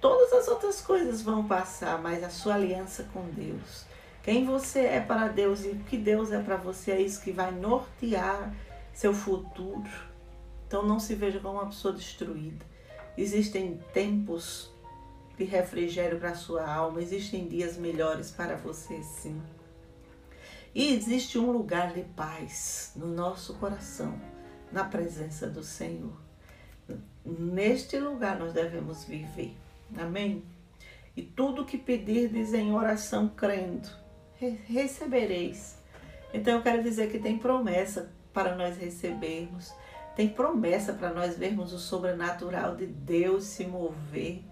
Todas 0.00 0.32
as 0.32 0.48
outras 0.48 0.80
coisas 0.80 1.22
vão 1.22 1.46
passar, 1.46 2.02
mas 2.02 2.24
a 2.24 2.28
sua 2.28 2.54
aliança 2.54 3.08
com 3.12 3.22
Deus, 3.30 3.86
quem 4.24 4.44
você 4.44 4.80
é 4.80 4.98
para 4.98 5.28
Deus 5.28 5.64
e 5.64 5.68
o 5.68 5.78
que 5.84 5.96
Deus 5.96 6.32
é 6.32 6.42
para 6.42 6.56
você, 6.56 6.90
é 6.90 7.00
isso 7.00 7.22
que 7.22 7.30
vai 7.30 7.52
nortear 7.52 8.52
seu 8.92 9.14
futuro. 9.14 9.88
Então 10.66 10.84
não 10.84 10.98
se 10.98 11.14
veja 11.14 11.38
como 11.38 11.54
uma 11.54 11.66
pessoa 11.66 11.94
destruída. 11.94 12.66
Existem 13.16 13.80
tempos 13.92 14.74
de 15.38 15.44
refrigério 15.44 16.18
para 16.18 16.30
a 16.30 16.34
sua 16.34 16.68
alma, 16.68 17.00
existem 17.00 17.46
dias 17.46 17.76
melhores 17.76 18.32
para 18.32 18.56
você, 18.56 19.00
sim. 19.04 19.40
E 20.74 20.92
existe 20.92 21.38
um 21.38 21.52
lugar 21.52 21.92
de 21.92 22.02
paz 22.02 22.92
no 22.96 23.06
nosso 23.06 23.54
coração, 23.54 24.20
na 24.72 24.84
presença 24.84 25.46
do 25.46 25.62
Senhor. 25.62 26.16
Neste 27.24 27.98
lugar 27.98 28.38
nós 28.38 28.52
devemos 28.52 29.04
viver. 29.04 29.56
Amém? 29.96 30.42
E 31.16 31.22
tudo 31.22 31.64
que 31.64 31.78
pedirdes 31.78 32.52
em 32.52 32.74
oração 32.74 33.28
crendo, 33.28 33.88
recebereis. 34.66 35.78
Então 36.32 36.54
eu 36.54 36.62
quero 36.62 36.82
dizer 36.82 37.08
que 37.10 37.20
tem 37.20 37.38
promessa 37.38 38.10
para 38.32 38.56
nós 38.56 38.76
recebermos. 38.76 39.72
Tem 40.16 40.28
promessa 40.28 40.92
para 40.92 41.12
nós 41.12 41.36
vermos 41.36 41.72
o 41.72 41.78
sobrenatural 41.78 42.74
de 42.74 42.86
Deus 42.86 43.44
se 43.44 43.64
mover. 43.64 44.42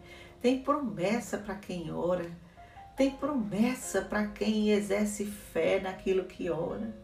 Tem 0.41 0.63
promessa 0.63 1.37
para 1.39 1.57
quem 1.57 1.93
ora. 1.93 2.31
Tem 2.97 3.11
promessa 3.11 4.03
para 4.03 4.27
quem 4.27 4.71
exerce 4.71 5.25
fé 5.25 5.81
naquilo 5.81 6.25
que 6.25 6.51
ora. 6.51 6.95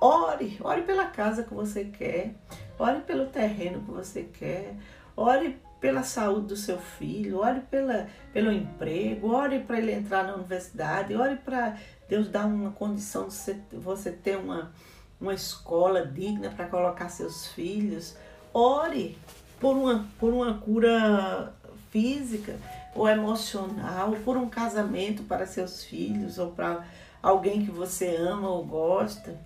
Ore, 0.00 0.58
ore 0.62 0.82
pela 0.82 1.06
casa 1.06 1.42
que 1.42 1.52
você 1.52 1.84
quer, 1.84 2.34
ore 2.78 3.02
pelo 3.02 3.26
terreno 3.26 3.82
que 3.82 3.90
você 3.90 4.22
quer, 4.22 4.74
ore 5.14 5.60
pela 5.78 6.02
saúde 6.02 6.48
do 6.48 6.56
seu 6.56 6.78
filho, 6.78 7.38
ore 7.38 7.60
pela, 7.60 8.08
pelo 8.32 8.50
emprego, 8.50 9.32
ore 9.32 9.60
para 9.60 9.78
ele 9.78 9.92
entrar 9.92 10.24
na 10.24 10.34
universidade, 10.34 11.14
ore 11.14 11.36
para 11.36 11.76
Deus 12.08 12.28
dar 12.28 12.46
uma 12.46 12.70
condição 12.70 13.28
de 13.28 13.34
você, 13.34 13.60
você 13.72 14.10
ter 14.10 14.36
uma, 14.36 14.72
uma 15.20 15.34
escola 15.34 16.06
digna 16.06 16.50
para 16.50 16.66
colocar 16.66 17.08
seus 17.08 17.48
filhos. 17.48 18.16
Ore 18.52 19.18
por 19.60 19.76
uma, 19.76 20.06
por 20.18 20.32
uma 20.32 20.54
cura 20.58 21.54
física 21.90 22.56
ou 22.94 23.08
emocional, 23.08 24.12
por 24.24 24.36
um 24.36 24.48
casamento 24.48 25.22
para 25.22 25.46
seus 25.46 25.84
filhos 25.84 26.38
ou 26.38 26.50
para 26.50 26.84
alguém 27.22 27.64
que 27.64 27.70
você 27.70 28.16
ama 28.16 28.48
ou 28.48 28.64
gosta. 28.64 29.38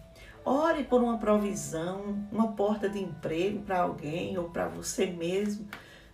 Ore 0.45 0.85
por 0.85 1.03
uma 1.03 1.19
provisão, 1.19 2.27
uma 2.31 2.53
porta 2.53 2.89
de 2.89 3.03
emprego 3.03 3.61
para 3.61 3.81
alguém 3.81 4.37
ou 4.37 4.51
para 4.51 4.69
você 4.69 5.07
mesmo. 5.07 5.67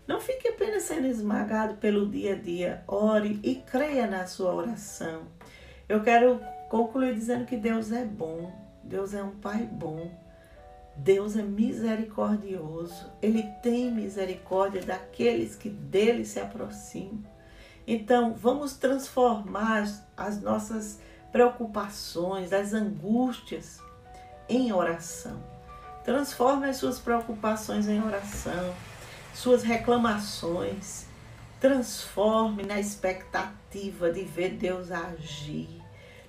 Não 0.06 0.20
fique 0.20 0.48
apenas 0.48 0.84
sendo 0.84 1.06
esmagado 1.06 1.74
pelo 1.76 2.08
dia 2.08 2.34
a 2.34 2.36
dia. 2.36 2.84
Ore 2.86 3.40
e 3.42 3.56
creia 3.56 4.06
na 4.06 4.26
sua 4.26 4.54
oração. 4.54 5.22
Eu 5.88 6.02
quero 6.02 6.40
concluir 6.68 7.14
dizendo 7.14 7.44
que 7.44 7.56
Deus 7.56 7.90
é 7.90 8.04
bom. 8.04 8.52
Deus 8.84 9.14
é 9.14 9.22
um 9.22 9.30
Pai 9.30 9.68
bom. 9.70 10.10
Deus 10.97 11.36
é 11.36 11.43
misericordioso, 11.43 13.11
Ele 13.22 13.43
tem 13.62 13.91
misericórdia 13.91 14.82
daqueles 14.82 15.55
que 15.55 15.70
dele 15.70 16.24
se 16.24 16.38
aproximam. 16.38 17.24
Então, 17.86 18.34
vamos 18.34 18.74
transformar 18.74 19.84
as 20.16 20.41
nossas 20.41 21.01
preocupações, 21.32 22.53
as 22.53 22.72
angústias 22.72 23.80
em 24.49 24.72
oração. 24.72 25.43
Transforme 26.05 26.68
as 26.68 26.76
suas 26.76 26.99
preocupações 26.99 27.88
em 27.88 28.03
oração, 28.03 28.74
suas 29.34 29.62
reclamações. 29.62 31.07
Transforme 31.61 32.62
na 32.62 32.80
expectativa 32.80 34.11
de 34.11 34.24
ver 34.24 34.51
Deus 34.51 34.91
agir. 34.91 35.68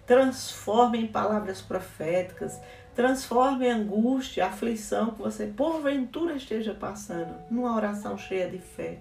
Transforme 0.05 0.99
em 0.99 1.07
palavras 1.07 1.62
proféticas 1.62 2.59
Transforme 2.95 3.69
a 3.69 3.75
angústia, 3.75 4.45
a 4.45 4.49
aflição 4.49 5.11
que 5.11 5.21
você 5.21 5.47
porventura 5.47 6.35
esteja 6.35 6.73
passando 6.73 7.33
numa 7.49 7.75
oração 7.75 8.17
cheia 8.17 8.49
de 8.49 8.59
fé. 8.59 8.99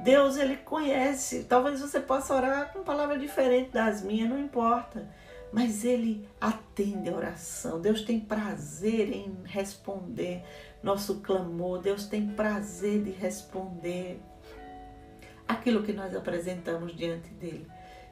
Deus, 0.00 0.36
Ele 0.36 0.56
conhece. 0.56 1.44
Talvez 1.44 1.80
você 1.80 1.98
possa 1.98 2.34
orar 2.34 2.72
com 2.72 2.84
palavra 2.84 3.18
diferente 3.18 3.70
das 3.70 4.02
minhas, 4.02 4.28
não 4.28 4.38
importa. 4.38 5.08
Mas 5.52 5.84
Ele 5.84 6.28
atende 6.40 7.08
a 7.08 7.14
oração. 7.14 7.80
Deus 7.80 8.02
tem 8.02 8.20
prazer 8.20 9.10
em 9.12 9.34
responder 9.44 10.44
nosso 10.82 11.20
clamor. 11.20 11.80
Deus 11.80 12.06
tem 12.06 12.28
prazer 12.28 13.02
de 13.02 13.10
responder 13.10 14.20
aquilo 15.48 15.82
que 15.82 15.92
nós 15.92 16.14
apresentamos 16.14 16.94
diante 16.94 17.30
dele. 17.30 17.66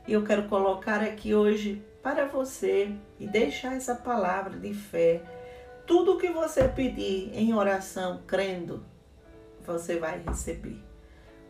E 0.08 0.12
eu 0.12 0.24
quero 0.24 0.48
colocar 0.48 1.02
aqui 1.02 1.34
hoje 1.34 1.84
para 2.06 2.24
você 2.24 2.94
e 3.18 3.26
deixar 3.26 3.74
essa 3.74 3.92
palavra 3.92 4.56
de 4.60 4.72
fé. 4.72 5.20
Tudo 5.88 6.12
o 6.12 6.18
que 6.18 6.30
você 6.30 6.68
pedir 6.68 7.32
em 7.34 7.52
oração, 7.52 8.22
crendo, 8.28 8.86
você 9.64 9.98
vai 9.98 10.22
receber. 10.22 10.80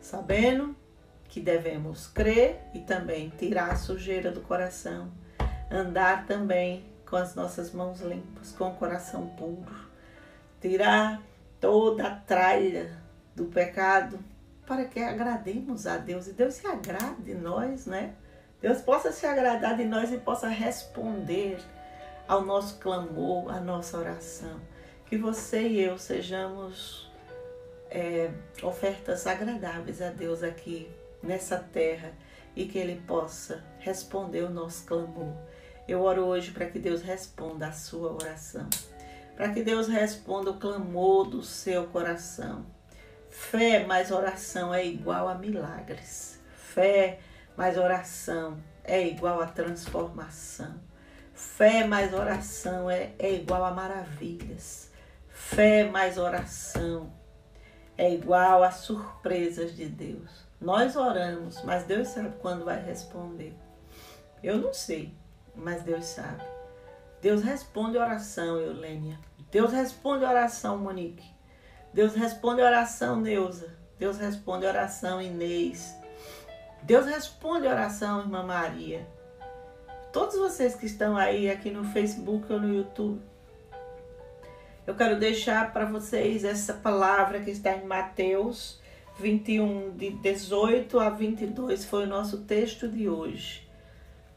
Sabendo 0.01 0.75
que 1.25 1.39
devemos 1.39 2.07
crer 2.07 2.59
e 2.73 2.79
também 2.79 3.31
tirar 3.37 3.69
a 3.69 3.75
sujeira 3.75 4.31
do 4.31 4.41
coração, 4.41 5.11
andar 5.69 6.25
também 6.25 6.87
com 7.07 7.17
as 7.17 7.35
nossas 7.35 7.71
mãos 7.71 8.01
limpas, 8.01 8.51
com 8.51 8.69
o 8.69 8.75
coração 8.77 9.27
puro, 9.37 9.75
tirar 10.59 11.21
toda 11.61 12.07
a 12.07 12.15
tralha 12.15 12.99
do 13.35 13.45
pecado 13.45 14.17
para 14.65 14.85
que 14.85 15.01
agrademos 15.01 15.85
a 15.85 15.97
Deus 15.97 16.25
e 16.25 16.33
Deus 16.33 16.55
se 16.55 16.65
agrade 16.65 17.21
de 17.21 17.35
nós, 17.35 17.85
né? 17.85 18.15
Deus 18.61 18.81
possa 18.81 19.11
se 19.11 19.25
agradar 19.25 19.77
de 19.77 19.85
nós 19.85 20.11
e 20.11 20.17
possa 20.17 20.47
responder 20.47 21.59
ao 22.27 22.43
nosso 22.43 22.77
clamor, 22.79 23.53
à 23.53 23.59
nossa 23.59 23.97
oração. 23.97 24.59
Que 25.05 25.17
você 25.17 25.61
e 25.61 25.81
eu 25.81 25.97
sejamos 25.97 27.09
é, 27.89 28.31
ofertas 28.63 29.27
agradáveis 29.27 30.01
a 30.01 30.09
Deus 30.09 30.43
aqui 30.43 30.89
nessa 31.21 31.57
terra 31.57 32.11
e 32.55 32.65
que 32.65 32.77
Ele 32.77 33.01
possa 33.07 33.63
responder 33.79 34.43
o 34.43 34.49
nosso 34.49 34.85
clamor. 34.85 35.33
Eu 35.87 36.01
oro 36.01 36.25
hoje 36.25 36.51
para 36.51 36.65
que 36.65 36.79
Deus 36.79 37.01
responda 37.01 37.67
a 37.67 37.71
sua 37.71 38.11
oração, 38.11 38.67
para 39.35 39.49
que 39.53 39.63
Deus 39.63 39.87
responda 39.87 40.51
o 40.51 40.59
clamor 40.59 41.29
do 41.29 41.41
seu 41.41 41.87
coração. 41.87 42.65
Fé 43.29 43.85
mais 43.85 44.11
oração 44.11 44.73
é 44.73 44.85
igual 44.85 45.29
a 45.29 45.35
milagres. 45.35 46.41
Fé 46.55 47.19
mais 47.57 47.75
oração 47.75 48.59
é 48.83 49.07
igual 49.07 49.41
a 49.41 49.47
transformação. 49.47 50.79
Fé 51.33 51.85
mais 51.85 52.13
oração 52.13 52.89
é, 52.89 53.13
é 53.17 53.33
igual 53.33 53.65
a 53.65 53.71
maravilhas. 53.71 54.91
Fé 55.27 55.89
mais 55.89 56.19
oração 56.19 57.11
é 57.97 58.13
igual 58.13 58.63
a 58.63 58.71
surpresas 58.71 59.75
de 59.75 59.87
Deus. 59.87 60.45
Nós 60.61 60.95
oramos, 60.95 61.63
mas 61.63 61.83
Deus 61.83 62.09
sabe 62.09 62.35
quando 62.41 62.63
vai 62.63 62.79
responder. 62.79 63.55
Eu 64.43 64.57
não 64.59 64.73
sei, 64.73 65.13
mas 65.55 65.81
Deus 65.81 66.05
sabe. 66.05 66.43
Deus 67.21 67.41
responde 67.41 67.97
oração, 67.97 68.59
Eulênia. 68.59 69.19
Deus 69.51 69.71
responde 69.71 70.23
oração, 70.23 70.77
Monique. 70.77 71.25
Deus 71.91 72.13
responde 72.13 72.61
oração, 72.61 73.19
Neuza. 73.19 73.75
Deus 73.97 74.17
responde 74.17 74.65
oração, 74.65 75.19
Inês. 75.19 75.95
Deus 76.87 77.05
responde 77.05 77.67
a 77.67 77.71
oração, 77.71 78.21
irmã 78.21 78.43
Maria. 78.43 79.05
Todos 80.13 80.37
vocês 80.37 80.73
que 80.73 80.85
estão 80.85 81.17
aí 81.17 81.51
aqui 81.51 81.69
no 81.69 81.83
Facebook 81.83 82.49
ou 82.49 82.61
no 82.61 82.73
YouTube, 82.73 83.21
eu 84.87 84.95
quero 84.95 85.19
deixar 85.19 85.73
para 85.73 85.83
vocês 85.83 86.45
essa 86.45 86.73
palavra 86.73 87.41
que 87.41 87.51
está 87.51 87.75
em 87.75 87.85
Mateus 87.85 88.79
21, 89.19 89.97
de 89.97 90.11
18 90.11 90.97
a 90.97 91.09
22 91.09 91.83
foi 91.83 92.05
o 92.05 92.07
nosso 92.07 92.43
texto 92.43 92.87
de 92.87 93.09
hoje. 93.09 93.69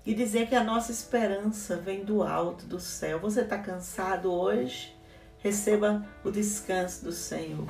E 0.05 0.12
dizer 0.12 0.48
que 0.48 0.57
a 0.57 0.64
nossa 0.64 0.90
esperança 0.90 1.76
vem 1.76 2.03
do 2.03 2.20
alto, 2.24 2.66
do 2.66 2.80
céu. 2.80 3.20
Você 3.20 3.42
está 3.42 3.59
cansado 3.59 4.32
hoje? 4.32 4.92
Receba 5.38 6.05
o 6.24 6.32
descanso 6.32 7.05
do 7.05 7.12
Senhor. 7.12 7.68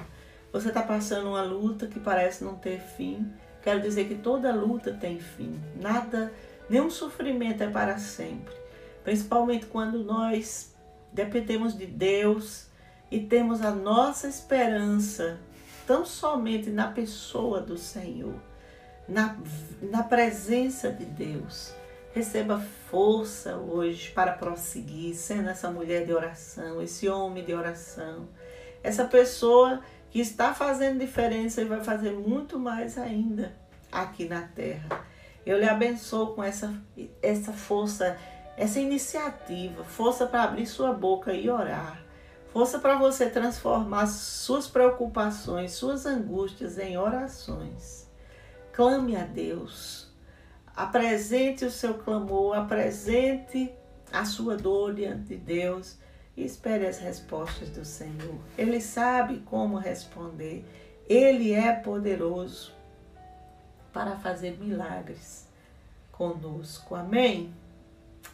Você 0.51 0.69
está 0.69 0.81
passando 0.81 1.29
uma 1.29 1.43
luta 1.43 1.87
que 1.87 2.01
parece 2.01 2.43
não 2.43 2.55
ter 2.55 2.81
fim. 2.81 3.31
Quero 3.63 3.81
dizer 3.81 4.09
que 4.09 4.15
toda 4.15 4.53
luta 4.53 4.93
tem 4.93 5.19
fim. 5.19 5.61
Nada, 5.81 6.33
nenhum 6.69 6.91
sofrimento 6.91 7.63
é 7.63 7.69
para 7.69 7.99
sempre. 7.99 8.55
Principalmente 9.05 9.67
quando 9.67 10.03
nós 10.03 10.75
dependemos 11.13 11.77
de 11.77 11.87
Deus 11.87 12.67
e 13.11 13.21
temos 13.21 13.63
a 13.63 13.71
nossa 13.71 14.29
esperança 14.29 15.39
tão 15.87 16.07
somente 16.07 16.71
na 16.71 16.89
pessoa 16.89 17.61
do 17.61 17.77
Senhor, 17.77 18.35
na, 19.09 19.37
na 19.83 20.03
presença 20.03 20.91
de 20.91 21.05
Deus. 21.05 21.75
Receba 22.13 22.61
força 22.91 23.57
hoje 23.57 24.11
para 24.11 24.33
prosseguir, 24.33 25.15
sendo 25.15 25.49
essa 25.49 25.71
mulher 25.71 26.07
de 26.07 26.13
oração, 26.13 26.81
esse 26.83 27.09
homem 27.09 27.45
de 27.45 27.53
oração, 27.53 28.29
essa 28.83 29.05
pessoa 29.05 29.81
que 30.11 30.21
está 30.21 30.53
fazendo 30.53 30.99
diferença 30.99 31.63
e 31.63 31.65
vai 31.65 31.83
fazer 31.83 32.13
muito 32.13 32.59
mais 32.59 32.99
ainda 32.99 33.55
aqui 33.91 34.27
na 34.27 34.43
terra. 34.43 35.05
Eu 35.47 35.59
lhe 35.59 35.69
abençoo 35.69 36.35
com 36.35 36.43
essa, 36.43 36.75
essa 37.23 37.53
força, 37.53 38.17
essa 38.57 38.79
iniciativa, 38.79 39.85
força 39.85 40.27
para 40.27 40.43
abrir 40.43 40.67
sua 40.67 40.93
boca 40.93 41.33
e 41.33 41.49
orar 41.49 42.01
Força 42.53 42.81
para 42.81 42.97
você 42.99 43.31
transformar 43.31 44.09
suas 44.09 44.67
preocupações, 44.67 45.71
suas 45.73 46.05
angústias 46.05 46.79
em 46.79 46.99
orações. 46.99 48.11
Clame 48.73 49.17
a 49.17 49.23
Deus. 49.23 50.13
Apresente 50.75 51.65
o 51.65 51.71
seu 51.71 51.95
clamor, 51.95 52.57
apresente 52.57 53.73
a 54.13 54.25
sua 54.25 54.57
dor 54.57 54.95
diante 54.95 55.29
de 55.29 55.37
Deus 55.37 55.97
espere 56.45 56.87
as 56.87 56.99
respostas 56.99 57.71
do 57.71 57.85
Senhor. 57.85 58.39
Ele 58.57 58.81
sabe 58.81 59.39
como 59.41 59.77
responder. 59.77 60.65
Ele 61.09 61.53
é 61.53 61.73
poderoso 61.73 62.73
para 63.93 64.17
fazer 64.17 64.59
milagres 64.59 65.47
conosco. 66.13 66.95
Amém? 66.95 67.53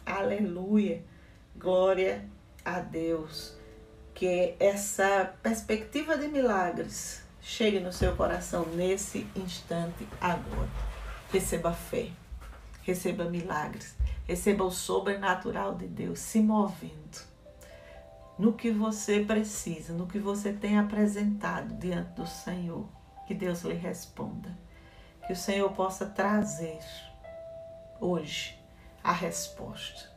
Aleluia. 0.05 1.03
Glória 1.55 2.23
a 2.63 2.79
Deus 2.79 3.55
que 4.13 4.55
essa 4.59 5.33
perspectiva 5.41 6.17
de 6.17 6.27
milagres 6.27 7.23
chegue 7.41 7.79
no 7.79 7.93
seu 7.93 8.15
coração 8.15 8.65
nesse 8.65 9.27
instante 9.35 10.07
agora. 10.19 10.69
Receba 11.31 11.71
fé, 11.73 12.09
receba 12.81 13.25
milagres, 13.25 13.95
receba 14.27 14.63
o 14.63 14.71
sobrenatural 14.71 15.75
de 15.75 15.87
Deus 15.87 16.19
se 16.19 16.39
movendo 16.39 17.36
no 18.37 18.53
que 18.53 18.71
você 18.71 19.21
precisa, 19.21 19.93
no 19.93 20.07
que 20.07 20.19
você 20.19 20.53
tem 20.53 20.77
apresentado 20.77 21.73
diante 21.75 22.11
do 22.11 22.27
Senhor. 22.27 22.87
Que 23.25 23.33
Deus 23.33 23.61
lhe 23.63 23.73
responda. 23.73 24.57
Que 25.25 25.33
o 25.33 25.35
Senhor 25.35 25.69
possa 25.71 26.05
trazer 26.05 26.79
hoje 27.99 28.57
a 29.03 29.11
resposta. 29.11 30.09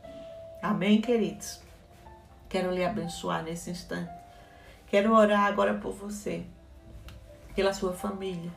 Amém, 0.61 1.01
queridos? 1.01 1.61
Quero 2.47 2.71
lhe 2.71 2.85
abençoar 2.85 3.43
nesse 3.43 3.71
instante. 3.71 4.11
Quero 4.87 5.13
orar 5.13 5.45
agora 5.45 5.73
por 5.73 5.93
você, 5.93 6.45
pela 7.55 7.73
sua 7.73 7.93
família, 7.93 8.51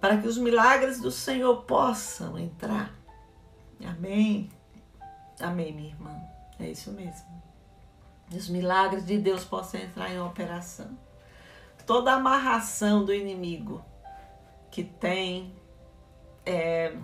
para 0.00 0.18
que 0.18 0.26
os 0.26 0.36
milagres 0.36 1.00
do 1.00 1.10
Senhor 1.10 1.62
possam 1.62 2.38
entrar. 2.38 2.92
Amém. 3.84 4.50
Amém, 5.40 5.72
minha 5.72 5.88
irmã. 5.88 6.20
É 6.58 6.68
isso 6.68 6.92
mesmo. 6.92 7.49
Os 8.32 8.48
milagres 8.48 9.04
de 9.04 9.18
Deus 9.18 9.44
possam 9.44 9.80
entrar 9.80 10.10
em 10.10 10.20
operação. 10.20 10.96
Toda 11.86 12.12
amarração 12.12 13.04
do 13.04 13.12
inimigo 13.12 13.84
que 14.70 14.84
tem 14.84 15.52
é, 16.46 16.94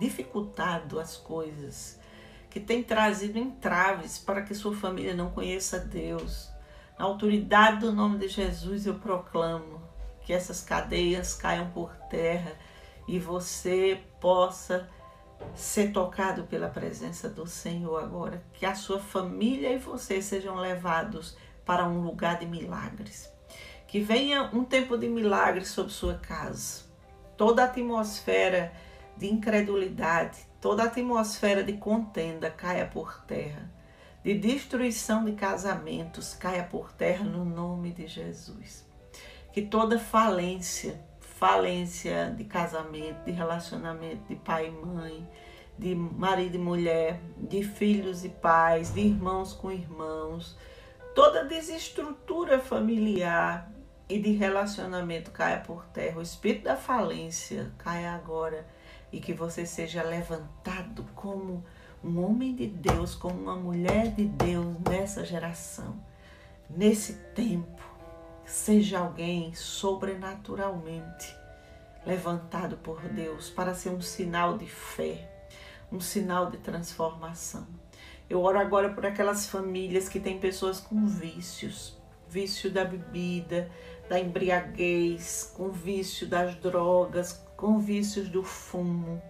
dificultado 0.00 0.98
as 0.98 1.16
coisas, 1.16 2.00
que 2.50 2.58
tem 2.58 2.82
trazido 2.82 3.38
entraves 3.38 4.18
para 4.18 4.42
que 4.42 4.54
sua 4.54 4.74
família 4.74 5.14
não 5.14 5.30
conheça 5.30 5.78
Deus. 5.78 6.50
Na 6.98 7.04
autoridade 7.04 7.80
do 7.80 7.92
nome 7.92 8.18
de 8.18 8.28
Jesus, 8.28 8.86
eu 8.86 8.94
proclamo 8.94 9.80
que 10.22 10.32
essas 10.32 10.60
cadeias 10.60 11.34
caiam 11.34 11.70
por 11.70 11.94
terra 12.10 12.52
e 13.06 13.18
você 13.18 14.00
possa 14.20 14.88
ser 15.54 15.92
tocado 15.92 16.44
pela 16.44 16.68
presença 16.68 17.28
do 17.28 17.46
Senhor 17.46 18.02
agora. 18.02 18.42
Que 18.52 18.66
a 18.66 18.74
sua 18.74 18.98
família 18.98 19.72
e 19.72 19.78
você 19.78 20.20
sejam 20.20 20.56
levados 20.56 21.36
para 21.64 21.86
um 21.86 22.02
lugar 22.02 22.38
de 22.38 22.46
milagres. 22.46 23.30
Que 23.86 24.00
venha 24.00 24.50
um 24.52 24.64
tempo 24.64 24.96
de 24.96 25.08
milagres 25.08 25.68
sobre 25.68 25.92
sua 25.92 26.14
casa. 26.14 26.84
Toda 27.36 27.62
a 27.62 27.66
atmosfera 27.66 28.72
de 29.16 29.26
incredulidade, 29.26 30.38
toda 30.60 30.82
a 30.82 30.86
atmosfera 30.86 31.62
de 31.62 31.74
contenda 31.74 32.50
caia 32.50 32.86
por 32.86 33.24
terra, 33.24 33.70
de 34.22 34.34
destruição 34.34 35.24
de 35.24 35.32
casamentos 35.32 36.34
caia 36.34 36.64
por 36.64 36.92
terra 36.92 37.24
no 37.24 37.44
nome 37.44 37.92
de 37.92 38.06
Jesus. 38.06 38.86
Que 39.52 39.62
toda 39.62 39.98
falência, 39.98 41.00
falência 41.36 42.34
de 42.36 42.44
casamento, 42.44 43.24
de 43.26 43.30
relacionamento 43.30 44.26
de 44.26 44.36
pai 44.36 44.68
e 44.68 44.70
mãe, 44.70 45.28
de 45.78 45.94
marido 45.94 46.54
e 46.54 46.58
mulher, 46.58 47.20
de 47.36 47.62
filhos 47.62 48.24
e 48.24 48.30
pais, 48.30 48.94
de 48.94 49.00
irmãos 49.00 49.52
com 49.52 49.70
irmãos, 49.70 50.56
toda 51.14 51.44
desestrutura 51.44 52.58
familiar 52.58 53.70
e 54.08 54.18
de 54.18 54.32
relacionamento 54.32 55.30
caia 55.30 55.60
por 55.60 55.84
terra. 55.88 56.18
O 56.18 56.22
espírito 56.22 56.64
da 56.64 56.76
falência 56.76 57.70
caia 57.76 58.12
agora 58.12 58.66
e 59.12 59.20
que 59.20 59.34
você 59.34 59.66
seja 59.66 60.02
levantado 60.02 61.04
como 61.14 61.62
um 62.02 62.24
homem 62.24 62.54
de 62.54 62.66
Deus, 62.66 63.14
como 63.14 63.38
uma 63.42 63.56
mulher 63.56 64.08
de 64.14 64.24
Deus 64.24 64.74
nessa 64.88 65.22
geração, 65.22 66.00
nesse 66.70 67.12
tempo. 67.34 67.95
Seja 68.46 69.00
alguém 69.00 69.52
sobrenaturalmente 69.56 71.36
levantado 72.06 72.76
por 72.76 73.00
Deus 73.02 73.50
para 73.50 73.74
ser 73.74 73.88
um 73.88 74.00
sinal 74.00 74.56
de 74.56 74.66
fé, 74.66 75.28
um 75.90 76.00
sinal 76.00 76.48
de 76.48 76.58
transformação. 76.58 77.66
Eu 78.30 78.40
oro 78.40 78.60
agora 78.60 78.94
por 78.94 79.04
aquelas 79.04 79.48
famílias 79.48 80.08
que 80.08 80.20
têm 80.20 80.38
pessoas 80.38 80.78
com 80.78 81.08
vícios, 81.08 81.98
vício 82.28 82.70
da 82.70 82.84
bebida, 82.84 83.68
da 84.08 84.20
embriaguez, 84.20 85.52
com 85.56 85.70
vício 85.70 86.28
das 86.28 86.54
drogas, 86.54 87.44
com 87.56 87.80
vícios 87.80 88.28
do 88.28 88.44
fumo. 88.44 89.20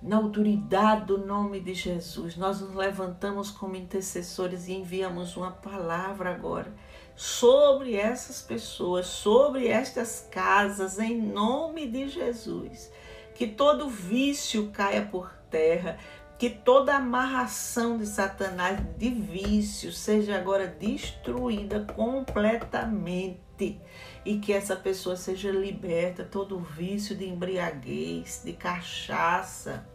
Na 0.00 0.16
autoridade 0.16 1.04
do 1.04 1.18
nome 1.18 1.60
de 1.60 1.74
Jesus, 1.74 2.34
nós 2.34 2.62
nos 2.62 2.74
levantamos 2.74 3.50
como 3.50 3.76
intercessores 3.76 4.68
e 4.68 4.72
enviamos 4.72 5.36
uma 5.36 5.50
palavra 5.50 6.34
agora 6.34 6.72
sobre 7.14 7.96
essas 7.96 8.42
pessoas, 8.42 9.06
sobre 9.06 9.68
estas 9.68 10.26
casas, 10.30 10.98
em 10.98 11.20
nome 11.20 11.86
de 11.86 12.08
Jesus. 12.08 12.90
Que 13.34 13.46
todo 13.46 13.88
vício 13.88 14.70
caia 14.72 15.02
por 15.02 15.32
terra, 15.50 15.98
que 16.38 16.50
toda 16.50 16.96
amarração 16.96 17.96
de 17.96 18.06
Satanás 18.06 18.80
de 18.98 19.10
vício 19.10 19.92
seja 19.92 20.36
agora 20.36 20.66
destruída 20.66 21.86
completamente 21.94 23.80
e 24.24 24.38
que 24.38 24.52
essa 24.52 24.74
pessoa 24.74 25.14
seja 25.14 25.52
liberta 25.52 26.24
todo 26.24 26.58
vício 26.58 27.16
de 27.16 27.28
embriaguez, 27.28 28.42
de 28.44 28.54
cachaça, 28.54 29.86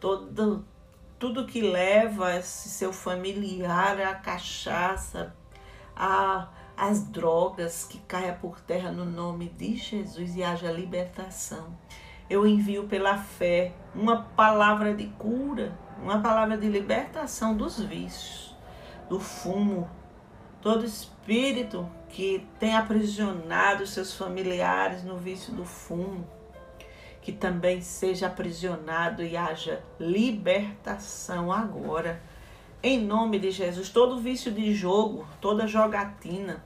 todo 0.00 0.64
tudo 1.18 1.46
que 1.46 1.60
leva 1.60 2.34
esse 2.36 2.68
seu 2.68 2.92
familiar 2.92 4.00
à 4.00 4.12
cachaça, 4.12 5.32
a 5.96 6.48
as 6.76 7.04
drogas 7.04 7.84
que 7.84 7.98
caia 7.98 8.32
por 8.32 8.60
terra 8.60 8.90
no 8.90 9.04
nome 9.04 9.48
de 9.50 9.76
Jesus 9.76 10.34
e 10.34 10.42
haja 10.42 10.72
libertação. 10.72 11.76
Eu 12.28 12.46
envio 12.46 12.88
pela 12.88 13.18
fé 13.18 13.72
uma 13.94 14.22
palavra 14.22 14.94
de 14.94 15.06
cura, 15.18 15.78
uma 16.02 16.20
palavra 16.20 16.56
de 16.56 16.68
libertação 16.68 17.56
dos 17.56 17.78
vícios, 17.78 18.56
do 19.08 19.20
fumo, 19.20 19.88
todo 20.60 20.84
espírito 20.84 21.88
que 22.08 22.46
tem 22.58 22.74
aprisionado 22.74 23.86
seus 23.86 24.16
familiares 24.16 25.04
no 25.04 25.18
vício 25.18 25.52
do 25.52 25.64
fumo, 25.64 26.26
que 27.20 27.32
também 27.32 27.80
seja 27.80 28.26
aprisionado 28.26 29.22
e 29.22 29.36
haja 29.36 29.82
libertação 30.00 31.52
agora. 31.52 32.20
Em 32.82 33.00
nome 33.00 33.38
de 33.38 33.50
Jesus, 33.50 33.90
todo 33.90 34.20
vício 34.20 34.50
de 34.50 34.74
jogo, 34.74 35.26
toda 35.40 35.66
jogatina, 35.66 36.64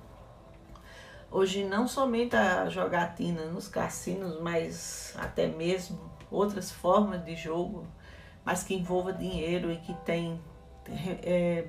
Hoje 1.31 1.64
não 1.64 1.89
somente 1.89 2.37
a 2.37 2.69
jogatina 2.71 3.47
nos 3.47 3.67
cassinos, 3.69 4.41
mas 4.41 5.12
até 5.19 5.47
mesmo 5.47 5.99
outras 6.31 6.71
formas 6.71 7.25
de 7.25 7.35
jogo, 7.35 7.87
mas 8.45 8.62
que 8.62 8.75
envolva 8.75 9.12
dinheiro 9.12 9.71
e 9.71 9.77
que 9.77 9.93
tem 10.05 10.41
é, 11.23 11.67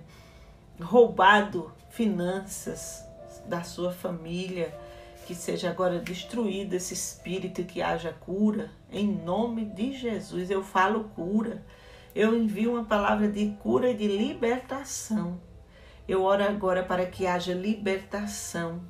roubado 0.80 1.72
finanças 1.89 3.04
da 3.45 3.64
sua 3.64 3.91
família, 3.91 4.74
que 5.26 5.34
seja 5.34 5.70
agora 5.70 6.00
destruído 6.00 6.74
esse 6.74 6.93
espírito 6.93 7.64
que 7.66 7.82
haja 7.82 8.14
cura. 8.14 8.72
Em 8.91 9.08
nome 9.08 9.66
de 9.66 9.91
Jesus, 9.91 10.52
eu 10.52 10.64
falo 10.64 11.06
cura. 11.16 11.66
Eu 12.18 12.36
envio 12.36 12.72
uma 12.72 12.84
palavra 12.84 13.28
de 13.28 13.55
cura 13.61 13.91
e 13.91 13.93
de 13.93 14.07
libertação. 14.07 15.39
Eu 16.07 16.24
oro 16.24 16.43
agora 16.43 16.82
para 16.82 17.05
que 17.05 17.28
haja 17.28 17.53
libertação 17.53 18.82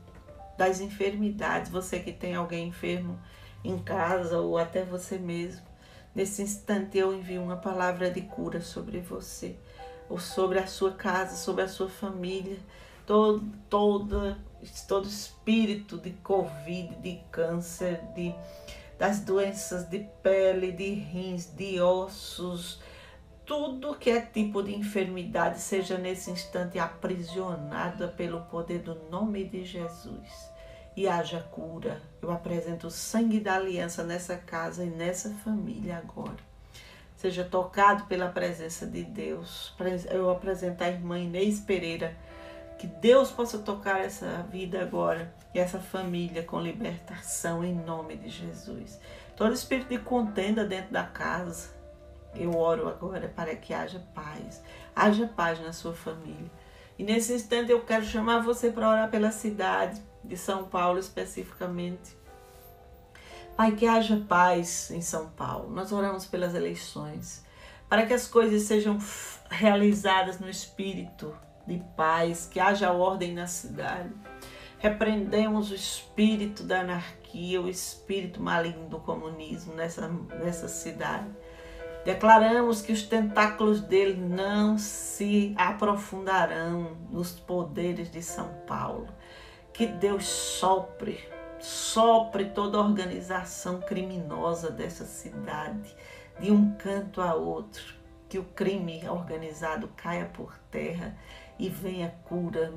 das 0.58 0.80
enfermidades. 0.80 1.70
Você 1.70 2.00
que 2.00 2.14
tem 2.14 2.36
alguém 2.36 2.70
enfermo 2.70 3.20
em 3.66 3.78
casa 3.80 4.40
ou 4.40 4.58
até 4.58 4.86
você 4.86 5.18
mesmo. 5.18 5.62
Nesse 6.16 6.42
instante 6.42 6.98
eu 6.98 7.14
envio 7.14 7.44
uma 7.44 7.58
palavra 7.58 8.10
de 8.10 8.22
cura 8.22 8.62
sobre 8.62 9.02
você, 9.02 9.58
ou 10.08 10.18
sobre 10.18 10.60
a 10.60 10.66
sua 10.66 10.94
casa, 10.94 11.36
sobre 11.36 11.64
a 11.64 11.68
sua 11.68 11.90
família, 11.90 12.58
todo, 13.06 13.46
todo, 13.70 14.38
todo 14.88 15.06
espírito 15.06 15.98
de 15.98 16.12
Covid, 16.12 16.96
de 17.02 17.20
câncer, 17.30 18.00
de, 18.16 18.34
das 18.98 19.20
doenças 19.20 19.84
de 19.90 20.08
pele, 20.24 20.72
de 20.72 20.94
rins, 20.94 21.54
de 21.54 21.82
ossos, 21.82 22.80
tudo 23.48 23.96
que 23.96 24.10
é 24.10 24.20
tipo 24.20 24.62
de 24.62 24.76
enfermidade 24.76 25.62
seja 25.62 25.98
nesse 25.98 26.30
instante 26.30 26.78
aprisionada 26.78 28.10
pelo 28.10 28.42
poder 28.42 28.80
do 28.80 28.96
nome 29.10 29.46
de 29.46 29.64
Jesus 29.64 30.52
e 30.98 31.08
haja 31.08 31.40
cura. 31.50 32.02
Eu 32.22 32.30
apresento 32.30 32.88
o 32.88 32.92
sangue 32.92 33.40
da 33.40 33.56
aliança 33.56 34.04
nessa 34.04 34.36
casa 34.36 34.84
e 34.84 34.90
nessa 34.90 35.30
família 35.46 35.98
agora. 35.98 36.36
Seja 37.16 37.46
tocado 37.46 38.04
pela 38.06 38.28
presença 38.28 38.86
de 38.86 39.04
Deus. 39.04 39.74
Eu 40.12 40.30
apresento 40.30 40.84
a 40.84 40.90
irmã 40.90 41.18
Inês 41.18 41.60
Pereira. 41.60 42.16
Que 42.78 42.86
Deus 42.86 43.32
possa 43.32 43.58
tocar 43.58 44.02
essa 44.02 44.46
vida 44.52 44.82
agora 44.82 45.34
e 45.54 45.58
essa 45.58 45.80
família 45.80 46.44
com 46.44 46.60
libertação 46.60 47.64
em 47.64 47.74
nome 47.74 48.18
de 48.18 48.30
Jesus. 48.30 49.00
Todo 49.36 49.54
espírito 49.54 49.90
de 49.90 50.00
contenda 50.00 50.64
dentro 50.64 50.92
da 50.92 51.04
casa, 51.04 51.77
eu 52.44 52.56
oro 52.56 52.88
agora 52.88 53.28
para 53.28 53.56
que 53.56 53.74
haja 53.74 54.00
paz. 54.14 54.62
Haja 54.96 55.28
paz 55.28 55.60
na 55.60 55.74
sua 55.74 55.94
família. 55.94 56.52
E 56.98 57.04
nesse 57.04 57.34
instante 57.34 57.72
eu 57.72 57.82
quero 57.82 58.04
chamar 58.04 58.40
você 58.40 58.72
para 58.72 58.90
orar 58.90 59.10
pela 59.10 59.32
cidade, 59.32 60.02
de 60.24 60.36
São 60.36 60.66
Paulo 60.66 61.00
especificamente. 61.00 62.18
Pai, 63.56 63.72
que 63.72 63.88
haja 63.88 64.24
paz 64.28 64.92
em 64.92 65.02
São 65.02 65.30
Paulo. 65.30 65.70
Nós 65.70 65.92
oramos 65.92 66.26
pelas 66.26 66.54
eleições, 66.54 67.44
para 67.90 68.06
que 68.06 68.14
as 68.14 68.28
coisas 68.28 68.64
sejam 68.64 68.98
realizadas 69.50 70.40
no 70.40 70.50
espírito 70.50 71.36
de 71.66 71.84
paz, 71.96 72.48
que 72.52 72.60
haja 72.60 72.92
ordem 72.92 73.34
na 73.34 73.48
cidade. 73.48 74.14
Repreendemos 74.80 75.72
o 75.72 75.76
espírito 75.76 76.64
da 76.64 76.82
anarquia, 76.82 77.60
o 77.60 77.68
espírito 77.68 78.42
maligno 78.42 78.88
do 78.88 79.00
comunismo 79.00 79.74
nessa, 79.74 80.08
nessa 80.08 80.68
cidade. 80.68 81.28
Declaramos 82.08 82.82
que 82.82 82.94
os 82.94 83.04
tentáculos 83.04 83.82
dele 83.82 84.16
não 84.16 84.78
se 84.78 85.54
aprofundarão 85.58 86.96
nos 87.12 87.34
poderes 87.34 88.10
de 88.10 88.24
São 88.24 88.48
Paulo 88.66 89.10
que 89.74 89.86
Deus 89.86 90.26
sopre, 90.26 91.20
sopre 91.60 92.46
toda 92.46 92.78
a 92.78 92.82
organização 92.82 93.82
criminosa 93.82 94.72
dessa 94.72 95.04
cidade, 95.04 95.94
de 96.40 96.50
um 96.50 96.72
canto 96.76 97.20
a 97.20 97.36
outro, 97.36 97.84
que 98.30 98.40
o 98.40 98.46
crime 98.46 99.02
organizado 99.10 99.90
caia 99.98 100.28
por 100.28 100.58
terra 100.72 101.14
e 101.60 101.68
venha 101.68 102.16
cura 102.24 102.74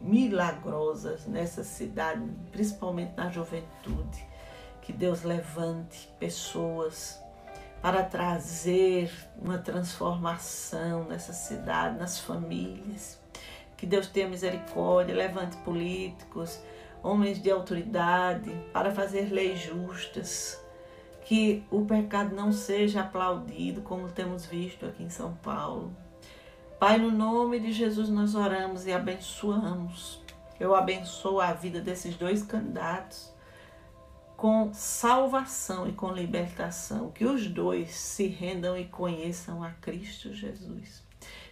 milagrosas 0.00 1.26
nessa 1.26 1.62
cidade, 1.62 2.26
principalmente 2.50 3.12
na 3.18 3.28
juventude. 3.28 4.26
Que 4.80 4.94
Deus 4.94 5.24
levante 5.24 6.08
pessoas 6.18 7.22
para 7.84 8.02
trazer 8.02 9.12
uma 9.36 9.58
transformação 9.58 11.04
nessa 11.04 11.34
cidade, 11.34 11.98
nas 11.98 12.18
famílias 12.18 13.20
que 13.76 13.84
Deus 13.84 14.06
tenha 14.06 14.26
misericórdia, 14.26 15.14
levante 15.14 15.58
políticos, 15.58 16.58
homens 17.02 17.42
de 17.42 17.50
autoridade 17.50 18.50
para 18.72 18.90
fazer 18.90 19.30
leis 19.30 19.60
justas, 19.60 20.58
que 21.26 21.62
o 21.70 21.84
pecado 21.84 22.34
não 22.34 22.52
seja 22.52 23.02
aplaudido, 23.02 23.82
como 23.82 24.08
temos 24.08 24.46
visto 24.46 24.86
aqui 24.86 25.02
em 25.02 25.10
São 25.10 25.34
Paulo. 25.42 25.94
Pai, 26.80 26.96
no 26.96 27.10
nome 27.10 27.60
de 27.60 27.70
Jesus 27.70 28.08
nós 28.08 28.34
oramos 28.34 28.86
e 28.86 28.94
abençoamos. 28.94 30.22
Eu 30.58 30.74
abençoo 30.74 31.38
a 31.38 31.52
vida 31.52 31.82
desses 31.82 32.16
dois 32.16 32.42
candidatos 32.42 33.33
com 34.44 34.74
salvação 34.74 35.88
e 35.88 35.92
com 35.92 36.12
libertação. 36.12 37.10
Que 37.10 37.24
os 37.24 37.46
dois 37.46 37.94
se 37.94 38.26
rendam 38.26 38.76
e 38.76 38.84
conheçam 38.84 39.64
a 39.64 39.70
Cristo 39.70 40.34
Jesus. 40.34 41.02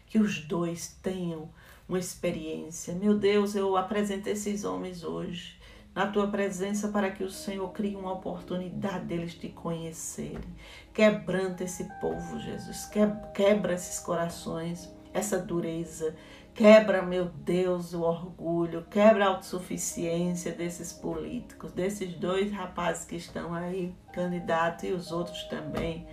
Que 0.06 0.18
os 0.18 0.40
dois 0.40 0.94
tenham 1.02 1.48
uma 1.88 1.98
experiência. 1.98 2.92
Meu 2.92 3.18
Deus, 3.18 3.54
eu 3.54 3.78
apresento 3.78 4.28
esses 4.28 4.62
homens 4.62 5.04
hoje 5.04 5.58
na 5.94 6.06
tua 6.06 6.26
presença 6.26 6.88
para 6.88 7.10
que 7.10 7.24
o 7.24 7.30
Senhor 7.30 7.66
crie 7.72 7.96
uma 7.96 8.12
oportunidade 8.12 9.06
deles 9.06 9.36
te 9.36 9.48
conhecerem. 9.48 10.54
Quebranta 10.92 11.64
esse 11.64 11.84
povo, 11.98 12.38
Jesus. 12.40 12.90
Quebra 13.32 13.72
esses 13.72 14.00
corações, 14.00 14.94
essa 15.14 15.38
dureza. 15.38 16.14
Quebra, 16.54 17.00
meu 17.02 17.26
Deus, 17.26 17.94
o 17.94 18.02
orgulho. 18.02 18.86
Quebra 18.90 19.24
a 19.24 19.28
autossuficiência 19.28 20.52
desses 20.52 20.92
políticos, 20.92 21.72
desses 21.72 22.14
dois 22.14 22.52
rapazes 22.52 23.04
que 23.04 23.16
estão 23.16 23.54
aí, 23.54 23.94
candidato, 24.12 24.84
e 24.84 24.92
os 24.92 25.10
outros 25.12 25.44
também, 25.44 26.06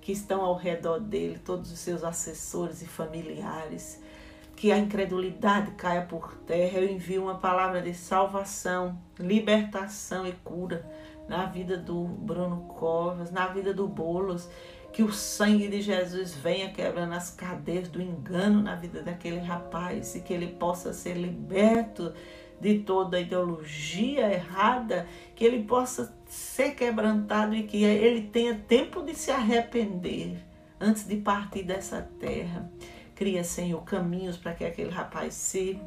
que 0.00 0.12
estão 0.12 0.40
ao 0.40 0.56
redor 0.56 0.98
dele, 0.98 1.38
todos 1.38 1.70
os 1.70 1.78
seus 1.78 2.02
assessores 2.02 2.80
e 2.80 2.86
familiares 2.86 4.02
que 4.62 4.70
a 4.70 4.78
incredulidade 4.78 5.72
caia 5.72 6.02
por 6.02 6.36
terra. 6.46 6.78
Eu 6.78 6.88
envio 6.88 7.24
uma 7.24 7.34
palavra 7.34 7.82
de 7.82 7.92
salvação, 7.92 8.96
libertação 9.18 10.24
e 10.24 10.32
cura 10.44 10.88
na 11.28 11.46
vida 11.46 11.76
do 11.76 12.04
Bruno 12.04 12.68
Covas, 12.68 13.30
na 13.30 13.48
vida 13.48 13.74
do 13.74 13.88
Bolos. 13.88 14.48
Que 14.92 15.02
o 15.02 15.12
sangue 15.12 15.68
de 15.68 15.80
Jesus 15.80 16.34
venha 16.34 16.70
quebrando 16.70 17.14
as 17.14 17.30
cadeias 17.30 17.88
do 17.88 18.00
engano 18.00 18.62
na 18.62 18.74
vida 18.74 19.02
daquele 19.02 19.40
rapaz 19.40 20.14
e 20.14 20.20
que 20.20 20.32
ele 20.32 20.48
possa 20.48 20.92
ser 20.92 21.14
liberto 21.14 22.12
de 22.60 22.78
toda 22.80 23.18
ideologia 23.18 24.32
errada, 24.32 25.06
que 25.34 25.44
ele 25.44 25.64
possa 25.64 26.14
ser 26.26 26.76
quebrantado 26.76 27.54
e 27.54 27.64
que 27.64 27.82
ele 27.82 28.28
tenha 28.28 28.54
tempo 28.54 29.02
de 29.02 29.14
se 29.14 29.30
arrepender 29.30 30.36
antes 30.78 31.06
de 31.06 31.16
partir 31.16 31.64
dessa 31.64 32.08
terra. 32.20 32.70
Cria, 33.14 33.42
Senhor, 33.42 33.82
caminhos 33.84 34.36
para 34.36 34.54
que 34.54 34.64
aquele 34.64 34.90
rapaz 34.90 35.34
se 35.34 35.80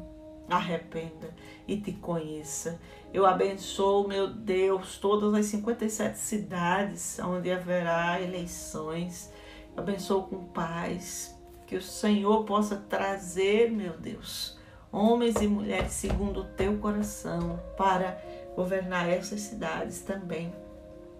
arrependa 0.48 1.34
e 1.66 1.76
te 1.76 1.92
conheça. 1.92 2.80
Eu 3.12 3.26
abençoo, 3.26 4.06
meu 4.06 4.28
Deus, 4.28 4.98
todas 4.98 5.34
as 5.34 5.46
57 5.46 6.18
cidades 6.18 7.18
onde 7.18 7.50
haverá 7.50 8.20
eleições. 8.20 9.32
Eu 9.74 9.82
abençoo 9.82 10.24
com 10.24 10.44
paz. 10.46 11.34
Que 11.66 11.76
o 11.76 11.82
Senhor 11.82 12.44
possa 12.44 12.76
trazer, 12.76 13.72
meu 13.72 13.98
Deus, 13.98 14.56
homens 14.92 15.34
e 15.40 15.48
mulheres 15.48 15.92
segundo 15.92 16.42
o 16.42 16.44
teu 16.44 16.78
coração 16.78 17.60
para 17.76 18.22
governar 18.54 19.08
essas 19.08 19.40
cidades 19.40 20.00
também. 20.00 20.54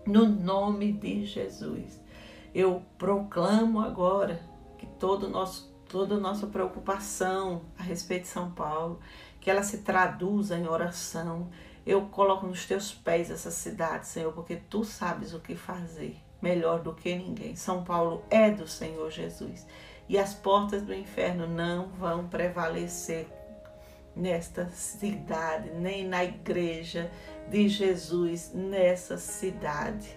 No 0.06 0.24
nome 0.26 0.92
de 0.92 1.26
Jesus. 1.26 2.00
Eu 2.54 2.80
proclamo 2.96 3.80
agora 3.80 4.40
que 4.78 4.86
todo 4.86 5.26
o 5.26 5.30
nosso 5.30 5.75
toda 5.96 6.16
a 6.16 6.20
nossa 6.20 6.46
preocupação 6.46 7.62
a 7.78 7.82
respeito 7.82 8.24
de 8.24 8.28
São 8.28 8.50
Paulo, 8.50 9.00
que 9.40 9.50
ela 9.50 9.62
se 9.62 9.78
traduza 9.78 10.54
em 10.58 10.68
oração. 10.68 11.48
Eu 11.86 12.02
coloco 12.02 12.46
nos 12.46 12.66
teus 12.66 12.92
pés 12.92 13.30
essa 13.30 13.50
cidade, 13.50 14.06
Senhor, 14.06 14.30
porque 14.34 14.56
tu 14.56 14.84
sabes 14.84 15.32
o 15.32 15.40
que 15.40 15.56
fazer 15.56 16.18
melhor 16.42 16.82
do 16.82 16.92
que 16.92 17.16
ninguém. 17.16 17.56
São 17.56 17.82
Paulo 17.82 18.22
é 18.28 18.50
do 18.50 18.68
Senhor 18.68 19.10
Jesus 19.10 19.66
e 20.06 20.18
as 20.18 20.34
portas 20.34 20.82
do 20.82 20.92
inferno 20.92 21.46
não 21.46 21.88
vão 21.88 22.28
prevalecer 22.28 23.26
nesta 24.14 24.68
cidade, 24.72 25.70
nem 25.70 26.06
na 26.06 26.22
igreja 26.24 27.10
de 27.48 27.70
Jesus 27.70 28.52
nessa 28.52 29.16
cidade. 29.16 30.10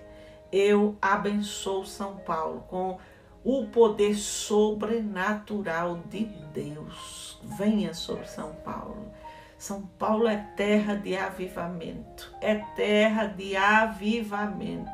Eu 0.52 0.98
abençoo 1.02 1.86
São 1.86 2.18
Paulo 2.18 2.66
com 2.68 3.00
o 3.44 3.68
poder 3.68 4.16
sobrenatural 4.16 6.02
de 6.10 6.26
Deus 6.54 7.40
venha 7.44 7.94
sobre 7.94 8.26
São 8.26 8.54
Paulo. 8.56 9.12
São 9.58 9.82
Paulo 9.98 10.28
é 10.28 10.38
terra 10.56 10.96
de 10.96 11.18
avivamento, 11.18 12.34
é 12.42 12.56
terra 12.76 13.26
de 13.26 13.56
avivamento. 13.56 14.90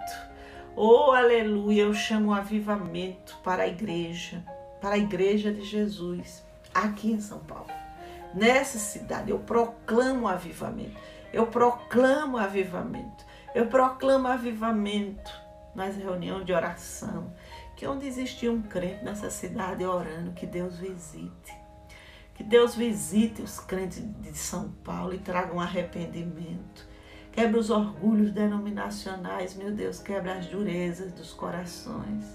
Oh, 0.76 1.12
aleluia, 1.12 1.84
eu 1.84 1.94
chamo 1.94 2.34
avivamento 2.34 3.38
para 3.44 3.64
a 3.64 3.68
igreja, 3.68 4.44
para 4.82 4.96
a 4.96 4.98
igreja 4.98 5.54
de 5.54 5.64
Jesus, 5.64 6.46
aqui 6.74 7.12
em 7.12 7.22
São 7.22 7.40
Paulo. 7.40 7.70
Nessa 8.34 8.78
cidade, 8.78 9.32
eu 9.32 9.40
proclamo 9.40 10.28
avivamento, 10.28 11.00
eu 11.32 11.48
proclamo 11.48 12.38
avivamento, 12.38 13.24
eu 13.54 13.68
proclamo 13.68 14.28
avivamento 14.28 15.32
nas 15.74 15.96
reuniões 15.96 16.46
de 16.46 16.54
oração, 16.54 17.32
que 17.76 17.86
onde 17.86 18.08
existia 18.08 18.52
um 18.52 18.62
crente 18.62 19.04
nessa 19.04 19.30
cidade 19.30 19.84
orando, 19.84 20.32
que 20.32 20.46
Deus 20.46 20.78
visite 20.78 21.66
que 22.36 22.44
Deus 22.44 22.76
visite 22.76 23.42
os 23.42 23.60
crentes 23.60 24.04
de 24.22 24.38
São 24.38 24.70
Paulo 24.84 25.14
e 25.14 25.18
traga 25.18 25.56
um 25.56 25.60
arrependimento. 25.60 26.86
Quebra 27.32 27.60
os 27.60 27.70
orgulhos 27.70 28.32
denominacionais, 28.32 29.56
meu 29.56 29.72
Deus, 29.72 30.00
quebra 30.00 30.36
as 30.36 30.46
durezas 30.46 31.12
dos 31.14 31.34
corações. 31.34 32.26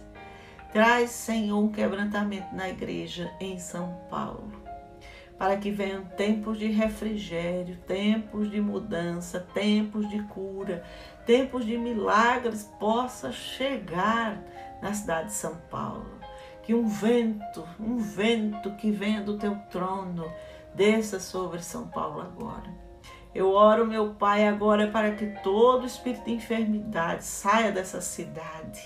Traz, 0.72 1.10
Senhor, 1.10 1.58
um 1.58 1.70
quebrantamento 1.70 2.54
na 2.54 2.68
igreja 2.68 3.30
em 3.40 3.58
São 3.58 4.00
Paulo, 4.08 4.52
para 5.38 5.56
que 5.56 5.70
venham 5.70 6.04
tempos 6.04 6.58
de 6.58 6.68
refrigério, 6.68 7.76
tempos 7.86 8.50
de 8.50 8.60
mudança, 8.60 9.40
tempos 9.52 10.08
de 10.08 10.22
cura, 10.24 10.82
tempos 11.26 11.66
de 11.66 11.76
milagres 11.76 12.62
possa 12.78 13.32
chegar 13.32 14.42
na 14.82 14.92
cidade 14.92 15.28
de 15.28 15.34
São 15.34 15.56
Paulo 15.70 16.20
que 16.70 16.74
um 16.74 16.86
vento, 16.86 17.66
um 17.80 17.98
vento 17.98 18.70
que 18.76 18.92
venha 18.92 19.20
do 19.20 19.36
teu 19.36 19.56
trono, 19.70 20.30
desça 20.72 21.18
sobre 21.18 21.60
São 21.64 21.88
Paulo 21.88 22.20
agora. 22.20 22.72
Eu 23.34 23.50
oro, 23.50 23.86
meu 23.86 24.14
Pai, 24.14 24.46
agora 24.46 24.88
para 24.88 25.12
que 25.16 25.26
todo 25.42 25.84
espírito 25.84 26.26
de 26.26 26.32
enfermidade 26.32 27.24
saia 27.24 27.72
dessa 27.72 28.00
cidade, 28.00 28.80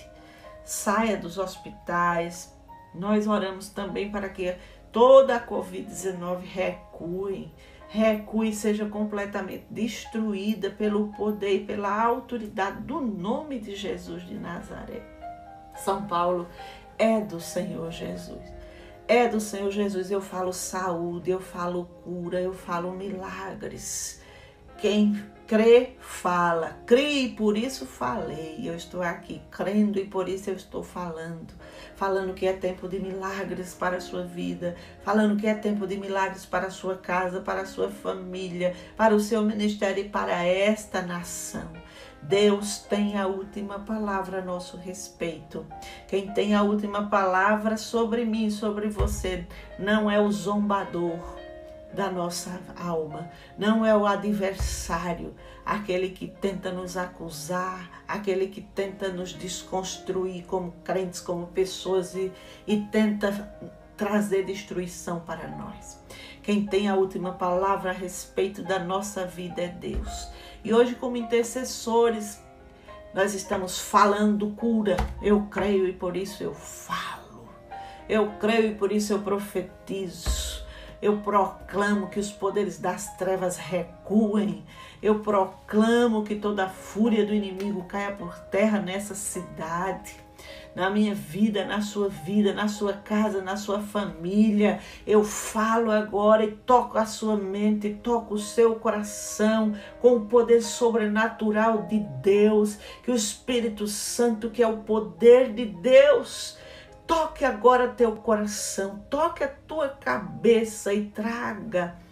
saia 0.63 1.15
dos 1.15 1.37
hospitais. 1.37 2.51
Nós 2.93 3.27
oramos 3.27 3.69
também 3.69 4.11
para 4.11 4.29
que 4.29 4.55
toda 4.91 5.35
a 5.35 5.45
Covid-19 5.45 6.39
recue, 6.41 7.53
recue 7.87 8.51
seja 8.51 8.87
completamente 8.87 9.65
destruída 9.69 10.71
pelo 10.71 11.13
poder 11.13 11.55
e 11.57 11.65
pela 11.65 12.03
autoridade 12.03 12.81
do 12.81 12.99
nome 12.99 13.59
de 13.59 13.75
Jesus 13.75 14.25
de 14.25 14.33
Nazaré. 14.33 15.14
São 15.75 16.05
Paulo 16.05 16.47
é 16.97 17.19
do 17.19 17.39
Senhor 17.39 17.91
Jesus. 17.91 18.41
É 19.07 19.27
do 19.27 19.39
Senhor 19.39 19.71
Jesus. 19.71 20.09
Eu 20.09 20.21
falo 20.21 20.51
saúde, 20.51 21.29
eu 21.29 21.39
falo 21.39 21.85
cura, 22.03 22.41
eu 22.41 22.53
falo 22.53 22.91
milagres. 22.91 24.21
Quem 24.77 25.23
crê, 25.47 25.91
fala. 25.99 26.77
Crie, 26.85 27.29
por 27.29 27.57
isso 27.57 27.85
falei. 27.85 28.61
Eu 28.63 28.75
estou 28.75 29.01
aqui 29.01 29.41
crendo 29.51 29.99
e 29.99 30.05
por 30.05 30.27
isso 30.27 30.49
eu 30.49 30.55
estou 30.55 30.83
falando. 30.83 31.53
Falando 31.95 32.33
que 32.33 32.45
é 32.45 32.53
tempo 32.53 32.87
de 32.87 32.99
milagres 32.99 33.73
para 33.73 33.97
a 33.97 34.01
sua 34.01 34.23
vida. 34.23 34.75
Falando 35.03 35.39
que 35.39 35.47
é 35.47 35.53
tempo 35.53 35.85
de 35.85 35.97
milagres 35.97 36.45
para 36.45 36.67
a 36.67 36.71
sua 36.71 36.97
casa, 36.97 37.41
para 37.41 37.61
a 37.61 37.65
sua 37.65 37.89
família, 37.89 38.75
para 38.97 39.15
o 39.15 39.19
seu 39.19 39.41
ministério 39.43 40.05
e 40.05 40.09
para 40.09 40.43
esta 40.43 41.01
nação. 41.01 41.69
Deus 42.27 42.79
tem 42.79 43.17
a 43.17 43.27
última 43.27 43.79
palavra 43.79 44.39
a 44.39 44.41
nosso 44.41 44.77
respeito. 44.77 45.63
Quem 46.07 46.33
tem 46.33 46.55
a 46.55 46.63
última 46.63 47.07
palavra 47.07 47.77
sobre 47.77 48.25
mim, 48.25 48.49
sobre 48.49 48.89
você, 48.89 49.45
não 49.77 50.09
é 50.09 50.19
o 50.19 50.31
zombador 50.31 51.19
da 51.93 52.09
nossa 52.09 52.59
alma, 52.75 53.29
não 53.57 53.85
é 53.85 53.95
o 53.95 54.07
adversário, 54.07 55.35
aquele 55.63 56.09
que 56.09 56.27
tenta 56.27 56.71
nos 56.71 56.97
acusar, 56.97 58.03
aquele 58.07 58.47
que 58.47 58.61
tenta 58.61 59.09
nos 59.09 59.31
desconstruir 59.31 60.45
como 60.45 60.73
crentes, 60.83 61.21
como 61.21 61.45
pessoas 61.47 62.15
e, 62.15 62.31
e 62.65 62.81
tenta 62.91 63.55
trazer 63.95 64.45
destruição 64.45 65.19
para 65.19 65.47
nós. 65.47 66.03
Quem 66.41 66.65
tem 66.65 66.89
a 66.89 66.95
última 66.95 67.33
palavra 67.33 67.91
a 67.91 67.93
respeito 67.93 68.63
da 68.63 68.79
nossa 68.79 69.25
vida 69.25 69.61
é 69.61 69.67
Deus. 69.67 70.27
E 70.65 70.73
hoje, 70.73 70.95
como 70.95 71.15
intercessores, 71.15 72.41
nós 73.13 73.35
estamos 73.35 73.77
falando 73.77 74.49
cura. 74.55 74.97
Eu 75.21 75.43
creio 75.43 75.87
e 75.87 75.93
por 75.93 76.17
isso 76.17 76.41
eu 76.41 76.55
falo. 76.55 77.47
Eu 78.09 78.31
creio 78.39 78.71
e 78.71 78.75
por 78.75 78.91
isso 78.91 79.13
eu 79.13 79.19
profetizo. 79.19 80.65
Eu 80.99 81.17
proclamo 81.17 82.09
que 82.09 82.19
os 82.19 82.31
poderes 82.31 82.79
das 82.79 83.15
trevas 83.15 83.57
recuem. 83.57 84.65
Eu 85.03 85.19
proclamo 85.19 86.23
que 86.23 86.33
toda 86.33 86.65
a 86.65 86.69
fúria 86.69 87.23
do 87.23 87.35
inimigo 87.35 87.83
caia 87.83 88.13
por 88.13 88.35
terra 88.45 88.79
nessa 88.79 89.13
cidade 89.13 90.24
na 90.75 90.89
minha 90.89 91.15
vida, 91.15 91.63
na 91.63 91.81
sua 91.81 92.09
vida, 92.09 92.53
na 92.53 92.67
sua 92.67 92.93
casa, 92.93 93.41
na 93.41 93.55
sua 93.55 93.79
família. 93.79 94.79
Eu 95.07 95.23
falo 95.23 95.89
agora 95.89 96.43
e 96.43 96.51
toco 96.51 96.97
a 96.97 97.05
sua 97.05 97.37
mente, 97.37 97.97
toco 98.03 98.33
o 98.33 98.39
seu 98.39 98.75
coração 98.75 99.73
com 100.01 100.15
o 100.15 100.25
poder 100.25 100.61
sobrenatural 100.61 101.83
de 101.83 101.99
Deus, 102.21 102.77
que 103.01 103.09
o 103.09 103.15
Espírito 103.15 103.87
Santo, 103.87 104.49
que 104.49 104.61
é 104.61 104.67
o 104.67 104.77
poder 104.77 105.53
de 105.53 105.65
Deus, 105.65 106.57
toque 107.07 107.45
agora 107.45 107.87
teu 107.87 108.11
coração, 108.17 109.03
toque 109.09 109.43
a 109.43 109.47
tua 109.47 109.89
cabeça 109.89 110.93
e 110.93 111.05
traga 111.05 112.04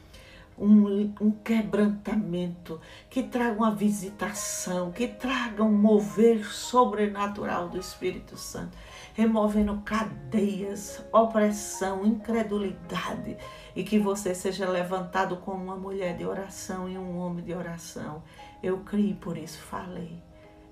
um, 0.58 1.14
um, 1.20 1.32
quebrantamento, 1.32 2.80
que 3.10 3.24
traga 3.24 3.58
uma 3.58 3.74
visitação, 3.74 4.92
que 4.92 5.08
traga 5.08 5.64
um 5.64 5.72
mover 5.72 6.46
sobrenatural 6.46 7.70
do 7.70 7.80
Espírito 7.80 8.38
Santo, 8.38 8.78
removendo 9.14 9.82
cadeias, 9.84 11.04
opressão, 11.12 12.06
incredulidade, 12.06 13.38
e 13.76 13.84
que 13.84 13.98
você 13.98 14.36
seja 14.36 14.70
levantado 14.70 15.38
como 15.38 15.64
uma 15.64 15.76
mulher 15.76 16.16
de 16.16 16.26
oração 16.26 16.88
e 16.88 16.98
um 16.98 17.18
homem 17.18 17.44
de 17.44 17.54
oração. 17.54 18.24
Eu 18.62 18.80
criei, 18.80 19.14
por 19.14 19.38
isso 19.38 19.60
falei. 19.60 20.22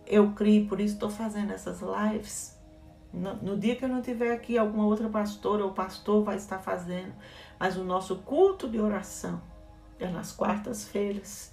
Eu 0.05 0.31
criei, 0.31 0.65
por 0.65 0.79
isso 0.79 0.95
estou 0.95 1.09
fazendo 1.09 1.51
essas 1.51 1.81
lives. 1.81 2.59
No, 3.13 3.35
no, 3.35 3.57
dia 3.57 3.75
que 3.75 3.83
eu 3.83 3.89
não 3.89 4.01
tiver 4.01 4.31
aqui, 4.31 4.57
alguma 4.57 4.85
outra 4.85 5.09
pastora 5.09 5.65
ou 5.65 5.71
pastor 5.71 6.23
vai 6.23 6.37
estar 6.37 6.59
fazendo, 6.59 7.13
mas 7.59 7.75
o 7.75 7.83
nosso 7.83 8.17
culto 8.17 8.69
de 8.69 8.79
oração 8.79 9.41
é 10.03 10.09
nas 10.09 10.31
quartas-feiras. 10.31 11.51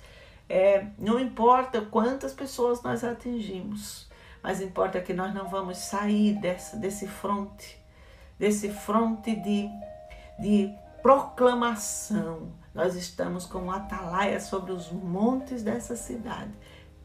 É, 0.49 0.87
não 0.99 1.20
importa 1.20 1.83
quantas 1.83 2.33
pessoas 2.33 2.83
nós 2.83 3.05
atingimos, 3.05 4.09
mas 4.43 4.61
importa 4.61 5.01
que 5.01 5.12
nós 5.12 5.35
não 5.35 5.49
vamos 5.49 5.79
sair 5.79 6.35
dessa, 6.41 6.77
desse 6.77 7.07
fronte, 7.07 7.79
desse 8.39 8.70
fronte 8.70 9.35
de, 9.37 9.69
de 10.39 10.75
proclamação. 11.03 12.53
Nós 12.75 12.95
estamos 12.95 13.45
como 13.45 13.70
atalaia 13.70 14.41
sobre 14.41 14.73
os 14.73 14.91
montes 14.91 15.62
dessa 15.62 15.97
cidade, 15.97 16.53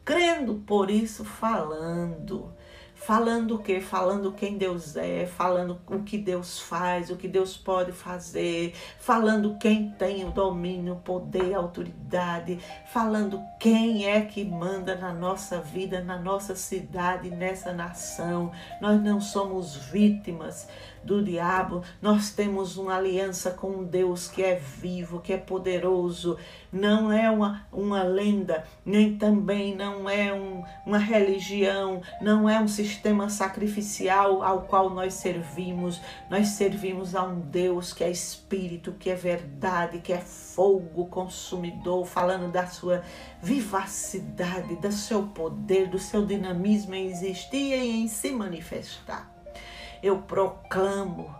crendo 0.04 0.54
por 0.66 0.90
isso, 0.90 1.24
falando 1.24 2.54
Falando 3.06 3.56
o 3.56 3.58
quê? 3.58 3.82
Falando 3.82 4.32
quem 4.32 4.56
Deus 4.56 4.96
é, 4.96 5.26
falando 5.26 5.78
o 5.86 6.02
que 6.02 6.16
Deus 6.16 6.58
faz, 6.58 7.10
o 7.10 7.16
que 7.16 7.28
Deus 7.28 7.54
pode 7.54 7.92
fazer, 7.92 8.72
falando 8.98 9.58
quem 9.58 9.90
tem 9.90 10.24
o 10.24 10.30
domínio, 10.30 10.96
poder, 11.04 11.52
autoridade, 11.52 12.58
falando 12.94 13.42
quem 13.60 14.06
é 14.06 14.22
que 14.22 14.42
manda 14.42 14.96
na 14.96 15.12
nossa 15.12 15.60
vida, 15.60 16.02
na 16.02 16.18
nossa 16.18 16.56
cidade, 16.56 17.28
nessa 17.28 17.74
nação. 17.74 18.50
Nós 18.80 18.98
não 19.02 19.20
somos 19.20 19.76
vítimas, 19.76 20.66
do 21.04 21.22
diabo, 21.22 21.82
nós 22.00 22.30
temos 22.30 22.76
uma 22.76 22.96
aliança 22.96 23.50
com 23.50 23.68
um 23.68 23.84
Deus 23.84 24.26
que 24.26 24.42
é 24.42 24.54
vivo, 24.54 25.20
que 25.20 25.32
é 25.32 25.36
poderoso, 25.36 26.38
não 26.72 27.12
é 27.12 27.30
uma, 27.30 27.66
uma 27.70 28.02
lenda, 28.02 28.64
nem 28.84 29.16
também 29.16 29.76
não 29.76 30.08
é 30.08 30.32
um, 30.32 30.64
uma 30.86 30.98
religião, 30.98 32.00
não 32.20 32.48
é 32.48 32.58
um 32.58 32.66
sistema 32.66 32.93
sacrificial 33.28 34.42
ao 34.42 34.62
qual 34.62 34.90
nós 34.90 35.14
servimos. 35.14 36.00
Nós 36.30 36.48
servimos 36.48 37.14
a 37.14 37.22
um 37.22 37.40
Deus 37.40 37.92
que 37.92 38.04
é 38.04 38.10
espírito, 38.10 38.92
que 38.92 39.10
é 39.10 39.14
verdade, 39.14 40.00
que 40.00 40.12
é 40.12 40.20
fogo 40.20 41.06
consumidor, 41.06 42.06
falando 42.06 42.50
da 42.50 42.66
sua 42.66 43.02
vivacidade, 43.42 44.76
do 44.76 44.92
seu 44.92 45.24
poder, 45.28 45.88
do 45.88 45.98
seu 45.98 46.24
dinamismo 46.24 46.94
em 46.94 47.06
existir 47.06 47.76
e 47.76 48.02
em 48.02 48.08
se 48.08 48.30
manifestar 48.30 49.34
eu 50.04 50.18
proclamo 50.18 51.34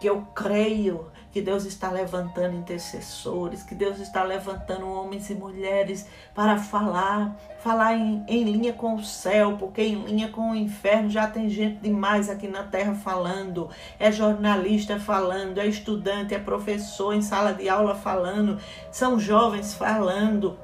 que 0.00 0.08
eu 0.08 0.22
creio 0.34 1.10
que 1.34 1.42
Deus 1.42 1.64
está 1.64 1.90
levantando 1.90 2.56
intercessores, 2.56 3.64
que 3.64 3.74
Deus 3.74 3.98
está 3.98 4.22
levantando 4.22 4.88
homens 4.88 5.28
e 5.30 5.34
mulheres 5.34 6.06
para 6.32 6.56
falar, 6.58 7.36
falar 7.58 7.96
em, 7.96 8.24
em 8.28 8.44
linha 8.44 8.72
com 8.72 8.94
o 8.94 9.02
céu, 9.02 9.56
porque 9.58 9.82
em 9.82 10.04
linha 10.04 10.28
com 10.28 10.52
o 10.52 10.54
inferno 10.54 11.10
já 11.10 11.26
tem 11.26 11.50
gente 11.50 11.80
demais 11.80 12.30
aqui 12.30 12.46
na 12.46 12.62
terra 12.62 12.94
falando, 12.94 13.68
é 13.98 14.12
jornalista 14.12 15.00
falando, 15.00 15.58
é 15.58 15.66
estudante, 15.66 16.36
é 16.36 16.38
professor 16.38 17.12
em 17.12 17.20
sala 17.20 17.52
de 17.52 17.68
aula 17.68 17.96
falando, 17.96 18.60
são 18.92 19.18
jovens 19.18 19.74
falando. 19.74 20.56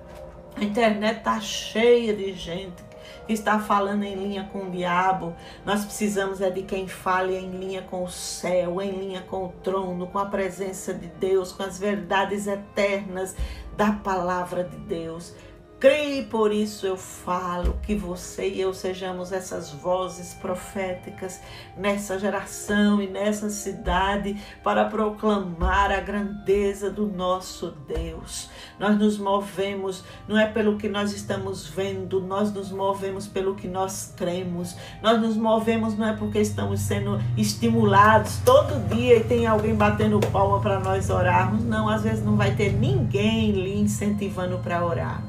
A 0.55 0.63
internet 0.63 1.19
está 1.19 1.41
cheia 1.41 2.15
de 2.15 2.33
gente 2.33 2.90
está 3.33 3.59
falando 3.59 4.05
em 4.05 4.15
linha 4.15 4.49
com 4.53 4.65
o 4.65 4.71
diabo. 4.71 5.35
Nós 5.65 5.85
precisamos 5.85 6.41
é 6.41 6.51
de 6.51 6.63
quem 6.63 6.89
fale 6.89 7.37
em 7.37 7.51
linha 7.51 7.83
com 7.83 8.05
o 8.05 8.11
céu, 8.11 8.81
em 8.81 8.91
linha 8.91 9.23
com 9.23 9.47
o 9.47 9.53
trono, 9.63 10.07
com 10.07 10.19
a 10.19 10.27
presença 10.27 10.93
de 10.93 11.07
Deus, 11.07 11.53
com 11.53 11.63
as 11.63 11.79
verdades 11.79 12.47
eternas 12.47 13.35
da 13.77 13.93
palavra 13.93 14.65
de 14.65 14.77
Deus. 14.77 15.35
Creio, 15.81 16.27
por 16.27 16.53
isso 16.53 16.87
eu 16.87 16.95
falo 16.95 17.81
que 17.83 17.95
você 17.95 18.51
e 18.51 18.61
eu 18.61 18.75
sejamos 18.75 19.33
essas 19.33 19.71
vozes 19.71 20.35
proféticas 20.35 21.41
nessa 21.75 22.19
geração 22.19 23.01
e 23.01 23.07
nessa 23.07 23.49
cidade 23.49 24.39
para 24.63 24.85
proclamar 24.85 25.91
a 25.91 26.01
grandeza 26.01 26.91
do 26.91 27.07
nosso 27.07 27.71
Deus. 27.89 28.51
Nós 28.81 28.99
nos 28.99 29.19
movemos, 29.19 30.03
não 30.27 30.39
é 30.39 30.47
pelo 30.47 30.79
que 30.79 30.89
nós 30.89 31.13
estamos 31.13 31.67
vendo, 31.67 32.19
nós 32.23 32.51
nos 32.51 32.73
movemos 32.73 33.27
pelo 33.27 33.55
que 33.55 33.69
nós 33.69 34.15
cremos. 34.17 34.75
Nós 35.03 35.21
nos 35.21 35.37
movemos 35.37 35.99
não 35.99 36.07
é 36.07 36.17
porque 36.17 36.39
estamos 36.39 36.81
sendo 36.81 37.21
estimulados 37.37 38.39
todo 38.43 38.89
dia 38.89 39.19
e 39.19 39.25
tem 39.25 39.47
alguém 39.47 39.75
batendo 39.75 40.19
palma 40.33 40.61
para 40.61 40.81
nós 40.81 41.11
orarmos. 41.11 41.63
Não, 41.63 41.91
às 41.91 42.05
vezes 42.05 42.25
não 42.25 42.37
vai 42.37 42.55
ter 42.55 42.73
ninguém 42.73 43.51
lhe 43.51 43.79
incentivando 43.79 44.57
para 44.61 44.83
orar. 44.83 45.23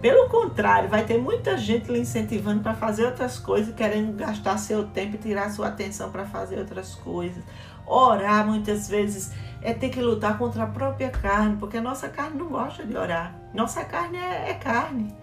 Pelo 0.00 0.26
contrário, 0.30 0.88
vai 0.88 1.04
ter 1.04 1.18
muita 1.18 1.58
gente 1.58 1.92
lhe 1.92 1.98
incentivando 1.98 2.62
para 2.62 2.72
fazer 2.72 3.04
outras 3.04 3.38
coisas, 3.38 3.74
querendo 3.74 4.16
gastar 4.16 4.56
seu 4.56 4.84
tempo 4.84 5.16
e 5.16 5.18
tirar 5.18 5.50
sua 5.50 5.68
atenção 5.68 6.10
para 6.10 6.24
fazer 6.24 6.58
outras 6.58 6.94
coisas. 6.94 7.44
Orar 7.84 8.46
muitas 8.46 8.88
vezes 8.88 9.30
é 9.62 9.72
ter 9.72 9.90
que 9.90 10.00
lutar 10.00 10.38
contra 10.38 10.64
a 10.64 10.66
própria 10.66 11.10
carne, 11.10 11.56
porque 11.56 11.76
a 11.76 11.82
nossa 11.82 12.08
carne 12.08 12.38
não 12.38 12.48
gosta 12.48 12.84
de 12.84 12.96
orar. 12.96 13.34
Nossa 13.52 13.84
carne 13.84 14.18
é, 14.18 14.50
é 14.50 14.54
carne. 14.54 15.14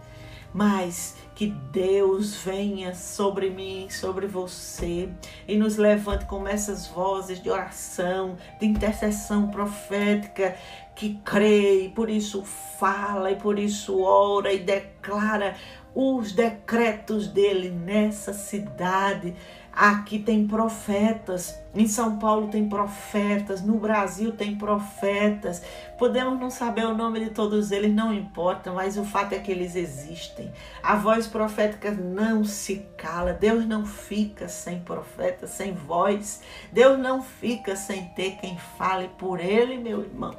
Mas 0.54 1.18
que 1.36 1.48
Deus 1.48 2.36
venha 2.36 2.96
sobre 2.96 3.50
mim, 3.50 3.90
sobre 3.90 4.26
você 4.26 5.10
e 5.46 5.58
nos 5.58 5.76
levante 5.76 6.26
com 6.26 6.48
essas 6.48 6.88
vozes 6.88 7.44
de 7.44 7.50
oração, 7.50 8.38
de 8.58 8.66
intercessão 8.66 9.50
profética 9.50 10.56
que 10.96 11.20
crê 11.26 11.86
e 11.86 11.90
por 11.90 12.10
isso 12.10 12.42
fala 12.80 13.32
e 13.32 13.36
por 13.36 13.60
isso 13.60 14.02
ora 14.02 14.54
e 14.54 14.60
declara 14.60 15.56
os 15.94 16.32
decretos 16.32 17.28
dele 17.28 17.70
nessa 17.70 18.34
cidade. 18.34 19.36
Aqui 19.76 20.20
tem 20.20 20.48
profetas, 20.48 21.54
em 21.76 21.86
São 21.86 22.18
Paulo 22.18 22.48
tem 22.48 22.70
profetas, 22.70 23.62
no 23.62 23.78
Brasil 23.78 24.32
tem 24.32 24.56
profetas. 24.56 25.62
Podemos 25.98 26.40
não 26.40 26.50
saber 26.50 26.86
o 26.86 26.96
nome 26.96 27.20
de 27.20 27.32
todos 27.32 27.72
eles, 27.72 27.94
não 27.94 28.14
importa, 28.14 28.72
mas 28.72 28.98
o 28.98 29.04
fato 29.04 29.34
é 29.34 29.40
que 29.40 29.52
eles 29.52 29.76
existem. 29.76 30.50
A 30.82 30.96
voz 30.96 31.28
profética 31.28 31.92
não 31.92 32.46
se 32.46 32.88
cala. 32.96 33.34
Deus 33.34 33.66
não 33.66 33.86
fica 33.86 34.48
sem 34.48 34.80
profeta, 34.80 35.46
sem 35.46 35.74
voz. 35.74 36.42
Deus 36.72 36.98
não 36.98 37.22
fica 37.22 37.76
sem 37.76 38.06
ter 38.16 38.38
quem 38.38 38.58
fale 38.78 39.10
por 39.18 39.42
ele, 39.42 39.76
meu 39.76 40.00
irmão. 40.04 40.38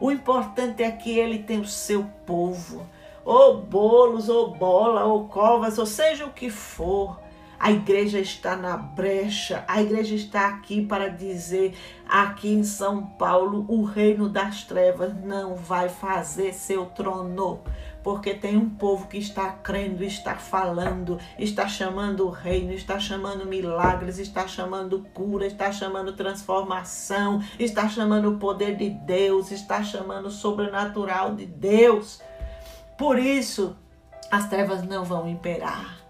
O 0.00 0.10
importante 0.10 0.82
é 0.82 0.90
que 0.90 1.18
ele 1.18 1.40
tem 1.40 1.60
o 1.60 1.66
seu 1.66 2.06
povo, 2.24 2.86
ou 3.22 3.60
bolos, 3.60 4.30
ou 4.30 4.56
bola, 4.56 5.04
ou 5.04 5.28
covas, 5.28 5.78
ou 5.78 5.84
seja 5.84 6.24
o 6.24 6.32
que 6.32 6.48
for. 6.48 7.25
A 7.58 7.70
igreja 7.72 8.18
está 8.18 8.54
na 8.54 8.76
brecha, 8.76 9.64
a 9.66 9.80
igreja 9.80 10.14
está 10.14 10.48
aqui 10.48 10.84
para 10.84 11.08
dizer: 11.08 11.74
aqui 12.06 12.52
em 12.52 12.62
São 12.62 13.02
Paulo, 13.02 13.64
o 13.68 13.82
reino 13.82 14.28
das 14.28 14.62
trevas 14.64 15.14
não 15.24 15.54
vai 15.54 15.88
fazer 15.88 16.52
seu 16.52 16.86
trono. 16.86 17.60
Porque 18.02 18.34
tem 18.34 18.56
um 18.56 18.70
povo 18.70 19.08
que 19.08 19.18
está 19.18 19.50
crendo, 19.50 20.04
está 20.04 20.36
falando, 20.36 21.18
está 21.36 21.66
chamando 21.66 22.26
o 22.26 22.30
reino, 22.30 22.72
está 22.72 23.00
chamando 23.00 23.44
milagres, 23.46 24.18
está 24.18 24.46
chamando 24.46 25.04
cura, 25.12 25.44
está 25.44 25.72
chamando 25.72 26.12
transformação, 26.12 27.42
está 27.58 27.88
chamando 27.88 28.30
o 28.30 28.38
poder 28.38 28.76
de 28.76 28.90
Deus, 28.90 29.50
está 29.50 29.82
chamando 29.82 30.26
o 30.26 30.30
sobrenatural 30.30 31.34
de 31.34 31.46
Deus. 31.46 32.22
Por 32.96 33.18
isso, 33.18 33.76
as 34.30 34.48
trevas 34.48 34.84
não 34.84 35.04
vão 35.04 35.28
imperar 35.28 36.05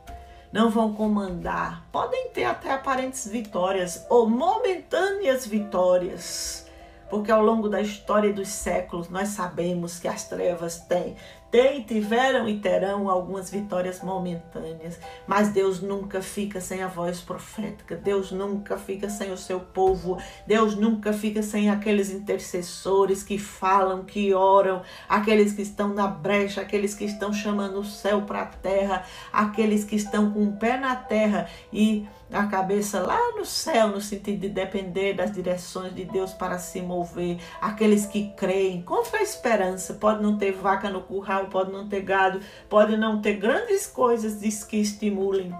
não 0.56 0.70
vão 0.70 0.94
comandar. 0.94 1.86
Podem 1.92 2.30
ter 2.30 2.44
até 2.44 2.72
aparentes 2.72 3.28
vitórias 3.28 4.06
ou 4.08 4.26
momentâneas 4.26 5.46
vitórias, 5.46 6.66
porque 7.10 7.30
ao 7.30 7.44
longo 7.44 7.68
da 7.68 7.82
história 7.82 8.32
dos 8.32 8.48
séculos 8.48 9.10
nós 9.10 9.28
sabemos 9.28 9.98
que 9.98 10.08
as 10.08 10.26
trevas 10.26 10.78
têm 10.78 11.14
tem, 11.50 11.82
tiveram 11.82 12.48
e 12.48 12.58
terão 12.58 13.08
algumas 13.08 13.50
vitórias 13.50 14.02
momentâneas, 14.02 14.98
mas 15.26 15.48
Deus 15.50 15.80
nunca 15.80 16.20
fica 16.20 16.60
sem 16.60 16.82
a 16.82 16.88
voz 16.88 17.20
profética, 17.20 17.96
Deus 17.96 18.32
nunca 18.32 18.76
fica 18.76 19.08
sem 19.08 19.32
o 19.32 19.36
seu 19.36 19.60
povo, 19.60 20.18
Deus 20.46 20.74
nunca 20.74 21.12
fica 21.12 21.42
sem 21.42 21.70
aqueles 21.70 22.10
intercessores 22.10 23.22
que 23.22 23.38
falam, 23.38 24.04
que 24.04 24.34
oram, 24.34 24.82
aqueles 25.08 25.52
que 25.52 25.62
estão 25.62 25.94
na 25.94 26.06
brecha, 26.06 26.60
aqueles 26.60 26.94
que 26.94 27.04
estão 27.04 27.32
chamando 27.32 27.80
o 27.80 27.84
céu 27.84 28.22
para 28.22 28.42
a 28.42 28.46
terra, 28.46 29.04
aqueles 29.32 29.84
que 29.84 29.96
estão 29.96 30.32
com 30.32 30.44
o 30.44 30.52
pé 30.52 30.76
na 30.76 30.96
terra 30.96 31.48
e 31.72 32.06
a 32.32 32.46
cabeça 32.46 33.00
lá 33.00 33.32
no 33.36 33.44
céu, 33.44 33.88
no 33.88 34.00
sentido 34.00 34.40
de 34.40 34.48
depender 34.48 35.14
das 35.14 35.32
direções 35.32 35.94
de 35.94 36.04
Deus 36.04 36.32
para 36.32 36.58
se 36.58 36.80
mover. 36.80 37.38
Aqueles 37.60 38.06
que 38.06 38.30
creem, 38.36 38.82
contra 38.82 39.18
a 39.18 39.22
esperança, 39.22 39.94
pode 39.94 40.22
não 40.22 40.36
ter 40.36 40.52
vaca 40.52 40.90
no 40.90 41.02
curral, 41.02 41.46
pode 41.46 41.70
não 41.70 41.88
ter 41.88 42.02
gado, 42.02 42.40
pode 42.68 42.96
não 42.96 43.20
ter 43.20 43.34
grandes 43.34 43.86
coisas 43.86 44.64
que 44.64 44.76
estimulem 44.76 45.54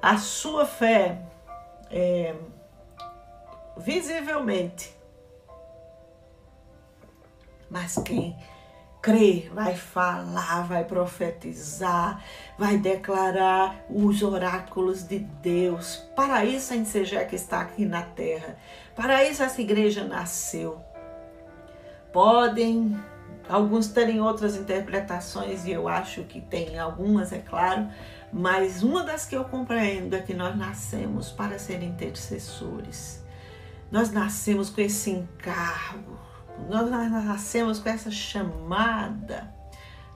a 0.00 0.16
sua 0.16 0.64
fé 0.64 1.20
é, 1.90 2.34
visivelmente. 3.76 4.96
Mas 7.70 7.96
quem 7.96 8.34
crer, 9.00 9.50
vai 9.54 9.74
falar, 9.74 10.66
vai 10.66 10.84
profetizar, 10.84 12.22
vai 12.58 12.76
declarar 12.76 13.84
os 13.88 14.22
oráculos 14.22 15.02
de 15.06 15.18
Deus. 15.18 15.96
Para 16.16 16.44
isso 16.44 16.72
a 16.72 16.76
que 17.24 17.36
está 17.36 17.60
aqui 17.60 17.84
na 17.84 18.02
terra. 18.02 18.56
Para 18.94 19.24
isso 19.24 19.42
essa 19.42 19.60
igreja 19.60 20.04
nasceu. 20.04 20.80
Podem 22.12 22.98
alguns 23.48 23.88
terem 23.88 24.20
outras 24.20 24.56
interpretações 24.56 25.64
e 25.64 25.70
eu 25.70 25.88
acho 25.88 26.24
que 26.24 26.40
tem 26.40 26.78
algumas, 26.78 27.32
é 27.32 27.38
claro, 27.38 27.88
mas 28.32 28.82
uma 28.82 29.02
das 29.02 29.24
que 29.24 29.34
eu 29.34 29.44
compreendo 29.44 30.14
é 30.14 30.20
que 30.20 30.34
nós 30.34 30.56
nascemos 30.56 31.30
para 31.30 31.58
ser 31.58 31.82
intercessores. 31.82 33.24
Nós 33.90 34.10
nascemos 34.10 34.68
com 34.68 34.82
esse 34.82 35.10
encargo 35.10 36.17
nós 36.68 36.90
nascemos 36.90 37.78
com 37.78 37.88
essa 37.88 38.10
chamada. 38.10 39.54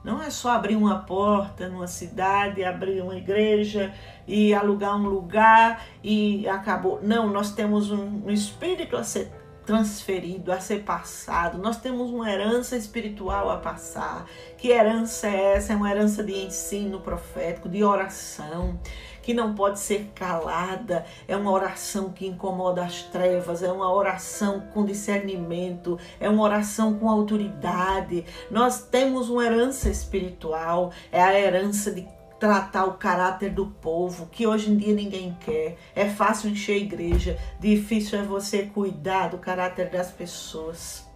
Não 0.05 0.21
é 0.21 0.31
só 0.31 0.51
abrir 0.51 0.75
uma 0.75 0.99
porta 1.01 1.69
numa 1.69 1.87
cidade, 1.87 2.65
abrir 2.65 3.01
uma 3.01 3.17
igreja 3.17 3.95
e 4.27 4.53
alugar 4.53 4.97
um 4.97 5.09
lugar 5.09 5.85
e 6.03 6.49
acabou. 6.49 7.01
Não, 7.03 7.29
nós 7.29 7.53
temos 7.53 7.91
um, 7.91 8.23
um 8.27 8.31
espírito 8.31 8.97
a 8.97 9.05
ser 9.05 9.31
transferido, 9.65 10.51
a 10.51 10.59
ser 10.59 10.83
passado. 10.83 11.57
Nós 11.59 11.77
temos 11.77 12.11
uma 12.11 12.29
herança 12.29 12.77
espiritual 12.77 13.49
a 13.49 13.59
passar. 13.59 14.27
Que 14.59 14.69
herança 14.71 15.29
é 15.29 15.55
essa? 15.55 15.73
É 15.73 15.77
uma 15.77 15.89
herança 15.89 16.25
de 16.25 16.33
ensino 16.33 17.01
profético, 17.01 17.69
de 17.69 17.85
oração 17.85 18.81
que 19.23 19.33
não 19.33 19.55
pode 19.55 19.79
ser 19.79 20.11
calada, 20.15 21.07
é 21.29 21.37
uma 21.37 21.51
oração 21.51 22.11
que 22.11 22.27
incomoda 22.27 22.85
as 22.85 23.03
trevas, 23.03 23.63
é 23.63 23.71
uma 23.71 23.91
oração 23.93 24.61
com 24.75 24.85
discernimento, 24.85 25.99
é 26.19 26.29
uma 26.29 26.43
oração 26.43 26.99
com 26.99 27.09
autoridade. 27.09 28.25
Nós 28.51 28.83
temos 28.83 29.31
uma 29.31 29.45
herança 29.45 29.89
espiritual, 29.89 30.93
é 31.11 31.23
a 31.23 31.39
herança 31.39 31.93
de 31.93 32.07
tratar 32.43 32.87
o 32.87 32.95
caráter 32.95 33.51
do 33.51 33.67
povo, 33.67 34.27
que 34.27 34.49
hoje 34.49 34.69
em 34.69 34.77
dia 34.77 34.93
ninguém 34.93 35.37
quer. 35.41 35.77
É 35.95 36.09
fácil 36.09 36.51
encher 36.51 36.73
a 36.73 36.79
igreja, 36.79 37.39
difícil 37.61 38.19
é 38.19 38.23
você 38.25 38.65
cuidar 38.65 39.29
do 39.29 39.39
caráter 39.39 39.89
das 39.89 40.11
pessoas, 40.11 41.07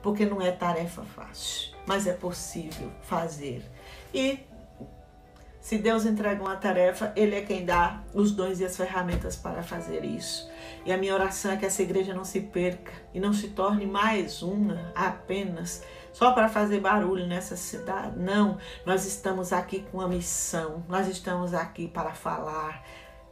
porque 0.00 0.24
não 0.24 0.40
é 0.40 0.52
tarefa 0.52 1.02
fácil, 1.02 1.72
mas 1.84 2.06
é 2.06 2.12
possível 2.12 2.92
fazer. 3.02 3.64
E 4.14 4.38
Se 5.66 5.78
Deus 5.78 6.06
entrega 6.06 6.40
uma 6.40 6.54
tarefa, 6.54 7.12
Ele 7.16 7.34
é 7.34 7.40
quem 7.40 7.64
dá 7.64 8.00
os 8.14 8.30
dons 8.30 8.60
e 8.60 8.64
as 8.64 8.76
ferramentas 8.76 9.34
para 9.34 9.64
fazer 9.64 10.04
isso. 10.04 10.48
E 10.84 10.92
a 10.92 10.96
minha 10.96 11.12
oração 11.12 11.50
é 11.50 11.56
que 11.56 11.66
essa 11.66 11.82
igreja 11.82 12.14
não 12.14 12.24
se 12.24 12.40
perca 12.40 12.92
e 13.12 13.18
não 13.18 13.32
se 13.32 13.48
torne 13.48 13.84
mais 13.84 14.42
uma 14.42 14.92
apenas 14.94 15.82
só 16.12 16.30
para 16.30 16.48
fazer 16.48 16.78
barulho 16.78 17.26
nessa 17.26 17.56
cidade. 17.56 18.16
Não, 18.16 18.58
nós 18.84 19.04
estamos 19.06 19.52
aqui 19.52 19.84
com 19.90 19.98
uma 19.98 20.06
missão, 20.06 20.84
nós 20.88 21.08
estamos 21.08 21.52
aqui 21.52 21.88
para 21.88 22.12
falar 22.12 22.84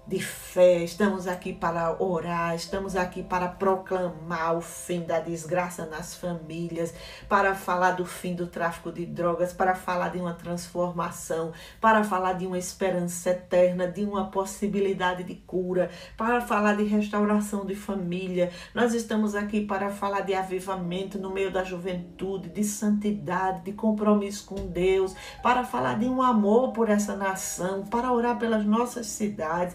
de 0.06 0.20
fé, 0.20 0.85
estamos 0.85 1.26
aqui 1.26 1.51
para 1.51 1.97
orar, 2.02 2.55
estamos 2.55 2.94
aqui 2.94 3.22
para 3.22 3.48
proclamar 3.48 4.55
o 4.55 4.60
fim 4.60 5.01
da 5.01 5.18
desgraça 5.18 5.86
nas 5.86 6.14
famílias, 6.14 6.93
para 7.26 7.55
falar 7.55 7.93
do 7.93 8.05
fim 8.05 8.35
do 8.35 8.47
tráfico 8.47 8.93
de 8.93 9.06
drogas, 9.06 9.55
para 9.55 9.74
falar 9.74 10.10
de 10.10 10.18
uma 10.18 10.35
transformação, 10.35 11.52
para 11.81 12.05
falar 12.05 12.35
de 12.35 12.47
uma 12.47 12.59
esperança 12.59 13.31
eterna, 13.31 13.89
de 13.89 14.05
uma 14.05 14.31
possibilidade 14.31 15.24
de 15.24 15.36
cura, 15.36 15.90
para 16.18 16.43
falar 16.43 16.76
de 16.76 16.85
restauração 16.85 17.64
de 17.64 17.74
família. 17.74 18.51
Nós 18.74 18.93
estamos 18.93 19.35
aqui 19.35 19.62
para 19.62 19.89
falar 19.89 20.20
de 20.20 20.35
avivamento 20.35 21.18
no 21.18 21.31
meio 21.31 21.51
da 21.51 21.64
juventude, 21.64 22.51
de 22.51 22.62
santidade, 22.62 23.62
de 23.62 23.72
compromisso 23.72 24.44
com 24.44 24.66
Deus, 24.66 25.16
para 25.43 25.64
falar 25.64 25.98
de 25.98 26.05
um 26.05 26.20
amor 26.20 26.72
por 26.72 26.90
essa 26.90 27.16
nação, 27.16 27.86
para 27.86 28.12
orar 28.12 28.39
pelas 28.39 28.66
nossas 28.66 29.06
cidades 29.06 29.74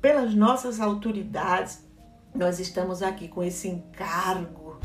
pelas 0.00 0.34
nossas 0.34 0.80
autoridades, 0.80 1.86
nós 2.34 2.60
estamos 2.60 3.02
aqui 3.02 3.28
com 3.28 3.42
esse 3.42 3.68
encargo 3.68 4.78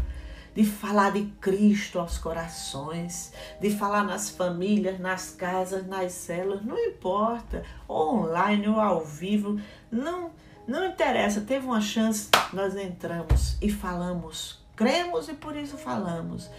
de 0.56 0.64
falar 0.64 1.12
de 1.12 1.24
Cristo 1.42 2.00
aos 2.00 2.18
corações, 2.18 3.34
de 3.60 3.72
falar 3.72 4.04
nas 4.04 4.30
famílias, 4.30 5.00
nas 5.00 5.32
casas, 5.32 5.86
nas 5.88 6.12
células, 6.12 6.64
não 6.64 6.78
importa, 6.78 7.64
online 7.90 8.68
ou 8.68 8.80
ao 8.80 9.04
vivo, 9.04 9.60
não, 9.92 10.32
não 10.68 10.86
interessa. 10.86 11.42
Teve 11.42 11.66
uma 11.66 11.82
chance, 11.82 12.30
nós 12.52 12.76
entramos 12.76 13.58
e 13.62 13.72
falamos. 13.72 14.62
Cremos 14.76 15.30
e 15.30 15.34
por 15.34 15.56
isso 15.56 15.78
falamos. 15.78 16.50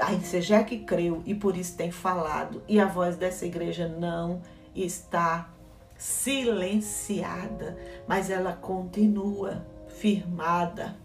A 0.00 0.18
seja 0.20 0.62
que 0.62 0.78
creu 0.78 1.22
e 1.26 1.34
por 1.34 1.56
isso 1.56 1.76
tem 1.76 1.90
falado. 1.90 2.62
E 2.68 2.80
a 2.80 2.86
voz 2.86 3.16
dessa 3.16 3.46
igreja 3.46 3.88
não 3.88 4.42
está 4.74 5.48
silenciada, 6.00 7.76
mas 8.08 8.30
ela 8.30 8.54
continua 8.54 9.66
firmada. 9.86 10.96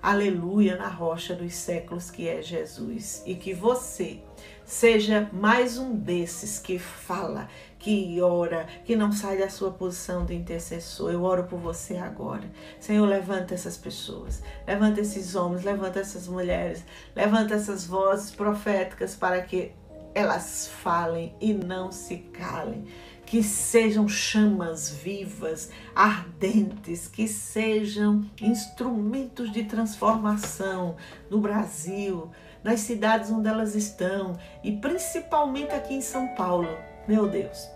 Aleluia 0.00 0.76
na 0.76 0.88
rocha 0.88 1.34
dos 1.34 1.52
séculos 1.52 2.10
que 2.10 2.28
é 2.28 2.40
Jesus. 2.40 3.22
E 3.26 3.34
que 3.34 3.52
você 3.52 4.22
seja 4.64 5.28
mais 5.32 5.76
um 5.76 5.94
desses 5.94 6.60
que 6.60 6.78
fala, 6.78 7.48
que 7.78 8.18
ora, 8.22 8.66
que 8.84 8.94
não 8.94 9.10
sai 9.10 9.36
da 9.36 9.50
sua 9.50 9.72
posição 9.72 10.24
de 10.24 10.34
intercessor. 10.34 11.10
Eu 11.10 11.24
oro 11.24 11.44
por 11.44 11.58
você 11.58 11.96
agora. 11.96 12.48
Senhor, 12.78 13.06
levanta 13.06 13.52
essas 13.52 13.76
pessoas, 13.76 14.42
levanta 14.64 15.00
esses 15.00 15.34
homens, 15.34 15.64
levanta 15.64 15.98
essas 15.98 16.28
mulheres, 16.28 16.84
levanta 17.14 17.54
essas 17.54 17.84
vozes 17.84 18.30
proféticas 18.30 19.16
para 19.16 19.42
que 19.42 19.72
elas 20.14 20.70
falem 20.82 21.34
e 21.40 21.52
não 21.52 21.92
se 21.92 22.18
calem 22.18 22.86
que 23.30 23.44
sejam 23.44 24.08
chamas 24.08 24.90
vivas, 24.90 25.70
ardentes, 25.94 27.06
que 27.06 27.28
sejam 27.28 28.28
instrumentos 28.42 29.52
de 29.52 29.62
transformação 29.62 30.96
no 31.30 31.38
Brasil, 31.38 32.28
nas 32.64 32.80
cidades 32.80 33.30
onde 33.30 33.48
elas 33.48 33.76
estão 33.76 34.36
e 34.64 34.72
principalmente 34.72 35.70
aqui 35.70 35.94
em 35.94 36.00
São 36.00 36.26
Paulo. 36.34 36.76
Meu 37.06 37.28
Deus, 37.28 37.68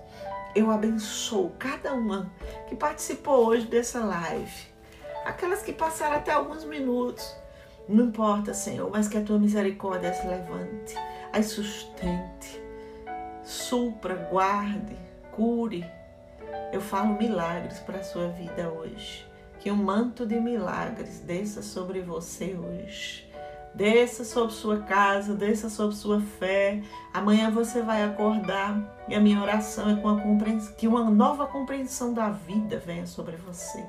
eu 0.57 0.73
abençoo 0.73 1.53
cada 1.57 1.95
uma 1.95 2.33
que 2.69 2.75
participou 2.75 3.47
hoje 3.47 3.69
dessa 3.69 4.05
live, 4.05 4.67
aquelas 5.25 5.63
que 5.63 5.73
passaram 5.73 6.17
até 6.17 6.33
alguns 6.33 6.65
minutos. 6.65 7.33
Não 7.89 8.07
importa, 8.07 8.53
Senhor, 8.53 8.91
mas 8.91 9.07
que 9.07 9.19
a 9.19 9.23
tua 9.23 9.39
misericórdia 9.39 10.13
se 10.15 10.27
levante, 10.27 10.97
as 11.33 11.47
sustente, 11.47 12.61
supra, 13.45 14.17
guarde, 14.33 15.14
cure. 15.35 15.85
Eu 16.73 16.81
falo 16.81 17.19
milagres 17.19 17.79
para 17.81 17.99
a 17.99 18.03
sua 18.03 18.29
vida 18.29 18.71
hoje. 18.71 19.27
Que 19.61 19.71
um 19.71 19.77
manto 19.77 20.27
de 20.27 20.41
milagres 20.41 21.21
desça 21.21 21.63
sobre 21.63 22.01
você 22.01 22.57
hoje. 22.57 23.29
Desça 23.75 24.25
sobre 24.25 24.53
sua 24.53 24.81
casa, 24.81 25.35
desça 25.35 25.69
sobre 25.69 25.97
sua 25.97 26.21
fé. 26.21 26.83
Amanhã 27.13 27.51
você 27.51 27.83
vai 27.83 28.05
acordar 28.05 29.05
e 29.09 29.15
a 29.15 29.21
minha 29.21 29.41
oração 29.43 29.91
é 29.91 30.01
com 30.01 30.09
a 30.09 30.21
que 30.77 30.87
uma 30.87 31.11
nova 31.11 31.47
compreensão 31.47 32.15
da 32.15 32.29
vida 32.31 32.79
venha 32.79 33.07
sobre 33.07 33.37
você 33.37 33.85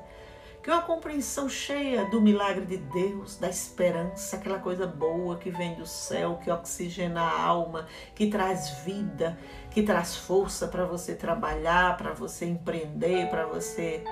que 0.66 0.70
uma 0.72 0.82
compreensão 0.82 1.48
cheia 1.48 2.06
do 2.06 2.20
milagre 2.20 2.66
de 2.66 2.78
Deus, 2.78 3.36
da 3.36 3.48
esperança, 3.48 4.34
aquela 4.34 4.58
coisa 4.58 4.84
boa 4.84 5.36
que 5.36 5.48
vem 5.48 5.76
do 5.76 5.86
céu, 5.86 6.40
que 6.42 6.50
oxigena 6.50 7.20
a 7.20 7.40
alma, 7.40 7.86
que 8.16 8.26
traz 8.26 8.70
vida, 8.84 9.38
que 9.70 9.84
traz 9.84 10.16
força 10.16 10.66
para 10.66 10.84
você 10.84 11.14
trabalhar, 11.14 11.96
para 11.96 12.12
você 12.12 12.46
empreender, 12.46 13.30
para 13.30 13.46
você 13.46 14.02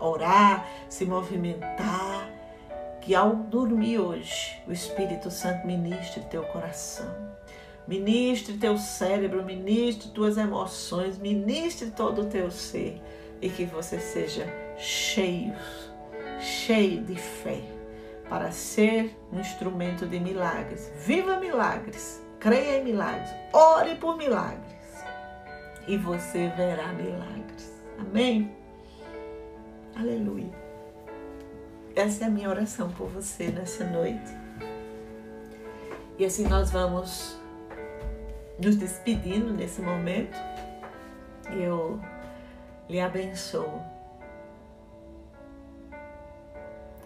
orar, 0.00 0.66
se 0.88 1.04
movimentar. 1.04 2.26
Que 3.02 3.14
ao 3.14 3.36
dormir 3.36 3.98
hoje, 3.98 4.62
o 4.66 4.72
Espírito 4.72 5.30
Santo 5.30 5.66
ministre 5.66 6.22
teu 6.22 6.42
coração. 6.44 7.14
Ministre 7.86 8.56
teu 8.56 8.78
cérebro, 8.78 9.44
ministre 9.44 10.08
tuas 10.08 10.38
emoções, 10.38 11.18
ministre 11.18 11.90
todo 11.90 12.22
o 12.22 12.26
teu 12.30 12.50
ser 12.50 12.98
e 13.42 13.50
que 13.50 13.66
você 13.66 14.00
seja 14.00 14.46
cheio 14.78 15.54
cheio 16.40 17.02
de 17.04 17.16
fé 17.16 17.60
para 18.28 18.50
ser 18.50 19.16
um 19.32 19.40
instrumento 19.40 20.06
de 20.06 20.20
milagres. 20.20 20.92
Viva 21.04 21.38
milagres, 21.38 22.22
creia 22.38 22.80
em 22.80 22.84
milagres, 22.84 23.30
ore 23.52 23.96
por 23.96 24.16
milagres 24.16 24.78
e 25.88 25.96
você 25.96 26.48
verá 26.48 26.92
milagres. 26.92 27.72
Amém? 27.98 28.54
Aleluia. 29.96 30.52
Essa 31.96 32.24
é 32.24 32.26
a 32.28 32.30
minha 32.30 32.48
oração 32.48 32.90
por 32.92 33.08
você 33.08 33.48
nessa 33.48 33.84
noite. 33.84 34.30
E 36.18 36.24
assim 36.24 36.46
nós 36.46 36.70
vamos 36.70 37.40
nos 38.62 38.76
despedindo 38.76 39.52
nesse 39.52 39.80
momento. 39.80 40.36
Eu 41.50 41.98
lhe 42.88 43.00
abençoo 43.00 43.80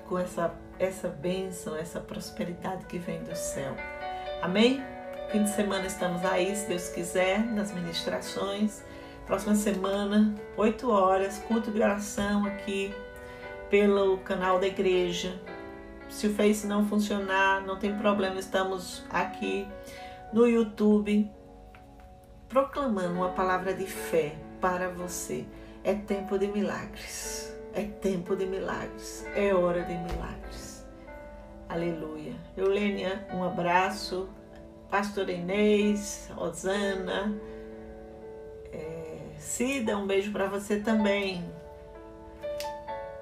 com 0.09 0.19
essa, 0.19 0.55
essa 0.79 1.09
bênção, 1.09 1.77
essa 1.77 2.01
prosperidade 2.01 2.87
que 2.87 2.99
vem 2.99 3.23
do 3.23 3.35
céu. 3.35 3.75
Amém? 4.41 4.83
Fim 5.31 5.45
de 5.45 5.51
semana 5.51 5.87
estamos 5.87 6.25
aí, 6.25 6.55
se 6.55 6.69
Deus 6.69 6.89
quiser, 6.89 7.45
nas 7.45 7.73
ministrações. 7.73 8.83
Próxima 9.27 9.55
semana, 9.55 10.35
8 10.57 10.91
horas, 10.91 11.39
culto 11.49 11.71
de 11.71 11.81
oração 11.81 12.45
aqui 12.45 12.95
pelo 13.71 14.19
canal 14.19 14.59
da 14.59 14.67
igreja. 14.67 15.41
Se 16.11 16.27
o 16.27 16.35
Face 16.35 16.67
não 16.67 16.87
funcionar, 16.87 17.63
não 17.63 17.79
tem 17.79 17.97
problema, 17.97 18.39
estamos 18.39 19.03
aqui 19.09 19.67
no 20.33 20.47
YouTube 20.47 21.31
proclamando 22.49 23.15
uma 23.15 23.31
palavra 23.31 23.73
de 23.73 23.87
fé 23.87 24.35
para 24.61 24.91
você. 24.91 25.47
É 25.83 25.95
tempo 25.95 26.39
de 26.39 26.47
milagres. 26.47 27.52
É 27.75 27.85
tempo 27.85 28.37
de 28.37 28.45
milagres, 28.45 29.27
é 29.35 29.55
hora 29.55 29.83
de 29.83 29.95
milagres. 29.95 30.87
Aleluia. 31.69 32.35
Eulênia, 32.57 33.27
um 33.33 33.43
abraço. 33.43 34.29
Pastor 34.91 35.31
Inês, 35.31 36.31
Rosana, 36.35 37.35
é, 38.71 39.17
Cida, 39.39 39.97
um 39.97 40.07
beijo 40.07 40.31
para 40.33 40.49
você 40.49 40.81
também. 40.81 41.43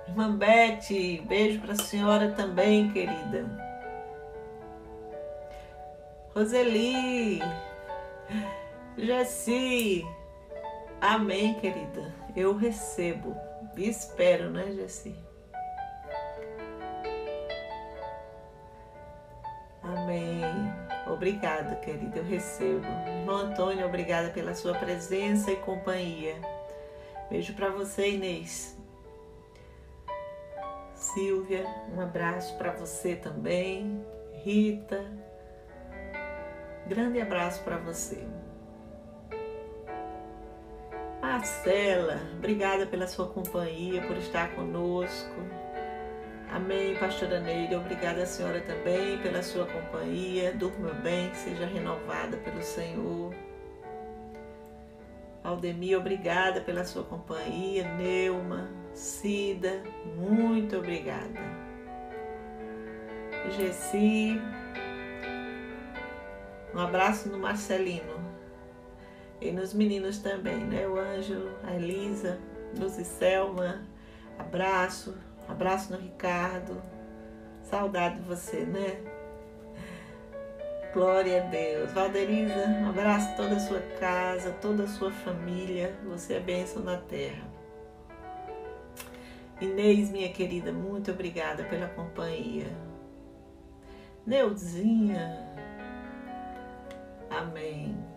Irmã 0.09 0.37
Beth, 0.37 1.23
beijo 1.29 1.61
para 1.61 1.75
a 1.75 1.77
senhora 1.77 2.33
também, 2.33 2.91
querida. 2.91 3.47
Roseli, 6.35 7.41
Jessi, 8.99 10.05
amém, 11.01 11.55
querida. 11.61 12.13
Eu 12.35 12.57
recebo. 12.57 13.37
Espero, 13.77 14.51
né, 14.51 14.73
Jessi? 14.73 15.15
Amém. 19.83 20.43
Obrigada, 21.07 21.77
querida, 21.77 22.19
eu 22.19 22.25
recebo. 22.25 22.87
Irmão 23.07 23.37
Antônio, 23.37 23.87
obrigada 23.87 24.31
pela 24.31 24.55
sua 24.55 24.75
presença 24.75 25.51
e 25.51 25.57
companhia. 25.57 26.37
Beijo 27.29 27.55
para 27.55 27.71
você, 27.71 28.11
Inês. 28.11 28.77
Silvia, 30.95 31.65
um 31.95 32.01
abraço 32.01 32.57
para 32.59 32.73
você 32.73 33.17
também. 33.17 34.05
Rita, 34.45 35.05
grande 36.87 37.21
abraço 37.21 37.63
para 37.63 37.79
você. 37.79 38.27
Marcela, 41.31 42.21
obrigada 42.37 42.87
pela 42.87 43.07
sua 43.07 43.29
companhia, 43.29 44.03
por 44.03 44.17
estar 44.17 44.53
conosco. 44.57 45.37
Amém, 46.51 46.97
pastora 46.97 47.39
Neide. 47.39 47.77
Obrigada, 47.77 48.27
senhora, 48.27 48.61
também 48.63 49.17
pela 49.19 49.41
sua 49.41 49.65
companhia. 49.65 50.53
Durma 50.53 50.93
bem, 50.93 51.33
seja 51.33 51.67
renovada 51.67 52.37
pelo 52.39 52.61
Senhor. 52.61 53.33
Aldemir, 55.45 55.97
obrigada 55.97 56.63
pela 56.63 56.85
sua 56.85 57.05
companhia. 57.05 57.85
Neuma, 57.95 58.69
Cida, 58.93 59.85
muito 60.17 60.79
obrigada. 60.79 61.39
Gessi, 63.57 64.43
um 66.75 66.79
abraço 66.81 67.29
no 67.29 67.39
Marcelino. 67.39 68.20
E 69.41 69.51
nos 69.51 69.73
meninos 69.73 70.19
também, 70.19 70.59
né? 70.59 70.87
O 70.87 70.99
Ângelo, 70.99 71.51
a 71.65 71.75
Elisa, 71.75 72.39
Luz 72.79 72.99
e 72.99 73.05
Selma, 73.05 73.83
abraço, 74.39 75.17
abraço 75.49 75.93
no 75.93 75.99
Ricardo. 75.99 76.81
Saudade 77.63 78.17
de 78.17 78.23
você, 78.23 78.65
né? 78.65 79.01
Glória 80.93 81.43
a 81.43 81.47
Deus. 81.47 81.93
Valderiza, 81.93 82.67
um 82.67 82.91
abraço 82.91 83.35
toda 83.37 83.57
a 83.57 83.61
sua 83.61 83.81
casa, 83.99 84.51
toda 84.61 84.85
a 84.85 84.89
sua 84.89 85.11
família. 85.11 85.95
Você 86.05 86.35
é 86.35 86.41
bênção 86.41 86.83
na 86.83 86.99
terra. 86.99 87.49
Inês, 89.61 90.11
minha 90.11 90.33
querida, 90.33 90.73
muito 90.73 91.11
obrigada 91.11 91.65
pela 91.65 91.87
companhia. 91.89 92.67
Neuzinha, 94.27 95.47
amém. 97.31 98.10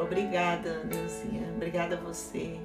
Obrigada, 0.00 0.84
Neuzinha. 0.84 1.52
Obrigada 1.54 1.96
a 1.96 2.00
você. 2.00 2.60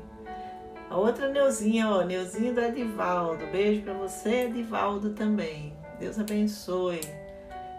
A 0.90 0.98
outra 0.98 1.30
Neuzinha, 1.30 1.90
ó, 1.90 2.04
Neuzinha 2.04 2.54
do 2.54 2.62
Edivaldo. 2.62 3.48
Beijo 3.48 3.82
para 3.82 3.94
você, 3.94 4.46
Edivaldo 4.46 5.14
também. 5.14 5.74
Deus 6.00 6.20
abençoe. 6.20 7.02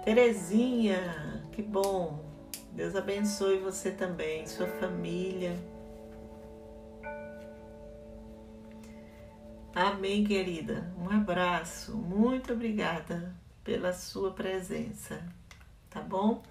Terezinha, 0.05 1.43
que 1.53 1.63
bom. 1.63 2.25
Deus 2.73 2.97
abençoe 2.97 3.59
você 3.59 3.93
também, 3.93 4.47
sua 4.47 4.67
família. 4.67 5.57
Amém, 9.75 10.25
querida. 10.25 10.93
Um 10.99 11.11
abraço. 11.11 11.97
Muito 11.97 12.53
obrigada 12.53 13.35
pela 13.63 13.93
sua 13.93 14.33
presença. 14.33 15.21
Tá 15.91 16.01
bom? 16.01 16.43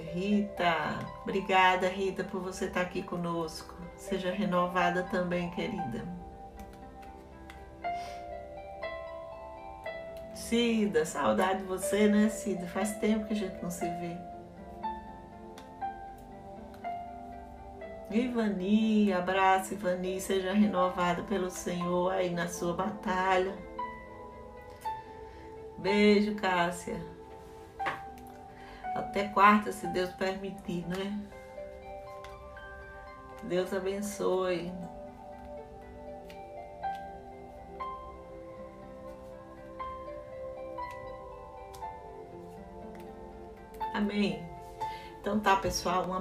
Rita, 0.00 0.98
obrigada, 1.22 1.88
Rita, 1.88 2.24
por 2.24 2.40
você 2.40 2.66
estar 2.66 2.80
aqui 2.80 3.02
conosco. 3.02 3.74
Seja 3.96 4.30
renovada 4.30 5.02
também, 5.04 5.50
querida. 5.50 6.04
Cida, 10.34 11.04
saudade 11.04 11.60
de 11.60 11.64
você, 11.64 12.08
né, 12.08 12.28
Cida? 12.28 12.66
Faz 12.66 12.96
tempo 12.96 13.26
que 13.26 13.34
a 13.34 13.36
gente 13.36 13.62
não 13.62 13.70
se 13.70 13.84
vê. 13.84 14.16
Ivani, 18.10 19.12
abraço, 19.12 19.74
Ivani, 19.74 20.20
seja 20.20 20.52
renovada 20.52 21.22
pelo 21.22 21.48
Senhor 21.48 22.10
aí 22.10 22.30
na 22.30 22.48
sua 22.48 22.74
batalha. 22.74 23.54
Beijo, 25.78 26.34
Cássia. 26.34 27.00
Até 28.94 29.28
quarta, 29.28 29.72
se 29.72 29.86
Deus 29.88 30.10
permitir, 30.10 30.86
né? 30.88 31.18
Deus 33.44 33.72
abençoe. 33.72 34.72
Amém. 43.94 44.44
Então 45.20 45.38
tá, 45.38 45.56
pessoal, 45.56 46.04
uma 46.04 46.18